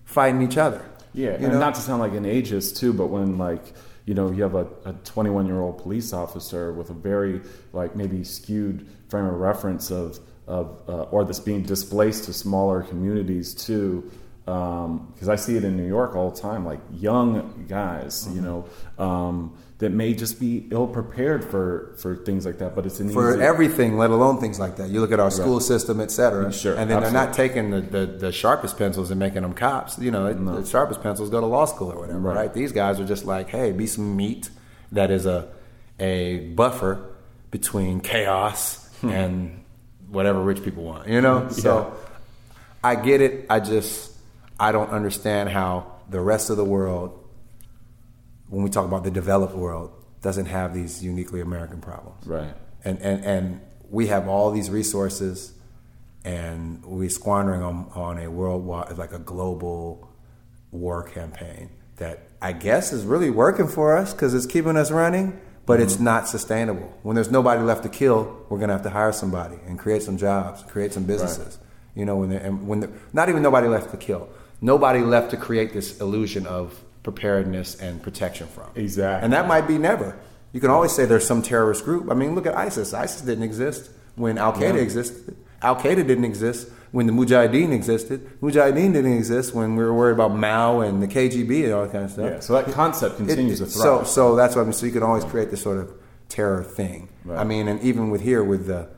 [0.04, 0.80] fighting each other.
[1.14, 1.58] Yeah, and know?
[1.58, 3.72] not to sound like an ageist too, but when like
[4.04, 7.40] you know you have a, a 21 year old police officer with a very
[7.72, 12.82] like maybe skewed frame of reference of of uh, or that's being displaced to smaller
[12.82, 14.02] communities too.
[14.48, 18.64] Because I see it in New York all the time, like young guys, you know,
[18.98, 22.74] um, that may just be ill prepared for for things like that.
[22.74, 24.88] But it's an for easy, everything, let alone things like that.
[24.88, 27.80] You look at our school system, et cetera, Sure, and then they're not taking the,
[27.82, 29.98] the, the sharpest pencils and making them cops.
[29.98, 32.36] You know, the sharpest pencils go to law school or whatever, Right.
[32.36, 32.54] right.
[32.54, 34.48] These guys are just like, hey, be some meat
[34.92, 35.48] that is a
[36.00, 37.04] a buffer
[37.50, 39.10] between chaos Hmm.
[39.10, 39.64] and
[40.10, 41.06] whatever rich people want.
[41.06, 41.92] You know, so
[42.82, 43.46] I get it.
[43.50, 44.12] I just
[44.58, 47.24] I don't understand how the rest of the world,
[48.48, 52.52] when we talk about the developed world, doesn't have these uniquely American problems right.
[52.84, 55.52] and and and we have all these resources,
[56.24, 60.10] and we're squandering them on a worldwide, like a global
[60.70, 65.40] war campaign that I guess is really working for us because it's keeping us running,
[65.66, 66.04] but it's mm-hmm.
[66.04, 66.96] not sustainable.
[67.02, 70.16] When there's nobody left to kill, we're gonna have to hire somebody and create some
[70.16, 71.58] jobs, create some businesses.
[71.94, 74.28] You know, when and when not even nobody left to kill,
[74.60, 78.66] nobody left to create this illusion of preparedness and protection from.
[78.74, 79.24] Exactly.
[79.24, 80.16] And that might be never.
[80.52, 82.10] You can always say there's some terrorist group.
[82.10, 82.92] I mean, look at ISIS.
[82.94, 84.80] ISIS didn't exist when Al Qaeda Yeah.
[84.80, 85.36] existed.
[85.62, 88.28] Al Qaeda didn't exist when the Mujahideen existed.
[88.40, 91.92] Mujahideen didn't exist when we were worried about Mao and the KGB and all that
[91.92, 92.30] kind of stuff.
[92.30, 92.40] Yeah.
[92.40, 94.72] So that concept continues it- to so, so that's what I mean.
[94.72, 95.92] So you can always create this sort of
[96.28, 97.08] terror thing.
[97.24, 97.38] Right.
[97.38, 98.88] I mean, and even with here with the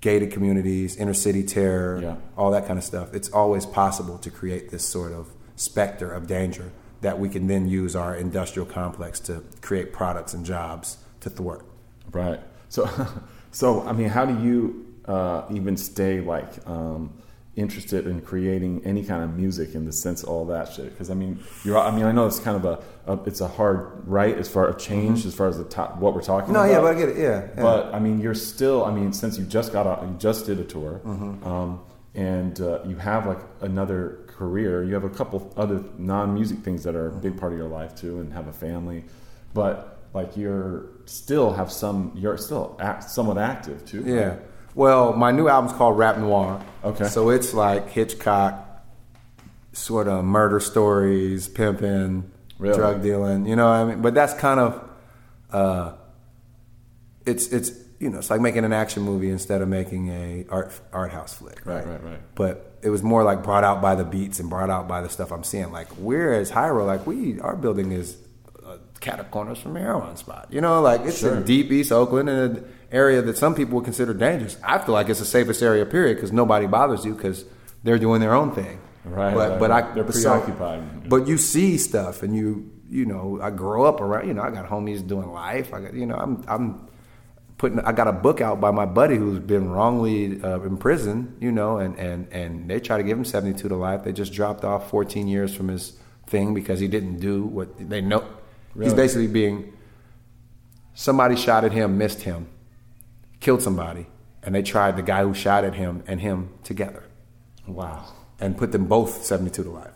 [0.00, 2.16] gated communities, inner city terror, Yeah.
[2.36, 6.26] all that kind of stuff, it's always possible to create this sort of specter of
[6.26, 6.70] danger
[7.00, 11.64] that we can then use our industrial complex to create products and jobs to thwart.
[12.12, 12.40] Right.
[12.68, 12.88] So,
[13.52, 17.12] so I mean, how do you uh, even stay like um,
[17.56, 20.90] interested in creating any kind of music in the sense of all that shit?
[20.90, 21.78] Because I mean, you're.
[21.78, 24.68] I mean, I know it's kind of a, a it's a hard right as far
[24.68, 26.52] as change as far as the top what we're talking Mm-hmm.
[26.54, 26.72] No, about.
[26.72, 27.16] yeah, but I get it.
[27.16, 27.62] Yeah, yeah.
[27.62, 28.84] But I mean, you're still.
[28.84, 31.46] I mean, since you just got out, you just did a tour, Mm-hmm.
[31.46, 31.80] um,
[32.14, 34.84] and uh, you have like another career.
[34.84, 37.94] You have a couple other non-music things that are a big part of your life
[37.96, 39.04] too, and have a family.
[39.54, 42.12] But like you're still have some.
[42.14, 44.02] You're still act, somewhat active too.
[44.02, 44.38] right?
[44.76, 46.62] Well, my new album's called Rap Noir.
[46.84, 47.06] Okay.
[47.08, 48.84] So it's like Hitchcock,
[49.72, 52.76] sort of murder stories, pimping, Really?
[52.76, 53.46] drug dealing.
[53.46, 54.02] You know what I mean?
[54.02, 54.88] But that's kind of,
[55.50, 55.92] uh,
[57.24, 60.78] it's it's you know it's like making an action movie instead of making a art
[60.92, 61.64] art house flick.
[61.64, 61.92] Right, Right.
[61.94, 62.20] right, right.
[62.34, 65.08] But it was more like brought out by the beats and brought out by the
[65.08, 65.72] stuff I'm seeing.
[65.72, 68.16] Like we're as Hiero, like we our building is
[69.06, 70.46] cat corners from a heroin spot.
[70.50, 71.36] You know, like it's Sure.
[71.36, 74.56] in deep East Oakland in an area that some people would consider dangerous.
[74.64, 77.44] I feel like it's the safest area, period, because nobody bothers you because
[77.84, 78.78] they're doing their own thing.
[79.04, 79.70] Right, But right, but.
[79.70, 81.08] I They're so- preoccupied.
[81.08, 84.26] but you see stuff, and you you know I grow up around.
[84.28, 85.72] You know I got homies doing life.
[85.72, 86.66] I got you know I'm I'm
[87.58, 87.78] putting.
[87.80, 91.36] I got a book out by my buddy who's been wrongly uh, in prison.
[91.40, 94.02] You know, and and and they try to give him 72 to life.
[94.02, 95.96] They just dropped off 14 years from his
[96.26, 98.24] thing because he didn't do what they know.
[98.80, 99.72] He's basically being
[100.94, 102.48] somebody shot at him, missed him,
[103.40, 104.06] killed somebody,
[104.42, 107.04] and they tried the guy who shot at him and him together
[107.66, 108.04] Wow.
[108.40, 109.90] and put them both 72 to life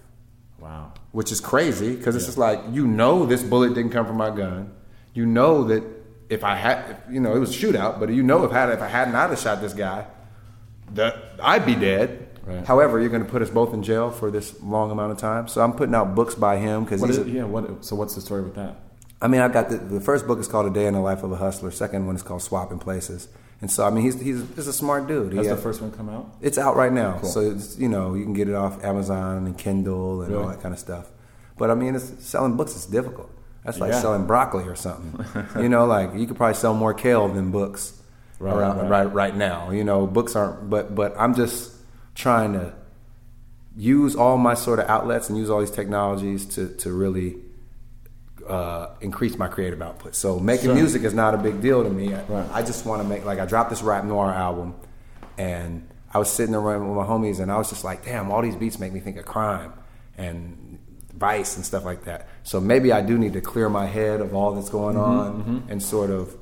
[0.58, 0.92] Wow.
[1.12, 4.30] which is crazy because it's just like you know this bullet didn't come from my
[4.30, 4.72] gun.
[5.14, 5.82] You know that
[6.28, 8.60] if I had, if, you know, it was a shootout, but you know if I
[8.60, 10.06] had, if I had not have shot this guy,
[10.94, 12.28] that I'd be dead.
[12.44, 12.64] Right.
[12.66, 15.46] However, you're going to put us both in jail for this long amount of time.
[15.48, 17.18] So I'm putting out books by him because he's.
[17.18, 17.44] is, yeah.
[17.44, 17.84] What?
[17.84, 18.76] So what's the story with that?
[19.22, 21.22] I mean, I've got the, the first book is called A Day in the Life
[21.22, 21.70] of a Hustler.
[21.70, 23.28] Second one is called Swapping Places.
[23.60, 25.34] And so I mean, he's he's, he's a smart dude.
[25.34, 26.34] Has the first one come out?
[26.40, 27.28] it's out right now, Cool.
[27.28, 30.62] so it's, you know you can get it off Amazon and Kindle and all that
[30.62, 31.08] kind of stuff.
[31.58, 33.30] But I mean, it's, selling books is difficult.
[33.66, 34.00] That's like Yeah.
[34.00, 35.62] selling broccoli or something.
[35.62, 37.92] you know, like you could probably sell more kale than books
[38.38, 38.88] Right, around right.
[38.88, 39.12] right.
[39.12, 39.70] right now.
[39.70, 40.70] You know, books aren't.
[40.70, 41.74] But but I'm just
[42.14, 42.72] trying to
[43.76, 47.36] use all my sort of outlets and use all these technologies to to really
[48.48, 50.14] uh, increase my creative output.
[50.14, 50.74] So making Sure.
[50.74, 52.14] music is not a big deal to me.
[52.14, 52.48] I, Right.
[52.52, 54.74] I just want to make like I dropped this rap noir album,
[55.38, 58.42] and I was sitting around with my homies, and I was just like, damn, all
[58.42, 59.72] these beats make me think of crime
[60.18, 60.78] and
[61.14, 62.28] vice and stuff like that.
[62.42, 65.64] So maybe I do need to clear my head of all that's going Mm-hmm, on
[65.68, 66.36] and sort of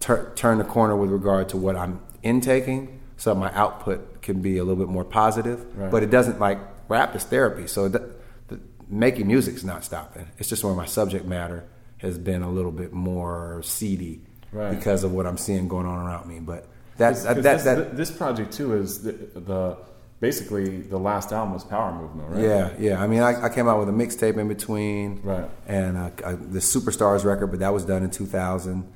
[0.00, 4.58] tur- turn the corner with regard to what I'm intaking, so my output can be
[4.58, 5.64] a little bit more positive.
[5.76, 5.90] Right.
[5.90, 6.58] But it doesn't like
[6.88, 8.12] rap is therapy, so the,
[8.48, 10.26] the, making music's not stopping.
[10.38, 11.64] It's just where my subject matter
[11.98, 14.20] has been a little bit more seedy
[14.52, 14.70] Right.
[14.76, 16.38] because of what I'm seeing going on around me.
[16.40, 19.76] But that's that, 'Cause that, this, that this project too is the, the
[20.20, 22.42] basically the last album was Power Movement, right?
[22.42, 23.02] Yeah, yeah.
[23.02, 25.50] I mean, I, I came out with a mixtape in between, Right.
[25.66, 28.90] And uh, I, the Superstars record, but that was done in 2000,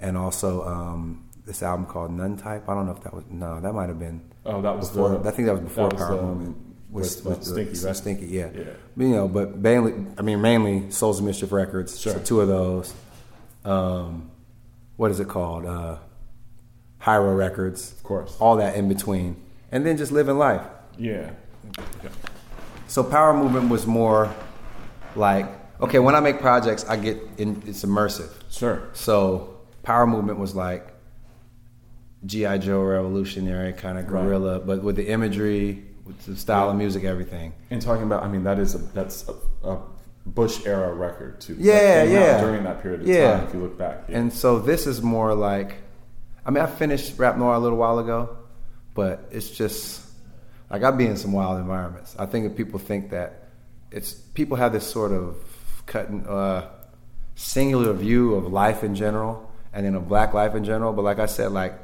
[0.00, 2.68] and also um, this album called None Type.
[2.68, 4.22] I don't know if that was no, that might have been.
[4.46, 5.10] Oh, that was before.
[5.18, 6.56] the- I think that was before that was Power the, Movement.
[6.56, 7.96] um, with, uh, the- Stinky, right?
[7.96, 8.50] Stinky, yeah.
[8.54, 8.64] Yeah.
[8.96, 11.98] But, you know, but mainly, I mean, mainly Souls of Mischief Records.
[12.00, 12.14] Sure.
[12.14, 12.94] So two of those.
[13.64, 14.30] Um,
[14.96, 15.66] what is it called?
[15.66, 15.96] Uh,
[17.00, 17.92] Hiero Records.
[17.92, 18.36] Of course.
[18.40, 19.36] All that in between,
[19.72, 20.62] and then just living life.
[20.96, 21.30] Yeah.
[21.98, 22.08] Okay.
[22.86, 24.32] So power movement was more
[25.16, 25.46] like
[25.80, 28.30] okay, when I make projects, I get in, it's immersive.
[28.50, 28.88] Sure.
[28.92, 30.93] So power movement was like
[32.26, 34.22] GI Joe revolutionary kind of Right.
[34.24, 37.52] guerrilla, but with the imagery, with the style of music, everything.
[37.70, 39.78] And talking about, I mean, that is a, that's a, a
[40.26, 41.56] Bush era record too.
[41.58, 42.40] Yeah, yeah.
[42.40, 43.36] During that period of Yeah.
[43.38, 44.04] time, if you look back.
[44.08, 44.18] Yeah.
[44.18, 45.76] And so this is more like,
[46.46, 48.36] I mean, I finished Rap Noir a little while ago,
[48.94, 50.02] but it's just
[50.70, 52.16] like I be in some wild environments.
[52.18, 53.48] I think if people think that
[53.90, 55.36] it's people have this sort of
[55.86, 56.68] cutting uh,
[57.34, 60.92] singular view of life in general, and then of Black life in general.
[60.92, 61.74] But like I said, like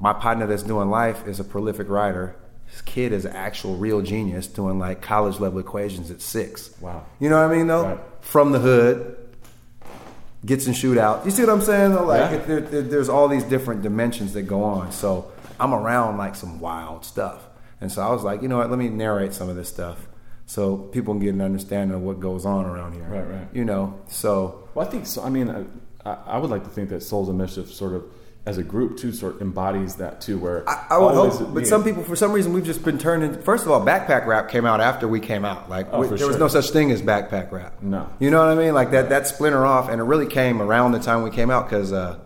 [0.00, 2.34] my partner that's doing life is a prolific writer.
[2.66, 6.70] His kid is an actual real genius doing like college level equations at six.
[6.80, 7.04] Wow.
[7.18, 7.84] You know what I mean though?
[7.84, 7.98] Right.
[8.20, 9.16] From the hood,
[10.46, 11.24] gets in shootout.
[11.24, 11.92] You see what I'm saying?
[11.92, 12.04] Though?
[12.04, 12.36] Like Yeah.
[12.38, 14.92] it, there, there- there's all these different dimensions that go on.
[14.92, 17.42] So I'm around like some wild stuff,
[17.80, 18.70] and so I was like, you know what?
[18.70, 20.06] Let me narrate some of this stuff
[20.46, 23.04] so people can get an understanding of what goes on around here.
[23.04, 23.48] Right, right.
[23.52, 25.22] You know, so Well, I think so.
[25.22, 25.50] I mean,
[26.04, 28.04] I, I would like to think that Souls of Mischief sort of,
[28.46, 30.38] as a group, too, sort of embodies that too.
[30.38, 33.22] Where I, I would hope, but some people, for some reason, we've just been turned
[33.22, 33.38] into.
[33.42, 35.68] First of all, backpack rap came out after we came out.
[35.68, 37.82] Like Oh, we- there was no such thing as backpack rap.
[37.82, 38.08] No.
[38.18, 38.72] you know what I mean?
[38.74, 41.68] Like that that splinter off, and it really came around the time we came out
[41.68, 42.18] because uh,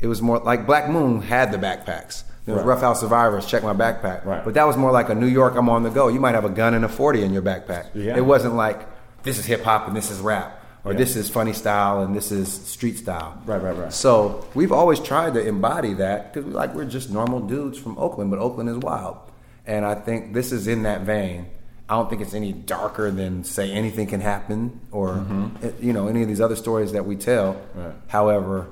[0.00, 2.24] it was more like Black Moon had the backpacks.
[2.44, 2.70] There was Right.
[2.70, 4.24] Rough House Survivors, check my backpack.
[4.24, 4.44] Right.
[4.44, 6.08] But that was more like a New York, I'm on the go.
[6.08, 7.86] You might have a gun and a 40 in your backpack.
[7.94, 8.16] Yeah.
[8.16, 8.84] It wasn't like
[9.22, 10.98] this is hip hop and this is rap, or Yeah.
[10.98, 13.38] this is funny style and this is street style.
[13.46, 13.92] Right, right, right.
[13.92, 17.96] So we've always tried to embody that because we like we're just normal dudes from
[17.98, 19.16] Oakland, but Oakland is wild,
[19.66, 21.46] and I think this is in that vein.
[21.88, 25.24] I don't think it's any darker than say anything can happen or
[25.62, 27.54] eh, you know any of these other stories that we tell.
[27.54, 27.80] Mm-hmm.
[27.80, 27.94] Right.
[28.08, 28.68] However,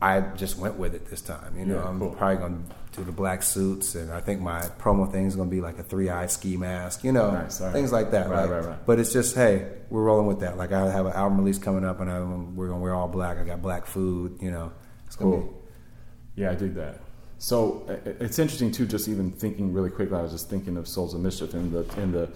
[0.00, 1.58] I just went with it this time.
[1.58, 2.10] You know, Yeah, I'm cool.
[2.10, 2.58] probably gonna
[2.96, 5.82] do the black suits, and I think my promo thing is gonna be like a
[5.82, 7.02] three eye ski mask.
[7.02, 7.72] You know, Nice, right.
[7.72, 8.28] things like that.
[8.30, 8.86] Right, like- right, right.
[8.86, 10.56] But it's just hey, we're rolling with that.
[10.56, 13.38] Like I have an album release coming up, and I'm, we're gonna wear all black.
[13.38, 14.38] I got black food.
[14.40, 14.72] You know,
[15.06, 15.42] it's gonna be.
[15.42, 15.62] Cool.
[16.36, 17.00] Yeah, I dig that.
[17.40, 18.86] So it's interesting too.
[18.86, 22.00] Just even thinking really quickly, I was just thinking of Souls of Mischief and the
[22.00, 22.28] in the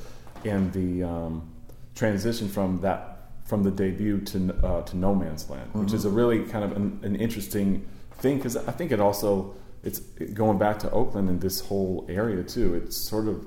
[0.44, 1.48] and the um,
[1.94, 3.11] transition from that
[3.52, 6.72] from the debut to uh, to No Man's Land, which is a really kind of
[6.74, 11.38] an, an interesting thing because I think it also it's going back to Oakland and
[11.38, 12.74] this whole area too.
[12.74, 13.44] It sort of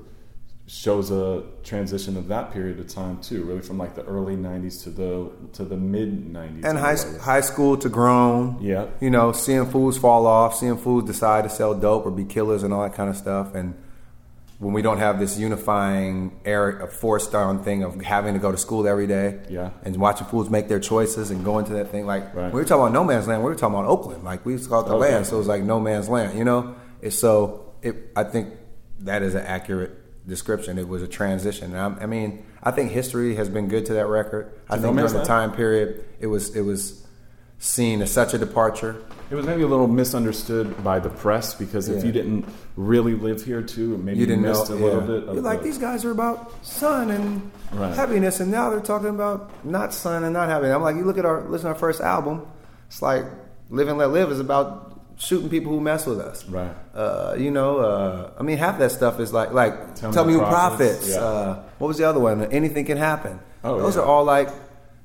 [0.68, 4.84] shows a transition of that period of time too, really from like the early '90s
[4.84, 6.64] to the to the mid '90s.
[6.64, 8.58] and high high school to grown.
[8.62, 8.86] Yeah.
[9.00, 12.62] You know, seeing fools fall off, seeing fools decide to sell dope or be killers
[12.62, 13.74] and all that kind of stuff, and
[14.58, 18.56] when we don't have this unifying area, forced on thing of having to go to
[18.56, 19.70] school every day, Yeah.
[19.82, 22.06] and watching fools make their choices and go into that thing.
[22.06, 22.52] Like Right.
[22.52, 24.24] we were talking about no man's land, we were talking about Oakland.
[24.24, 25.12] Like we used to call it the Okay.
[25.12, 26.38] land, so it was like no man's land.
[26.38, 28.10] You know, it's so it.
[28.16, 28.48] I think
[29.00, 29.92] that is an accurate
[30.26, 30.78] description.
[30.78, 31.74] It was a transition.
[31.76, 34.50] And I, I mean, I think history has been good to that record.
[34.70, 37.05] I To think No during the time period, it was it was
[37.58, 38.96] seen as such a departure.
[39.30, 42.04] It was maybe a little misunderstood by the press because if Yeah.
[42.06, 42.44] you didn't
[42.76, 44.50] really live here too, maybe You didn't know.
[44.50, 45.06] missed a little yeah.
[45.06, 45.28] bit.
[45.28, 47.92] Of You're like the- these guys are about sun and Right.
[47.94, 50.74] happiness, and now they're talking about not sun and not happiness.
[50.76, 52.42] I'm like, you look at our listen to our first album.
[52.88, 53.24] It's like
[53.70, 56.44] "Live and Let Live" is about shooting people who mess with us.
[56.48, 56.70] Right.
[56.94, 60.34] Uh, you know, uh, I mean, half that stuff is like like Tell tell, Me
[60.34, 61.08] me who Prophets, profits.
[61.16, 61.20] yeah.
[61.20, 62.44] Uh, what was the other one?
[62.52, 63.40] Anything can happen.
[63.64, 64.02] Oh, those yeah.
[64.02, 64.50] are all like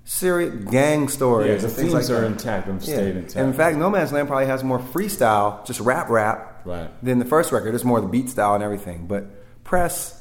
[0.04, 1.48] serious gang stories.
[1.50, 2.28] Yeah, the and things like themes are that.
[2.28, 2.68] intact.
[2.68, 2.94] Them Yeah.
[2.96, 3.36] stayed intact.
[3.36, 6.90] And in fact, No Man's Land probably has more freestyle, just rap rap, Right.
[7.04, 7.74] than the first record.
[7.76, 9.06] It's more the beat style and everything.
[9.08, 9.26] But
[9.64, 10.20] Press,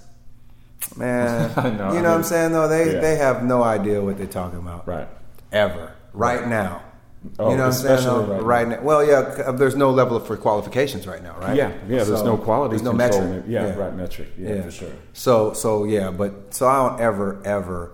[0.96, 2.52] man, know, you know I what I'm saying?
[2.52, 3.00] Though they yeah.
[3.00, 5.08] they have no idea what they're talking about, right.
[5.52, 6.82] Ever, right now.
[7.38, 8.04] Oh, you know what I'm saying?
[8.04, 8.40] though?
[8.40, 8.80] right now.
[8.80, 11.54] Well, yeah, uh, there's no level for qualifications right now, right?
[11.54, 12.04] Yeah, yeah.
[12.04, 13.22] There's no quality There's no control.
[13.26, 13.44] metric.
[13.46, 13.94] Yeah, right.
[13.94, 14.28] Metric.
[14.38, 14.88] Yeah, for sure.
[15.12, 17.92] So so yeah, but so I don't ever ever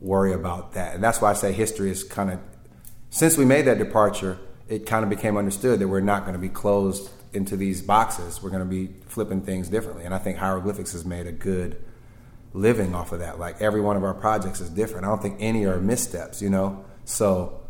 [0.00, 2.38] worry about that, and that's why I say history is kind of
[3.10, 4.38] since we made that departure,
[4.68, 8.42] it kind of became understood that we're not going to be closed into these boxes.
[8.42, 11.82] We're going to be flipping things differently, and I think hieroglyphics has made a good
[12.54, 13.38] living off of that.
[13.38, 15.04] Like every one of our projects is different.
[15.06, 16.84] I don't think any are missteps, you know.
[17.04, 17.60] So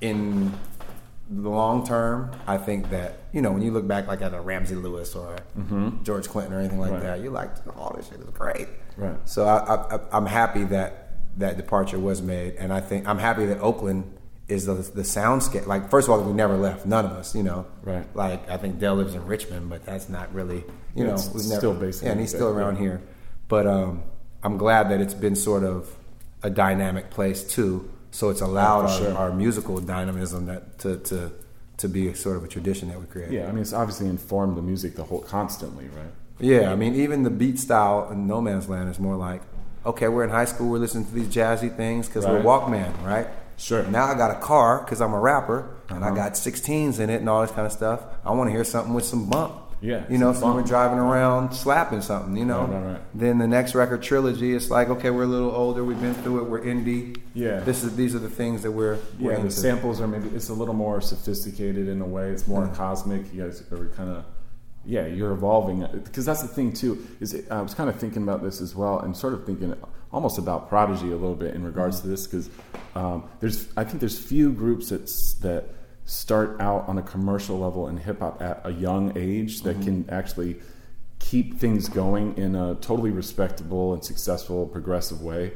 [0.00, 0.52] in
[1.30, 4.40] the long term, I think that you know when you look back like at a
[4.40, 5.36] Ramsey Lewis or
[6.02, 7.06] George Clinton or anything like Mm-hmm.
[7.06, 7.16] Right.
[7.16, 8.68] that, you're like, oh, this shit is great.
[8.96, 9.16] Right.
[9.24, 11.01] So I, I, I'm happy that
[11.36, 14.04] that departure was made, and I think I'm happy that Oakland
[14.48, 15.66] is the the soundscape.
[15.66, 17.66] Like first of all, we never left, none of us, you know.
[17.82, 18.04] Right.
[18.14, 20.64] Like I think Del lives in Richmond, but that's not really, you
[20.94, 21.86] Yeah, know, it's we've still never.
[21.86, 22.82] basically yeah, and he's still around yeah.
[22.82, 23.02] here,
[23.48, 24.02] but um,
[24.42, 25.94] I'm glad that it's been sort of
[26.42, 27.90] a dynamic place too.
[28.10, 29.14] So it's allowed for our, sure.
[29.16, 31.32] our musical dynamism that to, to
[31.78, 33.30] to be sort of a tradition that we create.
[33.30, 36.12] Yeah, I mean, it's obviously informed the music the whole constantly, right?
[36.38, 39.42] Yeah, I mean, even the beat style in No Man's Land is more like,
[39.84, 42.34] okay, we're in high school, we're listening to these jazzy things because Right.
[42.34, 43.26] we're Walkman, right?
[43.56, 43.82] Sure.
[43.84, 46.12] Now I got a car because I'm a rapper and Uh-huh.
[46.12, 48.00] I got 16s in it and all this kind of stuff.
[48.24, 49.54] I want to hear something with some bump.
[49.84, 52.60] Yeah, You know, so we're driving around slapping something, you know?
[52.60, 53.00] Right, right, right.
[53.14, 56.38] Then the next record trilogy, it's like, okay, we're a little older, we've been through
[56.44, 57.16] it, we're indie.
[57.34, 57.58] Yeah.
[57.60, 59.50] This is these are the things that we're, we're Yeah, the into.
[59.50, 62.30] samples are maybe it's a little more sophisticated in a way.
[62.30, 63.34] It's more cosmic.
[63.34, 64.24] You guys are kind of
[64.84, 67.06] yeah, you're evolving because that's the thing too.
[67.20, 69.74] Is I was kind of thinking about this as well, and sort of thinking
[70.12, 72.50] almost about Prodigy a little bit in regards to this because
[72.94, 75.06] um, there's I think there's few groups that
[75.42, 75.68] that
[76.04, 80.08] start out on a commercial level in hip hop at a young age that can
[80.10, 80.56] actually
[81.20, 85.52] keep things going in a totally respectable and successful progressive way.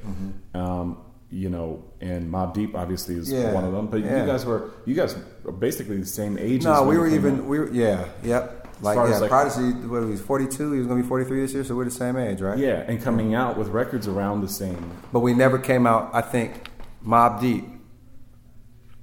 [0.54, 0.98] Um,
[1.30, 3.88] you know, and Mobb Deep obviously is Yeah, one of them.
[3.88, 4.20] But yeah.
[4.20, 6.64] you guys were you guys were basically the same age.
[6.64, 7.40] No, we were even.
[7.40, 7.44] out.
[7.44, 8.65] We were, yeah, yep.
[8.80, 9.72] Like yeah, like- Prodigy.
[9.86, 10.72] What he was 42.
[10.72, 12.58] He was going to be 43 this year, so we're the same age, right?
[12.58, 14.90] yeah, and coming out with records around the same.
[15.12, 16.10] But we never came out.
[16.12, 16.68] I think
[17.04, 17.64] Mobb Deep,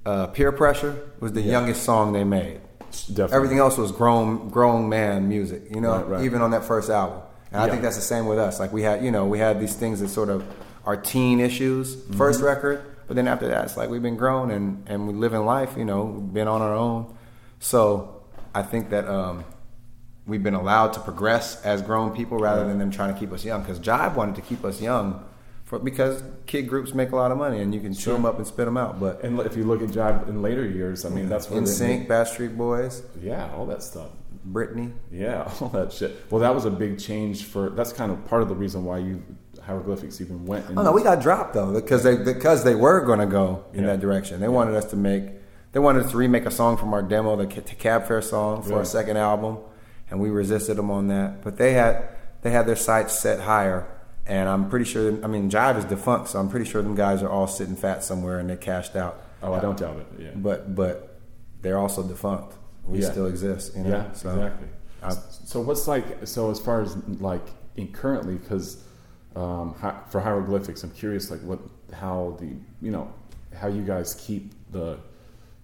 [0.06, 1.52] uh, Peer Pressure was the Yeah.
[1.52, 2.60] youngest song they made.
[3.08, 3.34] Definitely.
[3.36, 6.24] Everything else was grown grown man music, you know, Right, right.
[6.24, 7.20] even on that first album.
[7.50, 8.58] And I think that's the same with us.
[8.60, 10.44] Like we had, you know, we had these things that sort of
[10.84, 12.46] are teen issues, first Mm-hmm.
[12.48, 15.44] record, but then after that, it's like we've been grown and, and we live in
[15.44, 17.12] life, you know, been on our own.
[17.58, 18.22] So
[18.54, 19.44] I think that um,
[20.26, 23.44] we've been allowed to progress as grown people rather than them trying to keep us
[23.44, 23.60] young.
[23.62, 25.22] Because Jive wanted to keep us young
[25.64, 28.38] for, because kid groups make a lot of money and you can chew them up
[28.38, 28.98] and spit them out.
[29.00, 32.06] But And if you look at Jive in later years, I mean that's where NSYNC,
[32.06, 34.08] Backstreet Boys, yeah, all that stuff.
[34.50, 34.92] Britney.
[35.10, 36.16] Yeah, all that shit.
[36.30, 37.70] Well, that was a big change for.
[37.70, 39.22] That's kind of part of the reason why you
[39.62, 40.68] hieroglyphics even went.
[40.68, 43.64] In Oh no, we got dropped though because they because they were going to go
[43.72, 43.86] in Yeah.
[43.92, 44.40] that direction.
[44.40, 45.24] They wanted us to make
[45.72, 48.62] they wanted us to remake a song from our demo, the Ca- Cab Fare song,
[48.62, 48.76] for Yeah.
[48.76, 49.58] our second album,
[50.10, 51.42] and we resisted them on that.
[51.42, 52.08] But they had
[52.42, 53.86] they had their sights set higher,
[54.26, 55.22] and I'm pretty sure.
[55.24, 58.04] I mean, Jive is defunct, so I'm pretty sure them guys are all sitting fat
[58.04, 59.22] somewhere and they cashed out.
[59.42, 60.06] oh, I don't doubt it.
[60.18, 61.18] Yeah, But but
[61.62, 62.54] they're also defunct.
[62.86, 63.10] We Yeah.
[63.10, 63.74] still exist.
[63.76, 63.88] You know?
[63.90, 64.68] yeah, so, exactly.
[65.02, 65.10] I-
[65.44, 66.26] so what's like?
[66.26, 67.46] So as far as like
[67.76, 68.82] in currently, because
[69.36, 69.74] um,
[70.10, 71.58] for hieroglyphics, I'm curious, like what,
[71.92, 72.46] how the,
[72.80, 73.12] you know,
[73.52, 74.98] how you guys keep the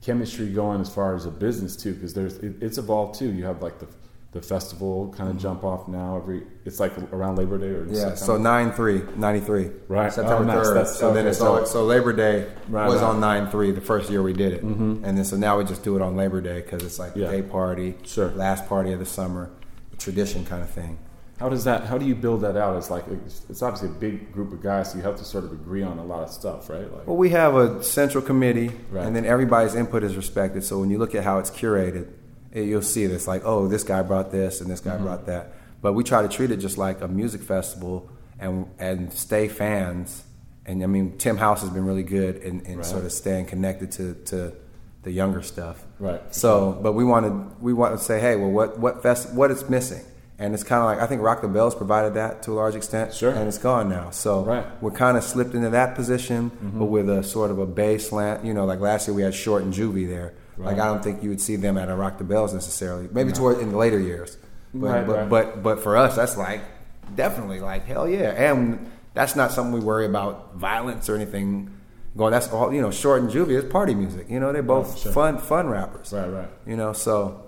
[0.02, 3.30] chemistry going as far as a business too, because there's it, it's evolved too.
[3.30, 3.86] You have like the
[4.32, 6.44] the festival kind of jump off now every.
[6.64, 9.70] It's like around Labor Day or Yeah, so 9 3, 93.
[9.88, 10.12] Right.
[10.12, 10.66] September Oh, nice.
[10.68, 10.74] 3rd.
[10.74, 13.80] That's- so then it's so- all, so Labor Day Right, was on 9 3 the
[13.80, 14.64] first year we did it.
[14.64, 15.04] Mm-hmm.
[15.04, 17.26] And then so now we just do it on Labor Day because it's like Yeah.
[17.30, 18.28] the day party, Sure.
[18.36, 19.50] last party of the summer,
[19.98, 20.98] tradition kind of thing.
[21.40, 21.84] How does that?
[21.84, 22.76] How do you build that out?
[22.76, 25.42] It's like it's, it's obviously a big group of guys, so you have to sort
[25.44, 26.82] of agree on a lot of stuff, right?
[26.92, 29.06] Like, Well, we have a central committee, Right.
[29.06, 30.62] and then everybody's input is respected.
[30.64, 32.08] So when you look at how it's curated,
[32.52, 34.90] it, you'll see this like, oh, this guy brought this and this Mm-hmm.
[34.98, 35.52] guy brought that.
[35.82, 40.24] But we try to treat it just like a music festival and and stay fans.
[40.66, 42.86] And I mean, Tim House has been really good in, in Right.
[42.86, 44.52] sort of staying connected to, to
[45.02, 45.82] the younger stuff.
[45.98, 46.20] Right.
[46.34, 47.32] So, but we wanted
[47.62, 50.04] we want to say, hey, well, what what fest what is missing?
[50.38, 52.74] And it's kind of like I think Rock the Bells provided that to a large
[52.74, 53.30] extent, Sure.
[53.30, 54.10] and it's gone now.
[54.10, 54.64] So Right.
[54.64, 54.84] Mm-hmm.
[54.84, 58.44] we're kind of slipped into that position, but with a sort of a bass slant.
[58.44, 60.34] You know, like last year we had Short and Juvie there.
[60.66, 63.08] Like I don't think you would see them at a Rock the Bells necessarily.
[63.12, 64.36] Maybe toward in the later years.
[64.72, 65.28] But Right, but, right.
[65.28, 66.60] but but for us, that's like
[67.16, 71.70] definitely like hell yeah, and that's not something we worry about violence or anything.
[72.16, 72.90] Going, that's all you know.
[72.90, 74.28] Short and Juvie is party music.
[74.28, 75.12] You know, they're both Right, sure.
[75.12, 76.12] fun fun rappers.
[76.12, 76.48] Right, right.
[76.66, 77.46] You know, so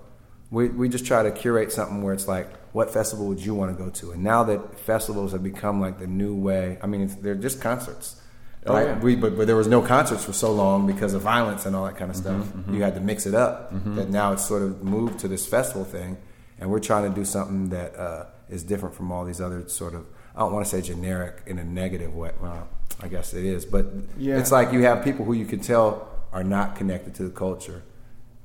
[0.51, 3.75] we we just try to curate something where it's like, what festival would you want
[3.77, 4.11] to go to?
[4.11, 7.61] And now that festivals have become like the new way, I mean, it's, they're just
[7.61, 8.21] concerts.
[8.65, 8.87] Oh, right?
[8.87, 8.99] yeah.
[8.99, 11.85] We but, but there was no concerts for so long because of violence and all
[11.85, 12.45] that kind of stuff.
[12.45, 13.71] Mm-hmm, You had to mix it up.
[13.95, 16.17] That now it's sort of moved to this festival thing,
[16.59, 19.93] and we're trying to do something that uh, is different from all these other sort
[19.95, 20.05] of.
[20.35, 22.31] I don't want to say generic in a negative way.
[22.41, 22.67] Well,
[23.01, 23.85] I guess it is, but
[24.17, 24.37] Yeah.
[24.39, 27.83] it's like you have people who you can tell are not connected to the culture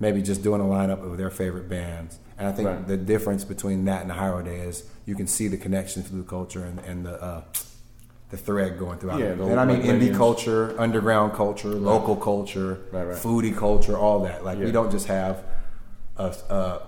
[0.01, 2.21] maybe just doing a lineup of their favorite bands.
[2.39, 2.87] And I think Right.
[2.87, 6.15] the difference between that and the Hiero Day is you can see the connection to
[6.15, 7.41] the culture and, and the uh,
[8.31, 9.21] the thread going throughout.
[9.21, 13.17] Yeah, and I mean like indie culture, underground culture, local culture, Right, right.
[13.17, 14.45] foodie culture, all that.
[14.45, 14.67] Like Yeah.
[14.67, 15.43] we don't just have
[16.17, 16.83] a, a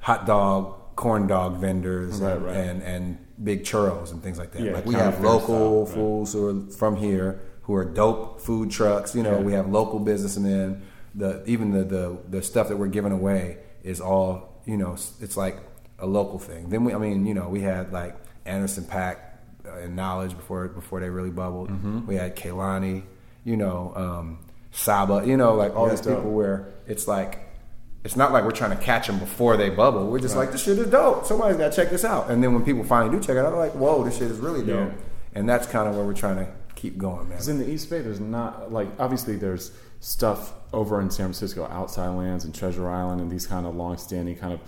[0.00, 2.56] hot dog, corn dog vendors Right, and, right.
[2.56, 4.62] and and big churros and things like that.
[4.62, 5.94] Yeah, like we have local style, right.
[5.94, 9.14] fools who are from here who are dope food trucks.
[9.14, 10.82] You know, we have local businessmen.
[11.14, 14.96] The even the, the the stuff that we're giving away is all you know.
[15.20, 15.58] It's like
[15.98, 16.70] a local thing.
[16.70, 19.16] Then we, I mean, you know, we had like Anderson .Paak
[19.76, 21.70] and Knxwledge before before they really bubbled.
[21.70, 22.06] Mm-hmm.
[22.06, 23.02] We had Kehlani,
[23.44, 24.38] you know, um,
[24.72, 26.16] Saba, you know, like all Yeah, these dope.
[26.18, 27.44] people where it's like.
[28.04, 30.06] It's not like we're trying to catch them before they bubble.
[30.06, 31.26] We're just like, this shit is dope.
[31.26, 32.30] Somebody's got to check this out.
[32.30, 34.38] And then when people finally do check it out, they're like, whoa, this shit is
[34.38, 34.92] really dope.
[34.92, 34.98] Yeah.
[35.34, 37.30] And that's kind of where we're trying to keep going, man.
[37.30, 41.66] Because in the East Bay, there's not like obviously there's stuff over in San Francisco,
[41.66, 44.60] outside lands and Treasure Island, and these kind of long-standing, kind of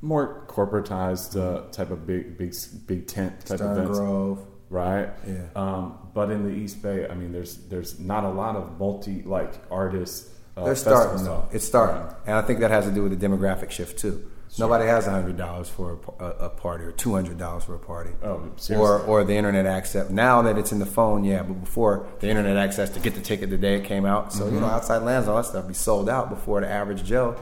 [0.00, 2.54] more corporatized uh, type of big, big,
[2.86, 4.46] big tent type Stern events, Grove.
[4.70, 5.10] right?
[5.26, 5.46] Yeah.
[5.56, 9.22] Um, but in the East Bay, I mean, there's there's not a lot of multi
[9.22, 10.34] like artists.
[10.56, 11.48] Uh, They're starting though.
[11.52, 14.30] It's starting, and I think that has to do with the demographic shift too.
[14.58, 17.78] Nobody has hundred dollars for a, a, a party or two hundred dollars for a
[17.78, 18.10] party.
[18.22, 19.06] Oh, or seriously?
[19.06, 20.08] or the internet access.
[20.10, 23.20] Now that it's in the phone, yeah, but before the internet access to get the
[23.20, 24.32] ticket the day it came out.
[24.32, 27.36] So you know, outside lands, all that stuff be sold out before the average Joe.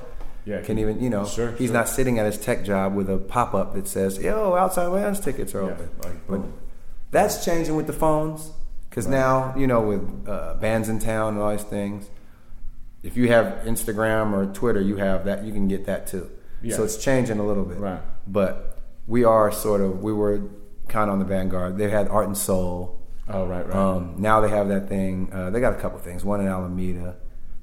[0.46, 1.74] Yeah, can even you know Sure, he's sure.
[1.74, 5.20] not sitting at his tech job with a pop up that says yo outside lands
[5.20, 5.90] tickets are Yeah, open.
[6.04, 6.40] like, but
[7.10, 8.52] that's changing with the phones
[8.88, 12.08] because now you know with uh, Bandsintown and all these things
[13.02, 15.44] if you have Instagram or Twitter, you have that.
[15.44, 16.28] You can get that too.
[16.60, 16.74] Yeah.
[16.74, 17.78] So it's changing a little bit.
[17.78, 18.00] Right.
[18.26, 20.40] But we are sort of we were
[20.88, 21.78] kind of on the vanguard.
[21.78, 23.00] They had Art and Soul.
[23.28, 23.76] Oh, right, right.
[23.76, 25.28] Um, now they have that thing.
[25.32, 26.24] Uh, they got a couple things.
[26.24, 27.14] One in Alameda.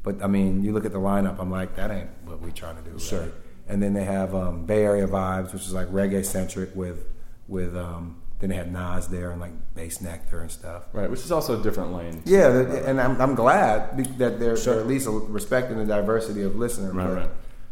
[0.04, 1.40] But I mean, you look at the lineup.
[1.40, 3.00] I'm like, that ain't what we trying to do.
[3.00, 3.30] Sure.
[3.68, 7.06] And then they have um, Bay Area vibes, which is like reggae centric with
[7.48, 7.76] with.
[7.76, 10.84] Um, then they had Nas there and like Bassnectar and stuff.
[10.92, 12.22] right, which is also a different lane.
[12.26, 14.74] Yeah, th- and I'm, I'm glad that they're, Sure.
[14.74, 16.94] they're at least respecting the diversity of listeners.
[16.94, 17.30] Right, right.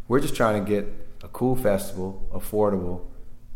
[0.07, 0.88] We're just trying to get
[1.23, 3.01] a cool festival, affordable,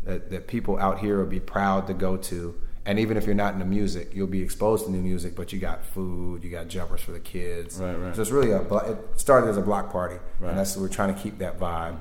[0.04, 2.54] that, that people out here will be proud to go to.
[2.86, 5.58] And even if you're not into music, you'll be exposed to new music, but you
[5.58, 7.80] got food, you got jumpers for the kids.
[7.80, 8.14] Right, right.
[8.14, 10.14] So it's really a, it started as a block party.
[10.14, 10.22] Right.
[10.22, 10.44] Mm-hmm.
[10.46, 11.96] And that's, we're trying to keep that vibe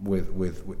[0.00, 0.78] with, with, with,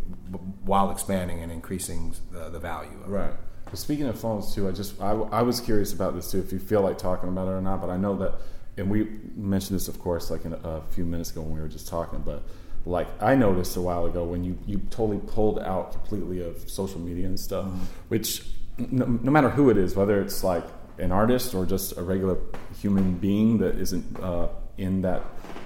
[0.64, 3.16] while expanding and increasing the, the value of it.
[3.16, 3.32] Right.
[3.66, 6.40] Well, speaking of phones too, I just I, I was curious about this too.
[6.40, 8.34] If you feel like talking about it or not, but I know that,
[8.76, 11.60] and we mentioned this, of course, like in a, a few minutes ago when we
[11.60, 12.20] were just talking.
[12.20, 12.42] But
[12.86, 17.00] like I noticed a while ago when you you totally pulled out completely of social
[17.00, 17.66] media and stuff,
[18.08, 18.46] which
[18.78, 20.64] no, no matter who it is, whether it's like
[20.98, 22.38] an artist or just a regular
[22.80, 24.48] human being that isn't uh,
[24.78, 25.22] in that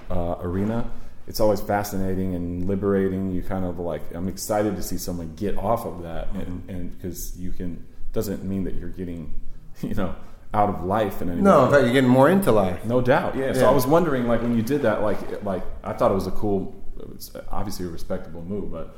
[0.09, 0.89] uh, arena.
[1.27, 3.31] It's always fascinating and liberating.
[3.31, 6.97] You kind of like, I'm excited to see someone get off of that, and and
[6.97, 9.39] because you can doesn't mean that you're getting,
[9.81, 10.15] you know,
[10.55, 11.65] out of life in any No, way.
[11.65, 12.83] in fact, you're getting more into life.
[12.85, 13.53] No doubt, yeah.
[13.53, 16.25] So I was wondering, like, when you did that, like, like I thought it was
[16.25, 16.73] a cool,
[17.13, 18.97] it's obviously a respectable move, but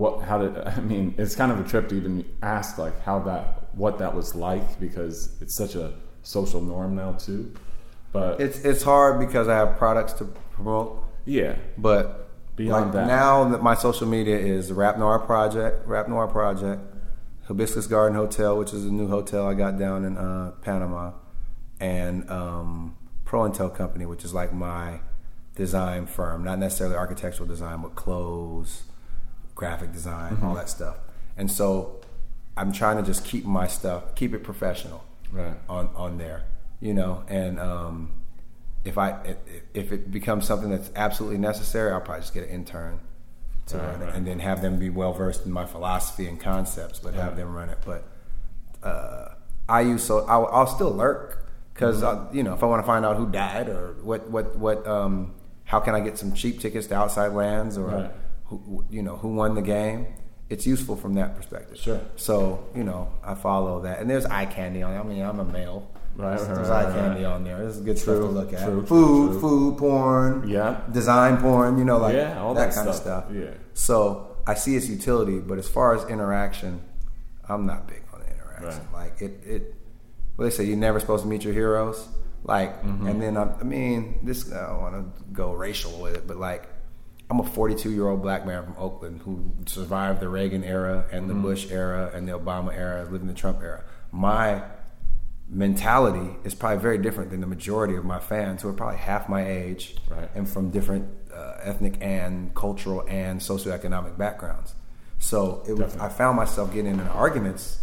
[0.00, 1.14] what how did I mean?
[1.18, 4.80] It's kind of a trip to even ask like how that what that was like
[4.80, 5.92] because it's such a
[6.22, 7.52] social norm now too.
[8.12, 13.06] But It's it's hard because I have products to promote, yeah, but Beyond like that.
[13.06, 16.80] now that my social media is Rap Noir Project, Rap Noir Project,
[17.44, 21.12] Hibiscus Garden Hotel, which is a new hotel I got down in uh, Panama,
[21.78, 25.00] and um, Pro Intel Company, which is like my
[25.54, 28.82] design firm, not necessarily architectural design, but clothes,
[29.60, 30.46] graphic design, Mm-hmm.
[30.46, 30.96] all that stuff.
[31.36, 32.00] And so
[32.56, 35.00] I'm trying to just keep my stuff, keep it professional
[35.32, 35.54] Right.
[35.68, 36.40] on on there,
[36.80, 37.22] you know.
[37.28, 37.94] And um,
[38.84, 39.08] if I
[39.74, 42.94] if- it becomes something that's absolutely necessary, I'll probably just get an intern
[43.66, 44.14] to Right, run it, right.
[44.16, 47.54] and then have them be well versed in my philosophy and concepts, but have them
[47.54, 47.78] run it.
[47.90, 48.02] But
[48.82, 49.34] uh,
[49.68, 52.36] I use so I'll, I'll still lurk because Mm-hmm.
[52.36, 55.34] you know if I want to find out who died or what what what um,
[55.64, 58.10] how can I get some cheap tickets to outside lands or.
[58.50, 60.06] Who you know who won the game.
[60.50, 61.78] It's useful from that perspective.
[61.78, 62.00] Sure.
[62.16, 64.92] So you know I follow that, and there's eye candy on.
[64.94, 64.98] it.
[64.98, 65.88] I mean I'm a male.
[66.16, 67.32] Right, There's, there's right, eye candy right.
[67.32, 67.58] on there.
[67.58, 68.64] There's good stuff to look at.
[68.66, 69.40] true, true, food, true.
[69.40, 70.48] food porn.
[70.48, 70.80] Yeah.
[70.92, 71.78] Design porn.
[71.78, 73.26] You know, like Yeah, all that, that kind of stuff.
[73.28, 73.36] stuff.
[73.36, 73.50] Yeah.
[73.74, 76.82] So I see its utility, but as far as interaction,
[77.48, 78.82] I'm not big on interaction.
[78.92, 79.74] Like it, it.
[80.34, 82.06] What they say, you're never supposed to meet your heroes.
[82.42, 83.06] Like, Mm-hmm.
[83.06, 86.38] and then I, I mean, this I don't want to go racial with it, but
[86.38, 86.68] like,
[87.30, 91.30] I'm a 42 year old black man from Oakland who survived the Reagan era and
[91.30, 93.84] the Bush era and the Obama era, living in the Trump era.
[94.10, 94.62] My
[95.48, 99.28] mentality is probably very different than the majority of my fans who are probably half
[99.28, 100.28] my age Right.
[100.34, 104.74] and from different uh, ethnic and cultural and socioeconomic backgrounds.
[105.18, 106.00] So it was, Definitely.
[106.06, 107.78] I found myself getting in arguments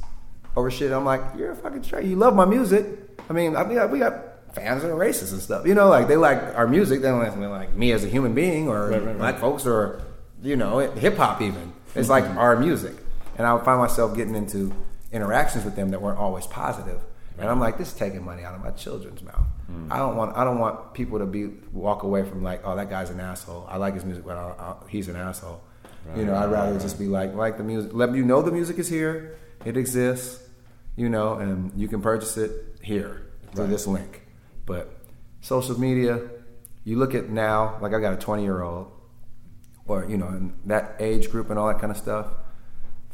[0.55, 0.91] over shit.
[0.91, 2.05] I'm like, you're a fucking straight.
[2.05, 2.85] You love my music.
[3.29, 4.13] I mean, I mean, we got
[4.53, 5.65] fans are racist and stuff.
[5.65, 7.01] You know, like they like our music.
[7.01, 9.41] They don't like, like me as a human being or Right, right, black right.
[9.41, 10.01] folks or
[10.41, 11.73] you know hip hop even.
[11.95, 12.37] It's like mm-hmm.
[12.37, 12.95] our music,
[13.37, 14.73] and I would find myself getting into
[15.11, 16.99] interactions with them that weren't always positive.
[17.39, 19.45] And I'm like, this is taking money out of my children's mouth.
[19.71, 19.91] Mm.
[19.91, 20.35] I don't want.
[20.35, 23.65] I don't want people to be walk away from like, oh, that guy's an asshole.
[23.69, 25.61] I like his music, but I, I, he's an asshole.
[26.15, 27.91] you know, I'd rather just be like, like the music.
[27.93, 29.37] Let you know the music is here.
[29.65, 30.43] It exists.
[30.95, 33.21] You know, and you can purchase it here
[33.53, 33.69] through Right.
[33.69, 34.23] this link.
[34.67, 34.93] But
[35.41, 36.21] social media,
[36.83, 38.91] you look at now, like I got a 20 year old,
[39.87, 42.27] or you know, in that age group and all that kind of stuff.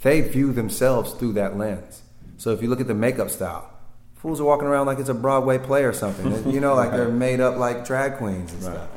[0.01, 2.01] They view themselves through that lens.
[2.35, 3.71] So if you look at the makeup style,
[4.15, 6.51] fools are walking around like it's a Broadway play or something.
[6.51, 8.73] you know, like they're made up like drag queens and Right.
[8.73, 8.89] stuff.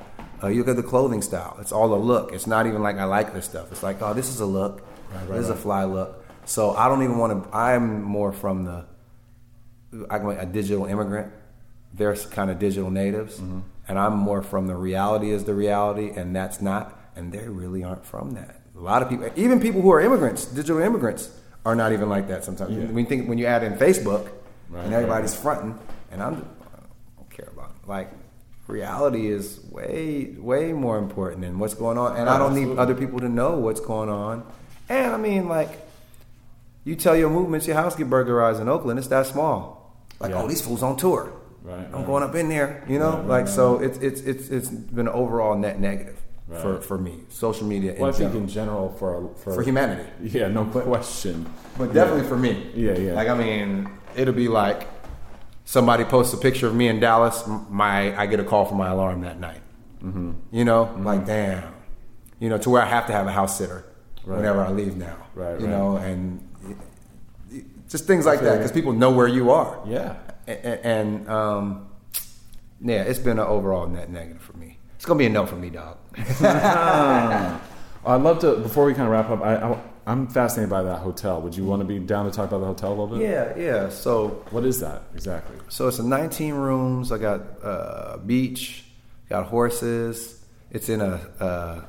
[0.42, 2.32] Uh, you look at the clothing style; it's all a look.
[2.32, 3.70] It's not even like I like this stuff.
[3.72, 4.82] It's like, oh, this is a look.
[5.14, 6.24] right, this is a fly look.
[6.44, 7.56] So I don't even want to.
[7.56, 8.84] I'm more from the
[10.10, 11.32] I'm a digital immigrant.
[11.96, 13.60] They're kind of digital natives, Mm-hmm.
[13.88, 16.92] and I'm more from the reality is the reality, and that's not.
[17.16, 18.60] And they really aren't from that.
[18.76, 21.30] A lot of people, even people who are immigrants, digital immigrants,
[21.64, 22.44] are not even like that.
[22.44, 22.84] Sometimes Yeah.
[22.84, 24.28] when you think when you add in Facebook,
[24.68, 24.98] Right, and right.
[25.00, 25.78] everybody's fronting,
[26.12, 26.78] and I'm, I
[27.16, 27.88] don't care about it.
[27.88, 28.08] like
[28.68, 32.94] reality is way way more important than what's going on, and I don't need other
[32.94, 34.44] people to know what's going on.
[34.90, 35.70] And I mean, like
[36.84, 39.96] you tell your movements, your house get burglarized in Oakland, it's that small.
[40.20, 40.42] Like, Yeah.
[40.42, 41.32] oh, these fools on tour.
[41.66, 42.06] Right, I'm right.
[42.06, 43.16] going up in there, you know.
[43.18, 46.16] Right, like, so it's it's it's it's been an overall net negative
[46.62, 48.42] for for me, social media in Well, I think general.
[48.42, 51.44] in general for for, for humanity, Yeah, no question.
[51.76, 52.70] but definitely for me.
[52.72, 53.12] Yeah, yeah.
[53.14, 54.86] Like, I mean, it'll be like
[55.64, 57.42] somebody posts a picture of me in Dallas.
[57.68, 59.60] My I get a call from my alarm that night.
[60.04, 60.32] Mm-hmm.
[60.52, 61.74] You know, like damn.
[62.38, 63.84] You know, to where I have to have a house sitter
[64.24, 65.16] whenever I leave now.
[65.34, 66.40] Right, You know, and
[67.88, 69.80] just things like that because people know where you are.
[69.86, 70.14] Yeah.
[70.48, 71.88] A- a- and um,
[72.80, 74.78] yeah, it's been an overall net negative for me.
[74.96, 75.98] It's gonna be a no for me, dog.
[78.06, 78.56] I'd love to.
[78.56, 81.40] Before we kind of wrap up, I, I I'm fascinated by that hotel.
[81.42, 83.28] Would you want to be down to talk about the hotel a little bit?
[83.28, 83.88] yeah, yeah.
[83.88, 85.56] So What is that exactly?
[85.68, 87.10] So it's a 19 rooms.
[87.10, 88.84] I got uh, beach,
[89.28, 90.40] got horses.
[90.70, 91.80] It's in a, uh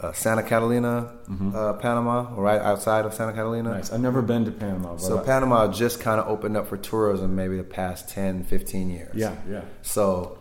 [0.00, 1.12] uh Santa Catalina,
[1.54, 3.68] uh, Panama, right outside of Santa Catalina.
[3.68, 3.78] Mm-hmm.
[3.78, 3.92] Nice.
[3.92, 4.92] I've never been to Panama.
[4.92, 8.44] But So I- Panama just kind of opened up for tourism maybe the past 10,
[8.44, 9.14] 15 years.
[9.14, 9.62] Yeah, yeah.
[9.82, 10.38] So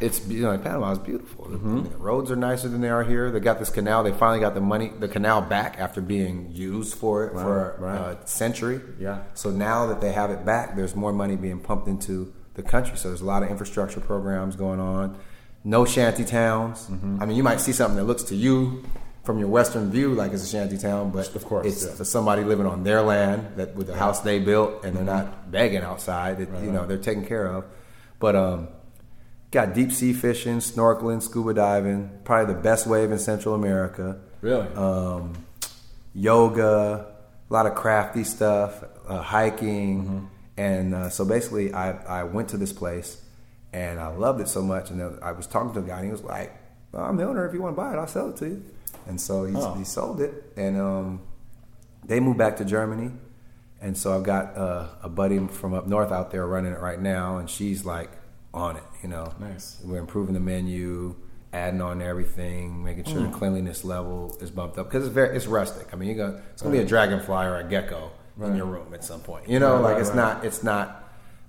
[0.00, 1.46] it's you know Panama is beautiful.
[1.46, 1.82] Mm-hmm.
[1.84, 3.30] The roads are nicer than they are here.
[3.30, 4.02] They got this canal.
[4.02, 7.98] They finally got the money, the canal back after being used for it for Right,
[7.98, 8.18] right.
[8.22, 8.80] a century.
[8.98, 9.20] Yeah.
[9.34, 12.96] So now that they have it back, there's more money being pumped into the country.
[12.96, 15.18] So there's a lot of infrastructure programs going on.
[15.64, 16.86] No shanty towns.
[16.86, 17.22] Mm-hmm.
[17.22, 18.84] I mean, you might see something that looks to you
[19.24, 21.92] from your western view like it's a shanty town, but Of course, it's yeah.
[21.92, 25.50] for somebody living on their land that with the house they built, and they're not
[25.50, 26.40] begging outside.
[26.40, 27.64] It, you know, they're taken care of.
[28.18, 28.68] But um,
[29.50, 32.10] got deep sea fishing, snorkeling, scuba diving.
[32.24, 34.18] Probably the best wave in Central America.
[34.40, 34.66] Really?
[34.68, 35.34] Um,
[36.14, 37.06] yoga,
[37.48, 42.56] a lot of crafty stuff, uh, hiking, and uh, so basically, I I went to
[42.56, 43.22] this place,
[43.72, 46.06] and I loved it so much, and then I was talking to a guy, and
[46.06, 46.52] he was like,
[46.92, 47.46] well, "I'm the owner.
[47.46, 48.64] If you want to buy it, I'll sell it to you."
[49.06, 49.74] And so he, Oh.
[49.74, 51.20] he sold it, and um,
[52.04, 53.10] they moved back to Germany,
[53.80, 57.00] and so I've got uh, a buddy from up north out there running it right
[57.00, 58.10] now, and she's like
[58.52, 58.82] on it.
[59.02, 59.80] You know, Nice.
[59.84, 61.14] We're improving the menu,
[61.52, 63.30] adding on everything, making sure Mm.
[63.32, 65.88] the cleanliness level is bumped up because it's very it's rustic.
[65.92, 68.10] I mean, you gonna it's gonna be a dragonfly or a gecko
[68.42, 69.48] in your room at some point.
[69.48, 70.16] You know, Right, like right, it's right.
[70.16, 71.04] not it's not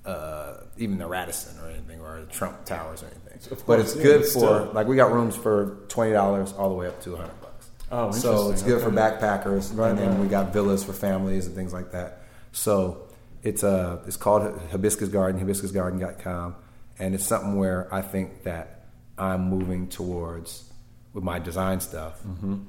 [0.05, 3.51] uh, even the Radisson or anything or the Trump Towers or anything.
[3.51, 4.71] Of but it's yeah, good for still.
[4.73, 7.69] like we got rooms for twenty dollars all the way up to hundred bucks.
[7.91, 10.19] Oh, so it's good for backpackers, Right, and then right.
[10.19, 12.21] we got villas for families and things like that.
[12.51, 13.07] So
[13.43, 16.55] it's uh it's called Hibiscus Garden, hibiscusgarden.com,
[16.99, 18.85] and it's something where I think that
[19.17, 20.71] I'm moving towards
[21.13, 22.59] with my design stuff, Mm-hmm.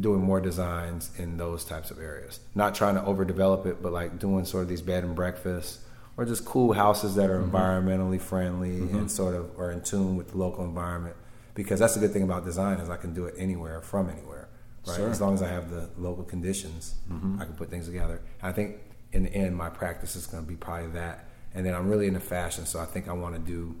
[0.00, 2.40] doing more designs in those types of areas.
[2.54, 5.78] Not trying to overdevelop it, but like doing sort of these bed and breakfasts
[6.18, 7.54] or just cool houses that Mm-hmm.
[7.56, 11.16] are environmentally friendly and sort of are in tune with the local environment.
[11.54, 14.48] Because that's the good thing about design is I can do it anywhere from anywhere.
[14.86, 14.96] Right.
[14.96, 15.10] Sure.
[15.10, 16.94] As long as I have the local conditions,
[17.40, 18.20] I can put things together.
[18.42, 18.76] I think
[19.12, 21.28] in the end, my practice is going to be probably that.
[21.54, 23.74] And then I'm really into fashion, so I think I want to do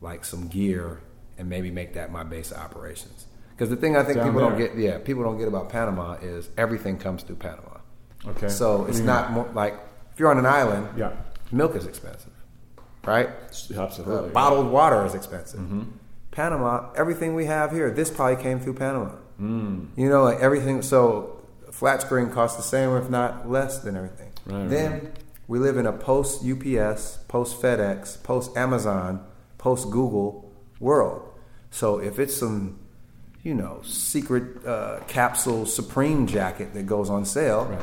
[0.00, 1.00] like some gear
[1.38, 3.26] and maybe make that my base of operations.
[3.50, 6.14] Because the thing I think Down people don't get, yeah, people don't get about Panama
[6.14, 7.78] is everything comes through Panama.
[8.26, 8.48] Okay.
[8.48, 9.74] So it's not more like
[10.12, 11.12] if you're on an island, Yeah.
[11.54, 12.32] Milk is expensive,
[13.04, 13.28] right?
[13.74, 14.30] Absolutely.
[14.30, 15.60] Uh, bottled water is expensive.
[16.30, 19.12] Panama, everything we have here, this probably came through Panama.
[19.40, 19.88] Mm.
[19.96, 20.82] You know, like everything.
[20.82, 21.40] So
[21.70, 24.32] flat screen costs the same, if not less than everything.
[24.46, 25.12] Right, then
[25.48, 29.24] we live in a post UPS, post FedEx, post Amazon,
[29.58, 31.30] post Google world.
[31.70, 32.78] So if it's some,
[33.42, 37.80] you know, secret uh, capsule Supreme jacket that goes on sale, Right.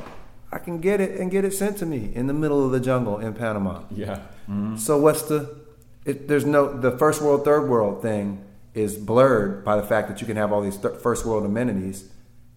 [0.51, 2.79] I can get it and get it sent to me in the middle of the
[2.79, 3.83] jungle in Panama.
[3.89, 4.19] Yeah.
[4.49, 4.77] Mm-hmm.
[4.77, 5.55] So what's the?
[6.03, 8.43] It, there's no the first world, third world thing
[8.73, 12.09] is blurred by the fact that you can have all these th- first world amenities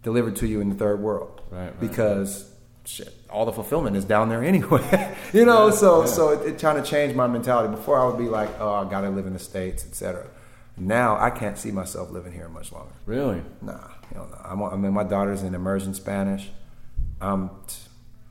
[0.02, 1.40] delivered to you in the third world.
[1.50, 1.80] Right, right.
[1.80, 2.50] Because
[2.84, 5.14] shit, all the fulfillment is down there anyway.
[5.32, 6.06] you know, so yeah.
[6.06, 7.74] so it, it trying to change my mentality.
[7.74, 10.26] Before I would be like, oh, I gotta live in the states, etc.
[10.76, 12.92] Now I can't see myself living here much longer.
[13.06, 13.42] Really?
[13.62, 14.38] Nah, hell no.
[14.44, 16.50] I'm, I mean, my daughter's in immersion Spanish.
[17.24, 17.50] Um,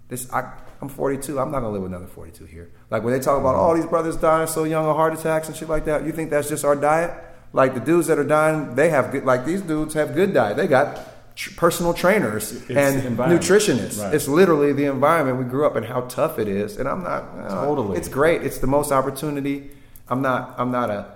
[0.10, 1.40] this I, I'm 42.
[1.40, 2.72] I'm not gonna live with another 42 here.
[2.90, 5.58] Like when they talk about all these brothers dying so young of heart attacks and
[5.58, 7.12] shit like that, you think that's just our diet?
[7.54, 9.26] Like the dudes that are dying, they have good.
[9.26, 10.58] Like these dudes have good diet.
[10.58, 14.02] They got tr- personal trainers It's and nutritionists.
[14.02, 14.14] Right.
[14.14, 16.78] It's literally the environment we grew up in, how tough it is.
[16.78, 17.98] And I'm not uh, Totally.
[17.98, 18.44] It's great.
[18.44, 19.72] It's the most opportunity.
[20.10, 20.56] I'm not.
[20.58, 21.12] I'm not a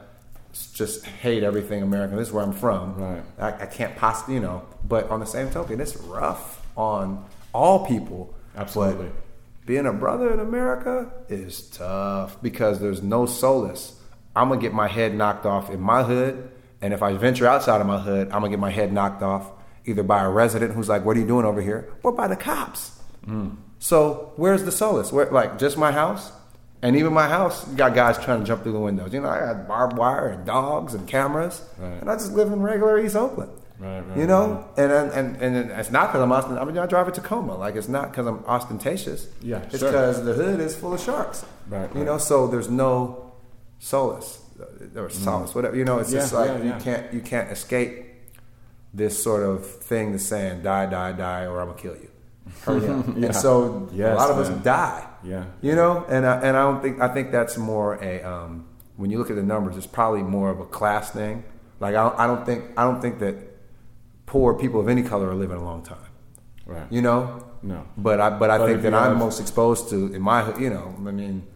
[0.73, 2.17] just hate everything American.
[2.17, 2.95] This is where I'm from.
[2.95, 3.23] Right.
[3.37, 4.63] I, I can't possibly, you know.
[4.87, 8.33] But on the same token, it's rough on all people.
[8.55, 9.05] Absolutely.
[9.07, 13.99] But being a brother in America is tough because there's no solace.
[14.35, 16.49] I'm gonna get my head knocked off in my hood,
[16.81, 19.51] and if I venture outside of my hood, I'm gonna get my head knocked off
[19.85, 22.35] either by a resident who's like, "What are you doing over here?" or by the
[22.35, 22.91] cops.
[23.27, 23.55] Mm.
[23.79, 25.11] So where's the solace?
[25.11, 26.31] Where like just my house?
[26.83, 29.11] And even my house, you got guys trying to jump through the windows.
[29.11, 31.99] You know, I got barbed wire and dogs and cameras, Right.
[32.01, 33.51] and I just live in regular East Oakland.
[33.79, 36.57] Right, right, You know, and and and it's not because I'm Austin.
[36.57, 37.55] I mean, I drive a Tacoma.
[37.55, 39.27] Like it's not because I'm ostentatious.
[39.41, 39.91] Yeah, it's sure.
[39.91, 41.45] because the hood is full of sharks.
[41.69, 42.05] Right, You right.
[42.05, 43.33] know, so there's no
[43.79, 44.39] solace
[44.95, 45.75] or solace, whatever.
[45.75, 46.37] You know, it's just Mm.
[46.39, 46.75] Like yeah, yeah.
[46.77, 48.05] you can't you can't escape
[48.93, 52.09] this sort of thing that's saying die, die, die, or I'm gonna kill you.
[52.63, 53.05] Hurry up.
[53.15, 53.25] Yeah.
[53.27, 55.05] And so a lot of us die.
[55.23, 55.45] Yeah.
[55.61, 58.65] You know, and I, and I don't think I think that's more a um,
[58.95, 61.43] when you look at the numbers, it's probably more of a class thing.
[61.79, 63.35] Like I don't, I don't think I don't think that
[64.27, 65.97] poor people of any color are living a long time.
[66.67, 66.85] Right.
[66.91, 67.43] You know.
[67.63, 67.85] No.
[67.97, 70.93] But I but I But think that I'm most exposed to in my you know
[70.99, 71.47] I mean,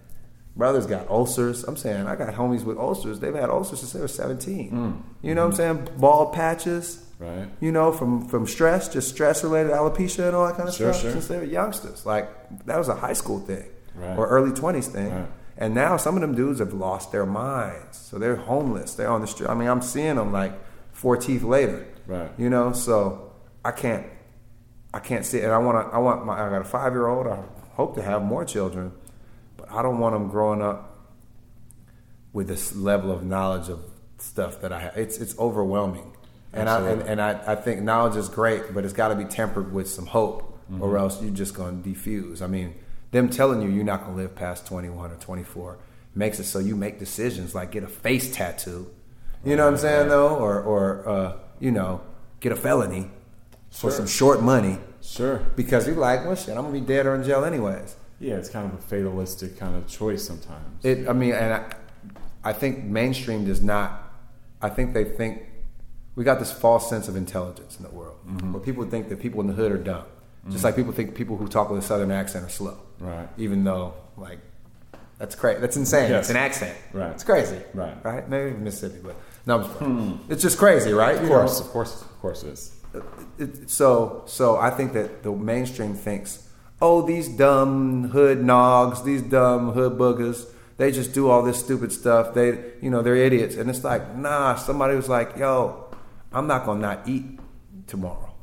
[0.55, 1.63] brothers got ulcers.
[1.65, 3.19] I'm saying I got homies with ulcers.
[3.19, 4.71] They've had ulcers since they were 17.
[4.71, 5.01] Mm.
[5.21, 5.89] You know what I'm saying?
[5.97, 7.05] Bald patches.
[7.19, 7.47] Right.
[7.59, 10.91] You know, from from stress, just stress related alopecia and all that kind of Sure,
[10.91, 11.11] stuff sure.
[11.11, 12.03] since they were youngsters.
[12.05, 12.27] Like
[12.65, 13.65] that was a high school thing
[13.95, 14.17] Right.
[14.17, 15.11] or early 20s thing.
[15.13, 15.27] Right.
[15.57, 17.97] And now some of them dudes have lost their minds.
[17.97, 18.95] So they're homeless.
[18.95, 19.49] They're on the street.
[19.49, 20.53] I mean, I'm seeing them like
[20.93, 21.85] four teeth later.
[22.11, 22.31] Right.
[22.37, 23.31] You know, so
[23.63, 24.05] I can't
[24.93, 25.43] I can't see it.
[25.45, 27.27] And I want to I want my I got a 5-year-old.
[27.27, 27.39] I
[27.75, 28.91] hope to have more children,
[29.57, 30.97] but I don't want them growing up
[32.33, 33.79] with this level of knowledge of
[34.17, 34.97] stuff that I have.
[34.97, 36.15] It's it's overwhelming.
[36.53, 39.23] And I and, and I, I think knowledge is great, but it's got to be
[39.25, 40.83] tempered with some hope, Mm-hmm.
[40.83, 42.41] or else you're just going to defuse.
[42.41, 42.75] I mean,
[43.11, 45.77] them telling you you're not going to live past 21 or 24
[46.15, 48.89] makes it so you make decisions like get a face tattoo.
[49.43, 52.01] You know what I'm saying though, or or uh, you know,
[52.41, 53.09] get a felony
[53.69, 55.37] for some short money Sure.
[55.55, 57.95] because you're like, well, shit, I'm gonna be dead or in jail anyways.
[58.19, 60.83] Yeah, it's kind of a fatalistic kind of choice sometimes.
[60.83, 61.73] It, I mean, and I,
[62.43, 64.11] I think mainstream does not.
[64.61, 65.43] I think they think
[66.15, 68.53] we got this false sense of intelligence in the world, Mm-hmm.
[68.53, 70.03] where people think that people in the hood are dumb,
[70.49, 72.77] just like people think people who talk with a southern accent are slow.
[72.99, 73.27] Right.
[73.37, 74.39] Even though, like,
[75.17, 75.59] that's crazy.
[75.61, 76.09] That's insane.
[76.11, 76.25] Yes.
[76.25, 76.77] It's an accent.
[76.93, 77.11] Right.
[77.11, 77.57] It's crazy.
[77.73, 77.95] Right.
[78.03, 78.27] Right.
[78.29, 79.15] Maybe Mississippi, but
[79.45, 79.93] no, playing.
[80.17, 80.31] Hmm.
[80.31, 81.17] It's just crazy, right?
[81.17, 82.75] of course, of course, of course, it is.
[83.37, 86.47] it, so so I think that the mainstream thinks,
[86.81, 90.45] oh, these dumb hood nogs, these dumb hood boogers,
[90.77, 92.33] they just do all this stupid stuff.
[92.33, 93.55] They, you know, they're idiots.
[93.55, 94.55] And it's like, nah.
[94.55, 95.85] Somebody was like, yo,
[96.31, 97.39] I'm not gonna not eat
[97.87, 98.33] tomorrow.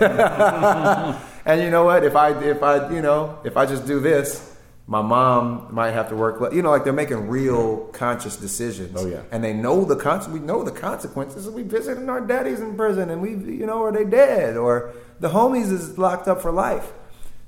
[0.00, 2.04] and you know what?
[2.04, 4.56] If I if I you know if I just do this.
[4.90, 6.40] My mom might have to work.
[6.52, 8.96] You know, like they're making real conscious decisions.
[8.96, 9.20] Oh, yeah.
[9.30, 11.48] and they know the con- We know the consequences.
[11.50, 15.28] We visiting our daddies in prison, and we, you know, are they dead or the
[15.28, 16.92] homies is locked up for life.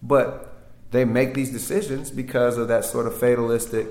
[0.02, 0.54] But
[0.90, 3.86] they make these decisions because of that sort of fatalistic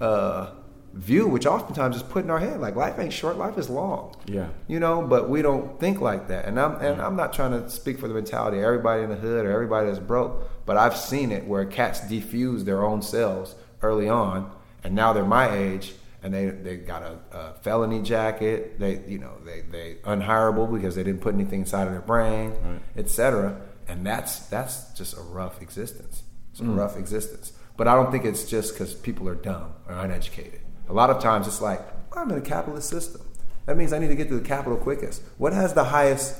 [0.00, 0.50] uh,
[0.92, 2.60] view, which oftentimes is put in our head.
[2.60, 4.16] Like life ain't short, life is long.
[4.26, 4.48] Yeah.
[4.66, 6.46] You know, but we don't think like that.
[6.46, 9.16] And I'm and I'm not trying to speak for the mentality of everybody in the
[9.16, 13.54] hood or everybody that's broke, but I've seen it where cats defuse their own selves
[13.82, 14.50] early on,
[14.84, 18.78] and now they're my age and they they got a, a felony jacket.
[18.78, 22.50] They you know they they unhireable because they didn't put anything inside of their brain,
[22.50, 22.80] Right.
[22.96, 23.60] etc.
[23.88, 26.22] And that's that's just a rough existence.
[26.52, 26.76] It's a mm.
[26.76, 27.52] rough existence.
[27.76, 30.60] But I don't think it's just because people are dumb or uneducated.
[30.90, 31.80] A lot of times it's like
[32.12, 33.22] well, I'm in a capitalist system.
[33.66, 35.22] That means I need to get to the capital quickest.
[35.38, 36.36] What has the highest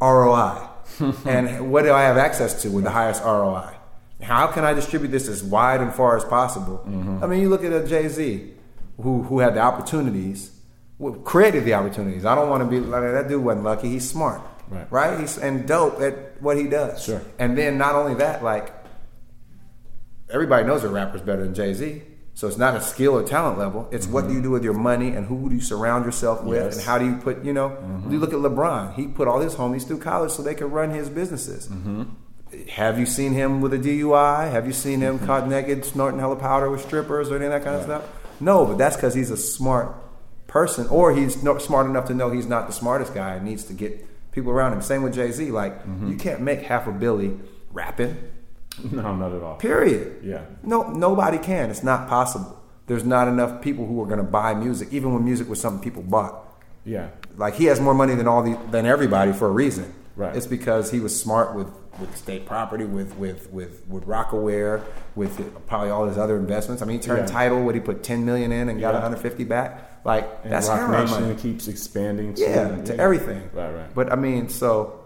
[0.00, 0.68] ROI?
[1.26, 3.74] and what do I have access to with the highest ROI?
[4.22, 6.82] How can I distribute this as wide and far as possible?
[6.86, 7.22] Mm-hmm.
[7.22, 8.54] I mean, you look at a Jay Z,
[9.02, 10.52] who who had the opportunities,
[11.24, 12.24] created the opportunities.
[12.24, 13.88] I don't want to be like that dude wasn't lucky.
[13.90, 14.90] He's smart, Right.
[14.90, 15.20] Right?
[15.20, 17.04] He's and dope at what he does.
[17.04, 17.20] Sure.
[17.38, 18.72] And then not only that, like
[20.30, 22.02] everybody knows a rapper's better than Jay Z.
[22.34, 23.88] So it's not a skill or talent level.
[23.92, 24.36] It's what do mm-hmm.
[24.36, 26.76] you do with your money and who do you surround yourself with Yes.
[26.76, 28.10] and how do you put, you know, mm-hmm.
[28.12, 28.94] you look at LeBron.
[28.94, 31.68] He put all his homies through college so they could run his businesses.
[31.68, 32.04] Mm-hmm.
[32.70, 34.50] Have you seen him with a DUI?
[34.50, 37.64] Have you seen him caught naked snorting hella powder with strippers or any of that
[37.64, 38.04] kind of stuff?
[38.40, 39.94] No, but that's because he's a smart
[40.46, 43.64] person or he's not smart enough to know he's not the smartest guy and needs
[43.64, 44.82] to get people around him.
[44.82, 45.50] Same with Jay Z.
[45.50, 47.38] Like, you can't make half a Billy
[47.70, 48.16] rapping.
[48.90, 49.56] No, not at all.
[49.56, 50.20] Period.
[50.24, 50.42] Yeah.
[50.62, 51.70] No, nobody can.
[51.70, 52.58] It's not possible.
[52.86, 55.82] There's not enough people who are going to buy music, even when music was something
[55.82, 56.34] people bought.
[56.84, 57.10] Yeah.
[57.36, 59.94] Like he has more money than all the than everybody for a reason.
[60.16, 60.34] Right.
[60.36, 61.68] It's because he was smart with
[62.00, 64.82] with state property, with with with with Rocawear,
[65.14, 66.82] with probably all his other investments.
[66.82, 67.34] I mean, he turned Yeah.
[67.34, 67.62] Tidal.
[67.62, 69.00] What he put 10 million in and got Yeah.
[69.00, 70.00] 150 back.
[70.04, 71.34] Like And that's Rock heroin Nation money.
[71.36, 72.34] keeps expanding.
[72.34, 72.42] Too.
[72.42, 73.48] Yeah, to everything.
[73.52, 73.94] Right, right.
[73.94, 74.98] But I mean, so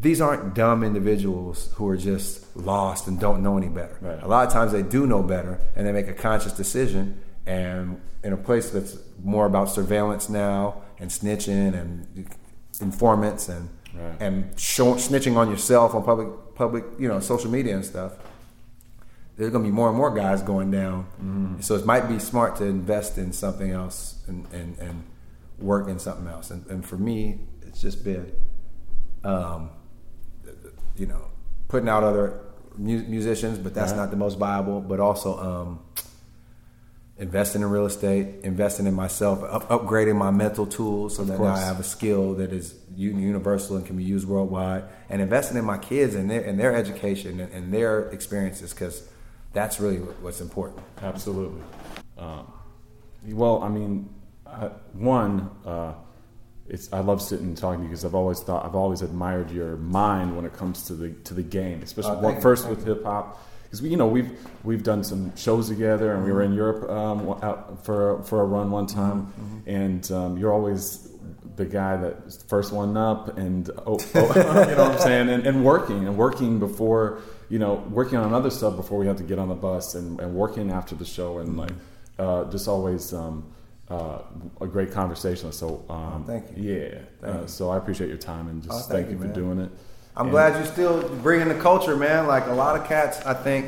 [0.00, 3.96] these aren't dumb individuals who are just lost and don't know any better.
[4.00, 4.22] Right.
[4.22, 7.20] A lot of times they do know better and they make a conscious decision.
[7.46, 12.28] And in a place that's more about surveillance now and snitching and
[12.80, 14.20] informants and Right.
[14.20, 18.12] and show, snitching on yourself on public public you know social media and stuff.
[19.36, 21.04] There's going to be more and more guys going down.
[21.22, 21.60] Mm-hmm.
[21.60, 25.04] So it might be smart to invest in something else and, and, and
[25.58, 26.50] work in something else.
[26.50, 28.32] And, and for me, it's just been,
[29.22, 29.70] um,
[30.98, 31.22] you know,
[31.68, 32.40] putting out other
[32.76, 33.98] mu- musicians, but that's Right.
[33.98, 34.80] not the most viable.
[34.80, 35.80] But also um,
[37.18, 41.46] investing in real estate, investing in myself, up, upgrading my mental tools so that now.
[41.46, 45.64] I have a skill that is universal and can be used worldwide, and investing in
[45.64, 49.02] my kids and their and their education and, and their experiences because
[49.52, 50.80] that's really what's important.
[51.02, 51.62] Absolutely.
[52.18, 52.52] Um,
[53.30, 54.08] well, I mean,
[54.46, 55.94] I, one, uh,
[56.68, 59.50] it's I love sitting and talking to you because I've always thought I've always admired
[59.50, 62.68] your mind when it comes to the to the game, especially Oh, thank you, first
[62.68, 63.44] with hip hop.
[63.64, 64.30] Because we, you know, we've
[64.64, 68.44] we've done some shows together, and we were in Europe um, out for for a
[68.44, 71.04] run one time, Mm-hmm, and um, you're always
[71.56, 75.46] the guy that's first one up, and oh, oh, you know what I'm saying, and,
[75.46, 77.20] and working and working before,
[77.50, 80.18] you know, working on another stuff before we have to get on the bus, and,
[80.20, 81.58] and working after the show, and Mm-hmm.
[81.60, 81.72] like
[82.18, 83.44] uh, just always um,
[83.90, 84.18] uh,
[84.60, 85.52] a great conversation.
[85.52, 86.72] So um, Thank you.
[86.74, 86.98] Yeah.
[87.20, 87.48] Thank uh, you.
[87.48, 89.70] So I appreciate your time and just Oh, thank, thank you, for doing it.
[90.16, 92.26] I'm And- glad you're still bringing the culture, man.
[92.26, 93.66] Like a lot of cats, I think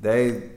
[0.00, 0.50] they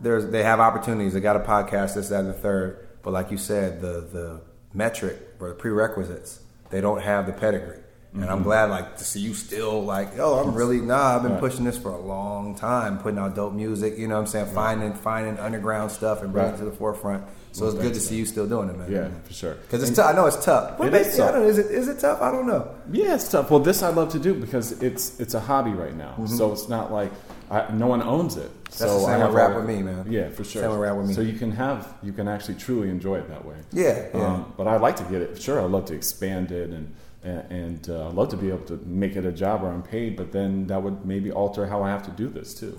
[0.00, 1.14] there's they have opportunities.
[1.14, 2.88] They got a podcast, this, that, and the third.
[3.02, 4.40] But like you said, the the
[4.74, 6.40] metric or the prerequisites,
[6.70, 7.78] they don't have the pedigree.
[8.14, 11.16] And I'm glad like to see you still like, oh, I'm really nah.
[11.16, 13.98] I've been pushing this for a long time, putting out dope music.
[13.98, 14.46] You know what I'm saying?
[14.54, 16.60] Finding finding underground stuff and bringing Right.
[16.60, 17.24] it to the forefront.
[17.50, 18.90] So it's good to see you still doing it, man.
[18.90, 19.54] Yeah, for sure.
[19.54, 20.12] Because it's tough.
[20.12, 20.78] I know it's tough.
[20.78, 21.32] But It is I tough.
[21.34, 21.48] don't know.
[21.48, 22.22] Is it is it tough?
[22.22, 22.68] I don't know.
[22.92, 23.50] Yeah, it's tough.
[23.50, 26.14] Well, this I love to do because it's it's a hobby right now.
[26.26, 27.10] So it's not like
[27.50, 28.50] I, no one owns it.
[28.70, 28.94] so Mm-hmm.
[28.94, 30.06] the same I with rap all- with me, man.
[30.08, 30.62] Yeah, for sure.
[30.62, 31.14] Same with rap with me.
[31.14, 33.56] So you can have you can actually truly enjoy it that way.
[33.72, 34.24] Yeah, yeah.
[34.24, 35.40] Um, but I'd like to get it.
[35.42, 36.94] Sure, I'd love to expand it and
[37.24, 40.16] and, uh, I'd love to be able to make it a job where I'm paid.
[40.16, 42.78] But then that would maybe alter how I have to do this too.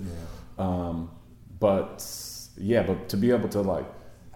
[0.58, 1.10] Um,
[1.58, 2.06] but
[2.56, 3.86] yeah, but to be able to like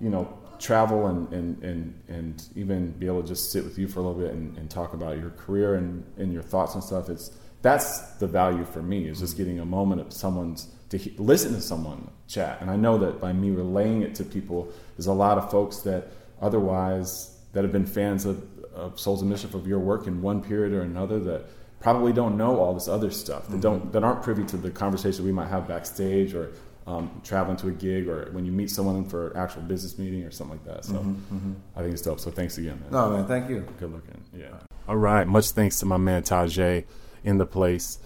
[0.01, 3.89] you know travel and and, and, and even be able to just sit with you
[3.89, 6.85] for a little bit and, and talk about your career and, and your thoughts and
[6.85, 7.32] stuff it's
[7.62, 11.55] that's the value for me is just getting a moment of someone's to he, listen
[11.55, 15.12] to someone chat and i know that by me relaying it to people there's a
[15.12, 16.09] lot of folks that
[16.43, 18.47] otherwise that have been fans of,
[18.81, 21.44] of Souls of Mischief of your work in one period or another that
[21.81, 23.90] probably don't know all this other stuff that don't mm-hmm.
[23.93, 26.52] that aren't privy to the conversation we might have backstage or
[26.86, 30.24] um, traveling to a gig or when you meet someone for an actual business meeting
[30.24, 30.85] or something like that.
[30.85, 31.52] So mm-hmm, mm-hmm.
[31.77, 32.20] I think it's dope.
[32.20, 32.90] So thanks again, man.
[32.90, 33.27] No, man.
[33.27, 33.66] Thank you.
[33.78, 34.20] Good looking.
[34.36, 34.48] Yeah.
[34.89, 35.27] All right.
[35.27, 36.85] Much thanks to my man Tajai
[37.23, 37.98] in the place.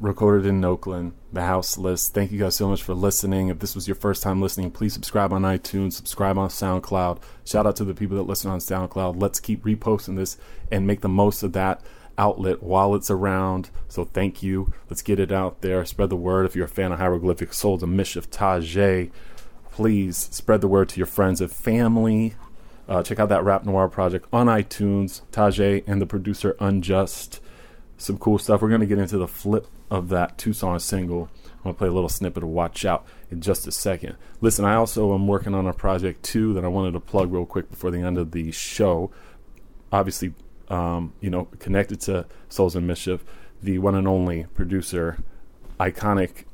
[0.00, 2.12] Recorded in Oakland, the house list.
[2.12, 3.48] Thank you guys so much for listening.
[3.48, 7.22] If this was your first time listening, please subscribe on iTunes, subscribe on SoundCloud.
[7.44, 9.22] Shout out to the people that listen on SoundCloud.
[9.22, 10.38] Let's keep reposting this
[10.72, 11.82] and make the most of that
[12.18, 13.70] outlet while it's around.
[13.88, 14.72] So thank you.
[14.90, 15.84] Let's get it out there.
[15.84, 16.46] Spread the word.
[16.46, 19.10] If you're a fan of hieroglyphic Souls of Mischief, Tajai,
[19.70, 22.34] please spread the word to your friends and family.
[22.88, 25.22] Uh, check out that Rap Noir project on iTunes.
[25.30, 27.40] Tajai and the producer Unjust.
[27.96, 28.60] Some cool stuff.
[28.60, 31.28] We're going to get into the flip of that two song single.
[31.64, 34.16] I'm to play a little snippet of Watch Out in just a second.
[34.40, 37.44] Listen, I also am working on a project too that I wanted to plug real
[37.44, 39.10] quick before the end of the show.
[39.92, 40.32] Obviously,
[40.68, 43.22] um, you know, connected to Souls of Mischief,
[43.62, 45.18] the one and only producer,
[45.78, 46.46] iconic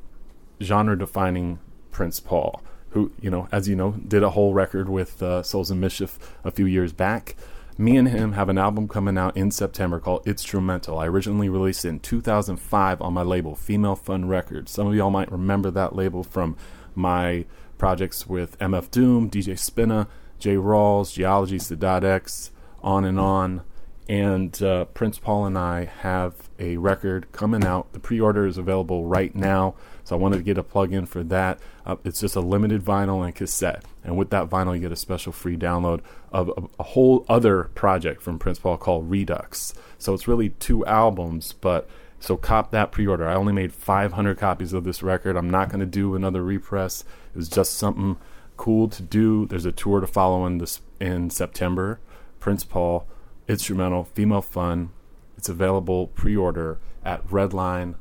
[0.61, 1.61] genre defining
[1.93, 2.61] Prince Paul,
[2.91, 6.19] who, you know, as you know, did a whole record with uh, Souls of Mischief
[6.43, 7.37] a few years back.
[7.81, 11.01] Me and him have an album coming out in September called Itstrumental.
[11.01, 14.73] I originally released it in 2005 on my label, Female Fun Records.
[14.73, 16.57] Some of y'all might remember that label from
[16.97, 17.45] my
[17.79, 20.09] projects with MF Doom, DJ Spinna,
[20.41, 20.57] J.
[20.57, 22.51] Rawls, Geology, Sadat X,
[22.83, 23.63] on and on.
[24.09, 27.93] And uh, Prince Paul and I have a record coming out.
[27.93, 29.75] The pre order is available right now.
[30.05, 31.61] So I wanted to get a plug in for that.
[31.85, 33.85] Uh, it's just a limited vinyl and cassette.
[34.03, 36.01] And with that vinyl, you get a special free download
[36.33, 39.75] of a, a whole other project from Prince Paul called Redux.
[39.99, 41.87] So it's really two albums, but
[42.19, 43.29] so cop that pre-order.
[43.29, 45.37] I only made 500 copies of this record.
[45.37, 47.03] I'm not going to do another repress.
[47.35, 48.17] It was just something
[48.57, 49.45] cool to do.
[49.45, 52.01] There's a tour to follow in this in September.
[52.41, 53.07] Prince Paul
[53.49, 54.91] Itstrumental female fun.
[55.37, 57.95] It's available pre-order at Redline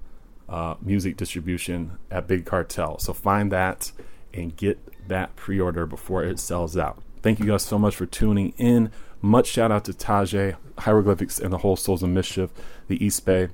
[0.50, 3.00] uh, Music Distribution at Big Cartel.
[3.00, 3.92] So find that
[4.34, 7.02] and get that pre-order before it sells out.
[7.22, 8.92] Thank you guys so much for tuning in.
[9.22, 12.52] Much shout out to Tajai, Hieroglyphics, and the whole Souls of Mischief,
[12.88, 13.50] the East Bay.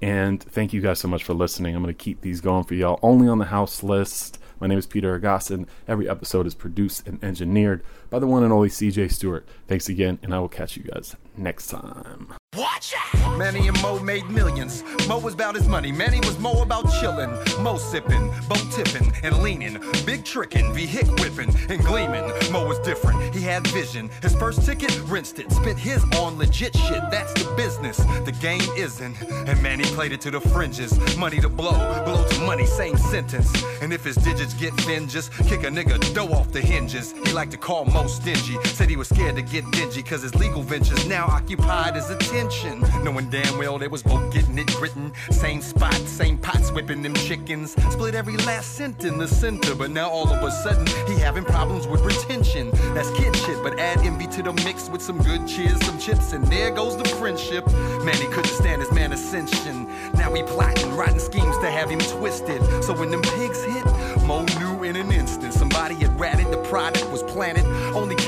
[0.00, 1.74] And thank you guys so much for listening.
[1.74, 4.38] I'm going to keep these going for y'all only on the house list.
[4.60, 5.66] My name is Peter Agoston.
[5.86, 9.46] Every episode is produced and engineered by the one and only CJ Stewart.
[9.66, 12.34] Thanks again, and I will catch you guys next time.
[12.56, 13.38] Watch out!
[13.38, 14.82] Manny and Mo made millions.
[15.06, 15.92] Mo was about his money.
[15.92, 17.30] Manny was Mo about chillin'.
[17.62, 19.74] Mo sippin', boat tippin', and leanin'.
[20.04, 22.32] Big trickin', vehic whippin', and gleamin'.
[22.50, 23.34] Mo was different.
[23.34, 24.10] He had vision.
[24.22, 25.52] His first ticket, rinsed it.
[25.52, 27.02] Spent his on legit shit.
[27.10, 27.98] That's the business.
[28.24, 29.20] The game isn't.
[29.22, 30.98] And Manny played it to the fringes.
[31.16, 33.52] Money to blow, blow to money, same sentence.
[33.82, 37.12] And if his digits get thin, just kick a nigga dough off the hinges.
[37.12, 38.56] He liked to call Mo stingy.
[38.64, 42.80] Said he was scared to get dingy, cause his legal ventures now occupied his attention.
[43.02, 45.12] Knowing damn well they was both getting it grittin'.
[45.30, 47.72] Same spot, same pots whipping them chickens.
[47.90, 51.44] Split every last cent in the center, but now all of a sudden he having
[51.44, 52.70] problems with retention.
[52.94, 56.32] That's kid shit, but add envy to the mix with some good cheers, some chips,
[56.32, 57.66] and there goes the friendship.
[58.04, 59.88] Man, he couldn't stand his man ascension.
[60.14, 62.62] Now he plotting, writing schemes to have him twisted.
[62.84, 63.84] So when them pigs hit,
[64.26, 67.64] Mo knew in an instant somebody had ratted, the product was planted.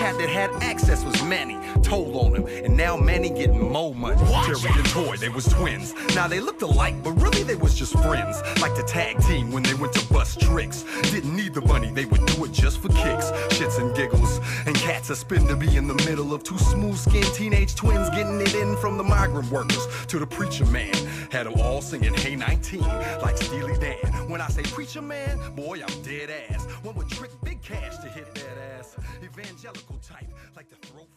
[0.00, 1.58] Cat that had access was Manny.
[1.82, 4.16] Told on him, and now Manny getting Mo money.
[4.46, 5.92] Jerry and Toy, they was twins.
[6.14, 8.40] Now they looked alike, but really they was just friends.
[8.62, 10.86] Like the tag team when they went to bust tricks.
[11.10, 14.40] Didn't need the money, they would do it just for kicks, shits and giggles.
[14.64, 18.08] And cats are spin to be in the middle of two smooth skinned teenage twins
[18.08, 20.94] getting it in from the migrant workers to the preacher man.
[21.30, 22.80] Had them all singing Hey 19
[23.20, 24.30] like Steely Dan.
[24.30, 26.64] When I say preacher man, boy, I'm dead ass.
[26.84, 28.09] One would trick big cash to hit that ass.
[29.40, 31.09] Evangelical type, like the throat fits.